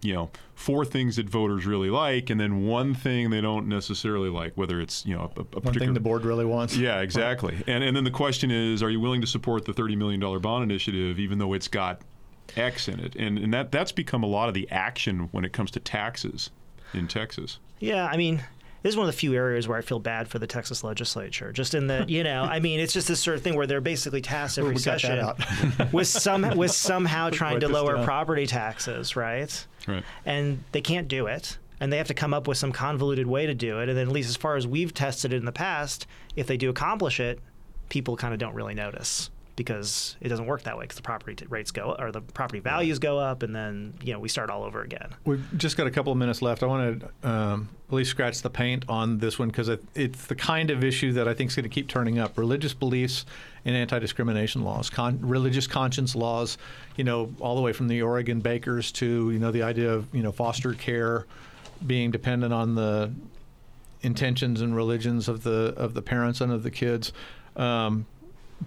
you 0.03 0.15
know, 0.15 0.31
four 0.55 0.85
things 0.85 1.17
that 1.17 1.29
voters 1.29 1.67
really 1.67 1.91
like, 1.91 2.31
and 2.31 2.41
then 2.41 2.67
one 2.67 2.95
thing 2.95 3.31
they 3.31 3.41
don't 3.41 3.69
necessarily 3.69 4.31
like, 4.31 4.55
whether 4.55 4.81
it's 4.81 5.05
you 5.05 5.15
know 5.15 5.31
a, 5.37 5.41
a 5.41 5.43
One 5.43 5.45
particular. 5.45 5.79
thing 5.79 5.95
the 5.95 6.01
board 6.01 6.25
really 6.25 6.45
wants. 6.45 6.77
yeah, 6.77 7.01
exactly. 7.01 7.63
And 7.67 7.85
and 7.85 7.95
then 7.95 8.05
the 8.05 8.11
question 8.11 8.51
is, 8.51 8.83
are 8.83 8.91
you 8.91 9.01
willing 9.01 9.21
to 9.21 9.27
support 9.27 9.67
the 9.67 9.75
thirty 9.75 9.97
million 9.97 10.21
dollar 10.21 10.39
bond 10.39 10.65
initiative, 10.65 11.19
even 11.19 11.39
though 11.39 11.53
it's 11.53 11.69
got 11.69 12.01
X 12.57 12.89
in 12.89 12.99
it? 13.01 13.15
And 13.17 13.39
and 13.39 13.53
that 13.53 13.73
that's 13.73 13.93
become 13.93 14.23
a 14.23 14.27
lot 14.27 14.49
of 14.49 14.55
the 14.55 14.71
action 14.71 15.29
when 15.33 15.45
it 15.45 15.53
comes 15.53 15.71
to 15.73 15.81
taxes 15.81 16.51
in 16.95 17.09
Texas. 17.09 17.59
Yeah, 17.79 18.07
I 18.07 18.17
mean, 18.17 18.43
this 18.83 18.91
is 18.91 18.97
one 18.97 19.07
of 19.07 19.13
the 19.13 19.19
few 19.19 19.35
areas 19.35 19.69
where 19.69 19.77
I 19.77 19.83
feel 19.83 19.99
bad 19.99 20.29
for 20.29 20.39
the 20.39 20.47
Texas 20.47 20.83
legislature. 20.83 21.53
Just 21.53 21.75
in 21.75 21.89
that, 21.89 22.09
you 22.11 22.25
know, 22.25 22.43
I 22.43 22.61
mean, 22.61 22.81
it's 22.81 22.93
just 22.93 23.09
this 23.09 23.21
sort 23.21 23.37
of 23.37 23.43
thing 23.43 23.57
where 23.57 23.67
they're 23.67 23.81
basically 23.81 24.21
tasked 24.21 24.59
every 24.59 24.75
we 24.75 24.79
session 24.79 25.27
with 25.93 26.09
some 26.09 26.57
with 26.57 26.73
somehow 26.73 27.31
trying 27.31 27.61
to 27.61 27.69
lower 27.69 27.97
down. 27.97 28.05
property 28.05 28.47
taxes, 28.47 29.17
right? 29.17 29.67
Right. 29.87 30.05
And 30.25 30.65
they 30.73 30.81
can't 30.81 31.09
do 31.09 31.27
it. 31.27 31.59
And 31.83 31.91
they 31.91 31.97
have 31.97 32.09
to 32.09 32.15
come 32.15 32.35
up 32.35 32.47
with 32.47 32.59
some 32.59 32.73
convoluted 32.73 33.27
way 33.27 33.47
to 33.47 33.55
do 33.55 33.81
it. 33.81 33.89
And 33.89 33.97
then, 33.97 34.07
at 34.07 34.13
least 34.13 34.29
as 34.29 34.37
far 34.37 34.57
as 34.57 34.67
we've 34.67 34.93
tested 34.93 35.33
it 35.33 35.37
in 35.37 35.47
the 35.47 35.53
past, 35.53 36.07
if 36.37 36.47
they 36.47 36.59
do 36.59 36.69
accomplish 36.69 37.21
it, 37.21 37.41
people 37.89 38.17
kind 38.17 38.35
of 38.35 38.39
don't 38.39 38.55
really 38.55 38.75
notice 38.75 39.31
because 39.61 40.17
it 40.23 40.31
doesn't 40.31 40.47
work 40.47 40.63
that 40.63 40.79
way 40.79 40.85
because 40.85 40.97
the 40.97 41.03
property 41.03 41.35
t- 41.35 41.45
rates 41.51 41.71
go 41.71 41.95
or 41.99 42.11
the 42.11 42.23
property 42.23 42.61
values 42.61 42.99
go 42.99 43.19
up, 43.19 43.43
and 43.43 43.55
then 43.55 43.93
you 44.03 44.11
know 44.11 44.19
we 44.19 44.27
start 44.27 44.49
all 44.49 44.65
over 44.65 44.81
again. 44.81 45.11
We've 45.27 45.45
just 45.59 45.77
got 45.77 45.87
a 45.87 45.91
couple 45.91 46.11
of 46.11 46.17
minutes 46.17 46.41
left. 46.41 46.63
I 46.63 46.67
want 46.67 47.01
to 47.01 47.29
um, 47.29 47.69
at 47.89 47.95
least 47.95 48.09
scratch 48.09 48.41
the 48.41 48.49
paint 48.49 48.87
on 48.89 49.19
this 49.19 49.39
one 49.39 49.49
because 49.49 49.69
it, 49.69 49.85
it's 49.95 50.25
the 50.29 50.35
kind 50.35 50.71
of 50.71 50.83
issue 50.83 51.13
that 51.13 51.29
I 51.29 51.35
think 51.35 51.51
is 51.51 51.57
going 51.57 51.65
to 51.65 51.69
keep 51.69 51.89
turning 51.89 52.19
up. 52.19 52.39
Religious 52.39 52.73
beliefs 52.73 53.27
and 53.67 53.77
anti-discrimination 53.77 54.65
laws, 54.65 54.89
con- 54.89 55.19
religious 55.21 55.67
conscience 55.67 56.17
laws, 56.17 56.57
you 56.97 57.05
know, 57.05 57.31
all 57.39 57.55
the 57.55 57.61
way 57.61 57.75
from 57.75 57.87
the 57.89 58.01
Oregon 58.01 58.41
bakers 58.41 58.91
to 58.93 59.31
you 59.31 59.39
know 59.39 59.51
the 59.51 59.63
idea 59.63 59.93
of 59.93 60.07
you 60.15 60.23
know 60.23 60.33
foster 60.33 60.73
care 60.73 61.27
being 61.87 62.11
dependent 62.11 62.55
on 62.55 62.77
the 62.77 63.13
intentions 64.01 64.63
and 64.63 64.75
religions 64.75 65.29
of 65.29 65.43
the 65.43 65.75
of 65.77 65.93
the 65.93 66.01
parents 66.01 66.41
and 66.41 66.51
of 66.51 66.63
the 66.63 66.71
kids. 66.71 67.13
Um, 67.57 68.07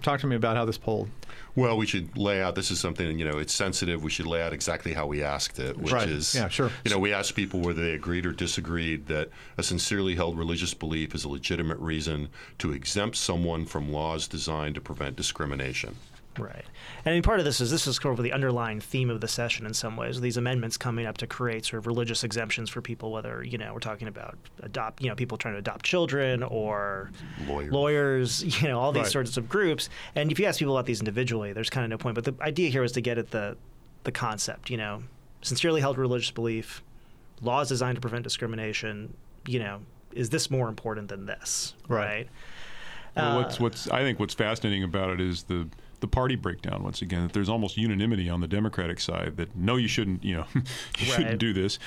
talk 0.02 0.20
to 0.20 0.26
me 0.26 0.36
about 0.36 0.56
how 0.56 0.64
this 0.64 0.78
polled. 0.78 1.08
Well, 1.56 1.76
we 1.76 1.86
should 1.86 2.16
lay 2.18 2.42
out. 2.42 2.54
This 2.56 2.70
is 2.70 2.80
something 2.80 3.18
you 3.18 3.24
know. 3.24 3.38
It's 3.38 3.54
sensitive. 3.54 4.02
We 4.02 4.10
should 4.10 4.26
lay 4.26 4.42
out 4.42 4.52
exactly 4.52 4.92
how 4.92 5.06
we 5.06 5.22
asked 5.22 5.58
it, 5.58 5.76
which 5.78 5.92
Right. 5.92 6.08
is 6.08 6.34
Yeah, 6.34 6.48
sure. 6.48 6.70
You 6.84 6.90
know, 6.90 6.98
we 6.98 7.12
asked 7.12 7.34
people 7.36 7.60
whether 7.60 7.82
they 7.84 7.92
agreed 7.92 8.26
or 8.26 8.32
disagreed 8.32 9.06
that 9.06 9.30
a 9.56 9.62
sincerely 9.62 10.14
held 10.16 10.36
religious 10.38 10.74
belief 10.74 11.14
is 11.14 11.24
a 11.24 11.28
legitimate 11.28 11.78
reason 11.78 12.28
to 12.58 12.72
exempt 12.72 13.16
someone 13.16 13.66
from 13.66 13.92
laws 13.92 14.26
designed 14.26 14.74
to 14.74 14.80
prevent 14.80 15.16
discrimination. 15.16 15.96
Right. 16.38 16.64
And 17.04 17.12
I 17.12 17.14
mean, 17.14 17.22
part 17.22 17.38
of 17.38 17.44
this 17.44 17.60
is 17.60 17.70
this 17.70 17.86
is 17.86 17.96
sort 17.96 18.18
of 18.18 18.22
the 18.24 18.32
underlying 18.32 18.80
theme 18.80 19.10
of 19.10 19.20
the 19.20 19.28
session 19.28 19.66
in 19.66 19.74
some 19.74 19.96
ways. 19.96 20.20
These 20.20 20.36
amendments 20.36 20.76
coming 20.76 21.06
up 21.06 21.16
to 21.18 21.26
create 21.26 21.64
sort 21.64 21.78
of 21.78 21.86
religious 21.86 22.24
exemptions 22.24 22.70
for 22.70 22.80
people, 22.82 23.12
whether 23.12 23.42
you 23.44 23.56
know 23.58 23.72
we're 23.72 23.80
talking 23.80 24.08
about 24.08 24.36
adopt, 24.62 25.02
you 25.02 25.08
know, 25.08 25.14
people 25.14 25.38
trying 25.38 25.54
to 25.54 25.58
adopt 25.58 25.84
children 25.84 26.42
or 26.42 27.10
Lawyers. 27.46 27.72
lawyers, 27.72 28.62
you 28.62 28.68
know, 28.68 28.80
all 28.80 28.92
these 28.92 29.02
Right. 29.04 29.12
sorts 29.12 29.36
of 29.36 29.48
groups. 29.48 29.88
And 30.14 30.32
if 30.32 30.38
you 30.38 30.46
ask 30.46 30.58
people 30.58 30.76
about 30.76 30.86
these 30.86 31.00
individually, 31.00 31.52
there's 31.52 31.70
kind 31.70 31.84
of 31.84 31.90
no 31.90 31.98
point. 32.02 32.14
But 32.14 32.24
the 32.24 32.34
idea 32.42 32.70
here 32.70 32.84
is 32.84 32.92
to 32.92 33.00
get 33.00 33.18
at 33.18 33.30
the 33.30 33.56
the 34.04 34.12
concept, 34.12 34.70
you 34.70 34.76
know, 34.76 35.02
sincerely 35.42 35.80
held 35.80 35.98
religious 35.98 36.30
belief, 36.30 36.82
laws 37.42 37.68
designed 37.68 37.94
to 37.96 38.00
prevent 38.00 38.22
discrimination. 38.24 39.14
You 39.46 39.58
know, 39.60 39.80
is 40.12 40.30
this 40.30 40.50
more 40.50 40.68
important 40.68 41.08
than 41.08 41.26
this? 41.26 41.74
Right. 41.88 42.28
Well, 43.16 43.38
Uh, 43.38 43.42
what's 43.42 43.60
what's 43.60 43.88
I 43.90 44.00
think 44.02 44.18
what's 44.18 44.34
fascinating 44.34 44.82
about 44.82 45.10
it 45.10 45.20
is 45.20 45.44
the 45.44 45.68
the 46.00 46.08
party 46.08 46.36
breakdown 46.36 46.82
once 46.82 47.02
again 47.02 47.22
that 47.22 47.32
there's 47.32 47.48
almost 47.48 47.76
unanimity 47.76 48.28
on 48.28 48.40
the 48.40 48.48
Democratic 48.48 49.00
side 49.00 49.36
that 49.36 49.54
no 49.56 49.76
you 49.76 49.88
shouldn't 49.88 50.22
you 50.24 50.36
know 50.36 50.46
you 50.54 50.60
Right. 50.62 51.06
shouldn't 51.08 51.38
do 51.40 51.52
this 51.52 51.78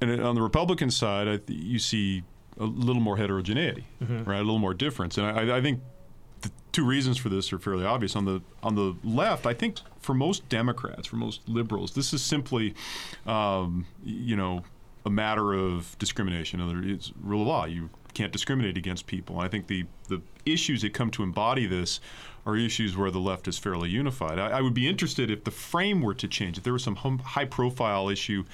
and 0.00 0.20
on 0.22 0.34
the 0.34 0.42
Republican 0.42 0.90
side 0.90 1.28
I 1.28 1.36
th- 1.38 1.58
you 1.62 1.78
see 1.78 2.22
a 2.58 2.64
little 2.64 3.02
more 3.02 3.16
heterogeneity 3.16 3.84
right 4.00 4.36
a 4.38 4.42
little 4.42 4.58
more 4.58 4.74
difference 4.74 5.18
and 5.18 5.26
I, 5.26 5.58
I 5.58 5.60
think 5.62 5.80
the 6.42 6.50
two 6.72 6.84
reasons 6.86 7.16
for 7.18 7.28
this 7.28 7.52
are 7.52 7.58
fairly 7.58 7.84
obvious 7.84 8.16
on 8.16 8.24
the 8.24 8.40
on 8.62 8.74
the 8.74 8.94
left 9.04 9.46
I 9.46 9.54
think 9.54 9.78
for 10.00 10.14
most 10.14 10.48
Democrats 10.48 11.06
for 11.06 11.16
most 11.16 11.40
liberals 11.48 11.92
this 11.94 12.12
is 12.12 12.22
simply 12.22 12.74
um, 13.26 13.86
you 14.04 14.36
know 14.36 14.62
a 15.06 15.10
matter 15.10 15.54
of 15.54 15.96
discrimination. 15.98 16.60
Other- 16.60 16.82
It's 16.82 17.10
rule 17.22 17.40
of 17.40 17.48
law. 17.48 17.64
You 17.64 17.88
can't 18.12 18.32
discriminate 18.32 18.76
against 18.76 19.06
people. 19.06 19.36
And 19.36 19.44
I 19.46 19.48
think 19.48 19.66
the, 19.66 19.86
the 20.08 20.20
issues 20.44 20.82
that 20.82 20.92
come 20.92 21.10
to 21.12 21.22
embody 21.22 21.64
this 21.64 22.00
are 22.46 22.56
issues 22.56 22.96
where 22.96 23.10
the 23.10 23.18
left 23.20 23.46
is 23.48 23.58
fairly 23.58 23.88
unified. 23.90 24.38
I, 24.38 24.58
I 24.58 24.60
would 24.60 24.74
be 24.74 24.88
interested 24.88 25.30
if 25.30 25.44
the 25.44 25.50
frame 25.50 26.00
were 26.00 26.14
to 26.14 26.26
change, 26.28 26.58
if 26.58 26.64
there 26.64 26.72
was 26.72 26.82
some 26.84 26.96
high 26.96 27.44
profile 27.44 28.08
issue 28.08 28.44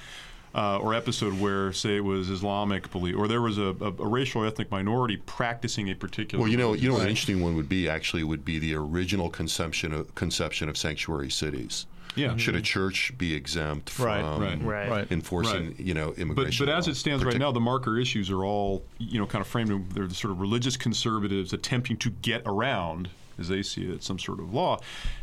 uh, 0.55 0.77
or 0.79 0.93
episode 0.95 1.39
where, 1.39 1.71
say, 1.71 1.97
it 1.97 2.03
was 2.03 2.29
Islamic 2.29 2.91
belief, 2.91 3.15
or 3.15 3.27
there 3.27 3.41
was 3.41 3.57
a, 3.57 3.75
a, 3.79 3.87
a 3.99 4.07
racial 4.07 4.43
or 4.43 4.47
ethnic 4.47 4.71
minority 4.71 5.17
practicing 5.17 5.89
a 5.89 5.93
particular. 5.95 6.41
Well, 6.41 6.49
you 6.51 6.57
know, 6.57 6.73
you 6.73 6.87
know, 6.89 6.95
what 6.95 7.03
an 7.03 7.09
interesting 7.09 7.41
one 7.41 7.55
would 7.55 7.69
be 7.69 7.87
actually 7.87 8.23
would 8.23 8.43
be 8.43 8.57
the 8.57 8.73
original 8.75 9.29
conception 9.29 9.93
of 9.93 10.13
conception 10.15 10.67
of 10.67 10.77
sanctuary 10.77 11.29
cities. 11.29 11.85
Yeah. 12.15 12.35
Should 12.37 12.55
a 12.55 12.61
church 12.61 13.13
be 13.19 13.35
exempt 13.35 13.91
from 13.91 14.05
Right, 14.07 14.39
right. 14.39 14.63
Right. 14.63 14.89
Right. 14.89 15.11
enforcing, 15.11 15.67
Right. 15.67 15.79
you 15.79 15.93
know, 15.93 16.13
immigration? 16.13 16.65
but 16.65 16.73
as 16.73 16.87
it 16.87 16.95
stands 16.95 17.23
right 17.23 17.37
now, 17.37 17.51
the 17.51 17.59
marker 17.59 17.99
issues 17.99 18.31
are 18.31 18.43
all, 18.43 18.83
you 18.97 19.19
know, 19.19 19.27
kind 19.27 19.41
of 19.43 19.47
framed. 19.47 19.69
in- 19.69 19.87
They're 19.93 20.07
the 20.07 20.15
sort 20.15 20.31
of 20.31 20.41
religious 20.41 20.75
conservatives 20.77 21.53
attempting 21.53 21.97
to 21.97 22.09
get 22.09 22.41
around, 22.47 23.09
as 23.39 23.47
they 23.49 23.61
see 23.63 23.83
it, 23.83 24.03
some 24.03 24.17
sort 24.19 24.39
of 24.39 24.53
law, 24.53 24.79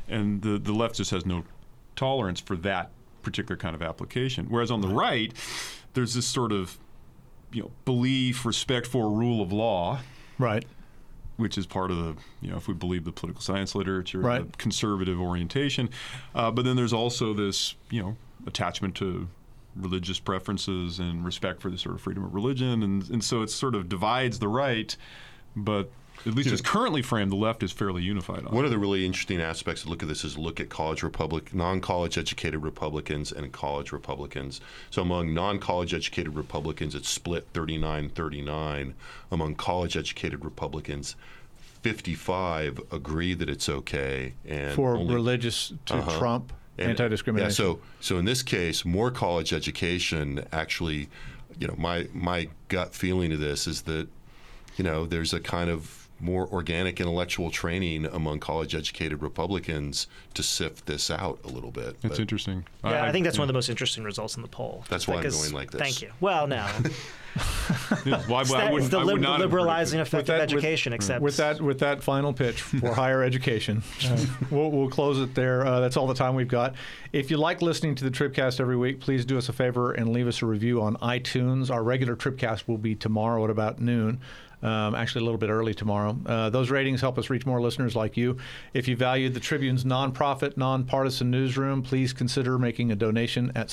and 0.09 0.43
the 0.43 0.59
the 0.59 0.73
left 0.73 0.97
just 0.97 1.11
has 1.11 1.25
no 1.27 1.45
tolerance 1.97 2.41
for 2.41 2.57
that 2.57 2.91
particular 3.23 3.57
kind 3.57 3.75
of 3.75 3.83
application. 3.83 4.47
Whereas 4.49 4.71
on 4.71 4.81
the 4.81 4.89
right, 4.89 5.33
there's 5.95 6.15
this 6.15 6.27
sort 6.27 6.53
of, 6.53 6.79
you 7.53 7.63
know, 7.63 7.71
belief, 7.85 8.45
respect 8.45 8.87
for 8.87 9.11
rule 9.11 9.41
of 9.41 9.53
law, 9.53 10.01
Right. 10.39 10.65
which 11.37 11.57
is 11.57 11.67
part 11.67 11.91
of 11.91 11.97
the, 11.97 12.17
you 12.43 12.51
know, 12.51 12.57
if 12.57 12.69
we 12.69 12.75
believe 12.75 13.05
the 13.05 13.13
political 13.13 13.41
science 13.43 13.75
literature, 13.75 14.19
Right. 14.21 14.51
the 14.51 14.59
conservative 14.59 15.19
orientation. 15.21 15.89
Uh, 16.35 16.51
but 16.51 16.65
then 16.65 16.77
there's 16.77 16.93
also 16.93 17.33
this, 17.33 17.77
you 17.91 18.03
know, 18.03 18.17
attachment 18.47 18.95
to 18.97 19.29
religious 19.77 20.19
preferences 20.21 20.99
and 20.99 21.25
respect 21.25 21.63
for 21.63 21.71
the 21.71 21.79
sort 21.79 21.95
of 21.95 22.01
freedom 22.03 22.25
of 22.25 22.35
religion. 22.35 22.83
And, 22.83 23.09
and 23.09 23.25
so 23.25 23.41
it 23.43 23.51
sort 23.51 23.75
of 23.75 23.89
divides 23.89 24.39
the 24.39 24.49
right, 24.49 24.95
but 25.57 25.91
at 26.27 26.35
least 26.35 26.51
as 26.51 26.61
currently 26.61 27.03
framed, 27.03 27.31
the 27.33 27.37
left 27.37 27.63
is 27.63 27.71
fairly 27.73 28.03
unified 28.03 28.47
on. 28.47 28.55
One 28.55 28.65
of 28.65 28.71
the 28.71 28.79
really 28.79 29.05
interesting 29.05 29.41
aspects 29.41 29.83
to 29.83 29.89
look 29.91 30.03
at 30.03 30.09
this 30.09 30.25
is 30.25 30.39
look 30.39 30.59
at 30.61 30.69
college 30.71 31.03
Republic, 31.03 31.55
non-college 31.55 32.17
educated 32.17 32.63
Republicans 32.63 33.31
and 33.33 33.53
college 33.53 33.93
Republicans. 33.93 34.61
So 34.91 35.03
among 35.03 35.35
non-college 35.35 35.93
educated 35.93 36.35
Republicans, 36.35 36.95
it's 36.95 37.09
split 37.09 37.53
39-39. 37.53 38.95
Among 39.31 39.55
college 39.55 39.97
educated 39.97 40.45
Republicans, 40.45 41.17
55 41.83 42.81
agree 42.91 43.35
that 43.35 43.49
it's 43.51 43.69
okay, 43.69 44.33
and 44.47 44.75
For 44.75 44.97
only, 44.97 45.15
religious 45.15 45.73
to 45.87 45.95
Uh-huh. 45.97 46.19
Trump 46.19 46.53
and- 46.79 46.91
anti-discrimination. 46.91 47.51
Yeah, 47.51 47.55
so 47.55 47.81
so 48.01 48.19
in 48.19 48.25
this 48.25 48.43
case, 48.43 48.85
more 48.85 49.11
college 49.11 49.53
education 49.53 50.45
actually, 50.53 51.09
you 51.59 51.67
know, 51.69 51.75
my 51.77 52.09
my 52.15 52.49
gut 52.69 52.95
feeling 52.95 53.33
of 53.33 53.41
this 53.41 53.67
is 53.67 53.83
that, 53.83 54.09
you 54.79 54.85
know, 54.85 55.05
there's 55.05 55.35
a 55.35 55.41
kind 55.41 55.69
of 55.69 56.04
more 56.25 56.49
organic 56.49 57.01
intellectual 57.01 57.51
training 57.51 58.07
among 58.07 58.41
college 58.41 58.75
educated 58.75 59.21
Republicans 59.23 60.07
to 60.33 60.43
sift 60.43 60.87
this 60.87 61.11
out 61.11 61.39
a 61.45 61.49
little 61.49 61.71
bit. 61.71 62.01
That's 62.01 62.15
But 62.15 62.21
interesting. 62.21 62.65
Yeah, 62.83 63.05
I, 63.05 63.13
think 63.13 63.25
that's 63.25 63.39
one 63.39 63.45
of 63.45 63.49
the 63.49 63.53
most 63.55 63.69
interesting 63.69 64.05
results 64.05 64.37
in 64.37 64.43
the 64.43 64.49
poll. 64.49 64.85
That's 64.89 65.07
why 65.07 65.15
I'm 65.17 65.21
Because- 65.21 65.41
going 65.43 65.53
like 65.53 65.71
this. 65.71 65.81
Thank 65.81 66.01
you. 66.03 66.11
Well, 66.21 66.47
no, 66.47 66.67
Yeah, 68.07 68.23
why, 68.29 68.43
it's, 68.43 68.51
why 68.51 68.59
I 68.59 68.61
that- 68.61 68.67
it's 68.67 68.73
wouldn't, 68.73 68.91
the 68.93 68.99
I 68.99 69.05
would 69.05 69.15
lib- 69.15 69.21
not 69.23 69.41
liberalizing 69.41 69.99
predicted. 69.99 70.15
effect 70.21 70.27
that- 70.29 70.35
of 70.35 70.55
with- 70.55 70.65
education. 70.65 70.93
except 70.93 71.21
with 71.21 71.37
that 71.39 71.61
with 71.61 71.79
that 71.81 72.03
final 72.03 72.33
pitch 72.33 72.63
for 72.63 72.95
higher 72.95 73.23
education, 73.23 73.83
uh, 74.05 74.25
we'll, 74.51 74.71
we'll 74.71 74.89
close 74.89 75.19
it 75.19 75.35
there. 75.35 75.67
Uh, 75.67 75.81
that's 75.81 75.97
all 75.97 76.07
the 76.07 76.15
time 76.15 76.35
we've 76.37 76.47
got. 76.49 76.75
If 77.13 77.31
you 77.31 77.37
like 77.37 77.61
listening 77.61 77.97
to 77.97 78.05
the 78.05 78.11
Tribcast 78.11 78.61
every 78.61 78.77
week, 78.77 79.01
please 79.01 79.25
do 79.25 79.37
us 79.37 79.49
a 79.49 79.53
favor 79.53 79.93
and 79.93 80.11
leave 80.13 80.27
us 80.29 80.43
a 80.43 80.47
review 80.47 80.81
on 80.83 80.97
iTunes. 80.99 81.71
Our 81.71 81.83
regular 81.83 82.15
Tribcast 82.17 82.69
will 82.69 82.79
be 82.79 82.95
tomorrow 82.95 83.43
at 83.45 83.51
about 83.51 83.81
noon. 83.81 84.21
Um, 84.65 84.95
actually, 84.95 85.21
a 85.21 85.25
little 85.25 85.39
bit 85.39 85.51
early 85.51 85.75
tomorrow. 85.75 86.19
Uh, 86.25 86.51
those 86.51 86.71
ratings 86.71 87.01
help 87.01 87.19
us 87.19 87.29
reach 87.31 87.45
more 87.45 87.61
listeners 87.61 87.95
like 87.95 88.17
you. 88.17 88.39
If 88.73 88.89
you 88.89 88.97
valued 88.97 89.35
the 89.35 89.41
Tribune's 89.41 89.85
nonprofit, 89.85 90.57
nonpartisan 90.57 91.31
newsroom, 91.31 91.83
please 91.83 92.13
consider 92.13 92.59
making 92.59 92.91
a 92.91 92.97
donation 92.97 93.53
at 93.55 93.71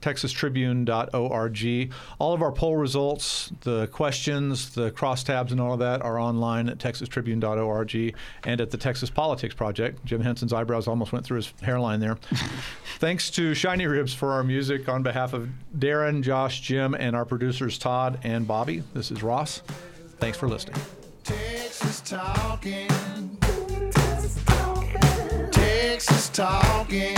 support.texastribune.org. 0.00 1.92
All 2.18 2.34
of 2.34 2.42
our 2.42 2.52
poll 2.52 2.76
results, 2.76 3.52
the 3.60 3.86
questions, 3.88 4.70
the 4.74 4.90
crosstabs, 4.92 5.50
and 5.50 5.60
all 5.60 5.74
of 5.74 5.78
that 5.80 6.02
are 6.02 6.18
online 6.18 6.68
at 6.68 6.78
texastribune.org 6.78 8.14
and 8.44 8.60
at 8.60 8.70
the 8.70 8.76
Texas 8.76 9.10
Politics 9.10 9.54
Project. 9.54 10.04
Jim 10.04 10.20
Henson's 10.20 10.52
eyebrows 10.52 10.86
almost 10.88 11.12
went 11.12 11.24
through 11.24 11.36
his 11.36 11.52
hairline 11.62 12.00
there. 12.00 12.16
Thanks 12.98 13.30
to 13.30 13.52
Shinyribs 13.52 14.14
for 14.14 14.32
our 14.32 14.42
music 14.42 14.88
on 14.88 15.02
behalf 15.02 15.32
of 15.32 15.48
Daron, 15.76 16.22
Josh, 16.22 16.60
Jim, 16.60 16.94
and 16.94 17.14
our 17.14 17.24
producers 17.24 17.78
Todd 17.78 18.18
and 18.22 18.46
Bobby. 18.46 18.82
This 18.94 19.10
is 19.10 19.22
Ross. 19.22 19.62
Thanks 20.18 20.36
for 20.36 20.48
listening. 20.48 20.80
Texas 21.22 22.00
talking. 22.00 22.88
Texas 23.40 24.42
talking. 24.44 25.50
Texas 25.50 26.28
talking. 26.30 27.14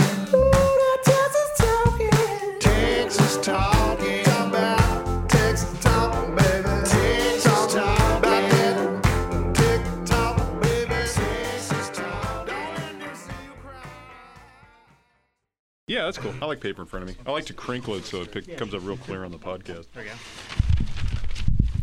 Yeah, 15.91 16.05
that's 16.05 16.17
cool. 16.17 16.33
I 16.41 16.45
like 16.45 16.61
paper 16.61 16.83
in 16.83 16.87
front 16.87 17.03
of 17.03 17.09
me. 17.09 17.21
I 17.27 17.31
like 17.31 17.45
to 17.47 17.53
crinkle 17.53 17.95
it 17.95 18.05
so 18.05 18.21
it 18.21 18.31
pick, 18.31 18.57
comes 18.57 18.73
up 18.73 18.81
real 18.83 18.95
clear 18.95 19.25
on 19.25 19.31
the 19.31 19.37
podcast. 19.37 19.91
There 19.91 20.03
you 20.03 20.09
go. 20.09 20.15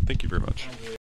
Thank 0.07 0.23
you 0.23 0.31
very 0.31 0.41
much. 0.41 0.67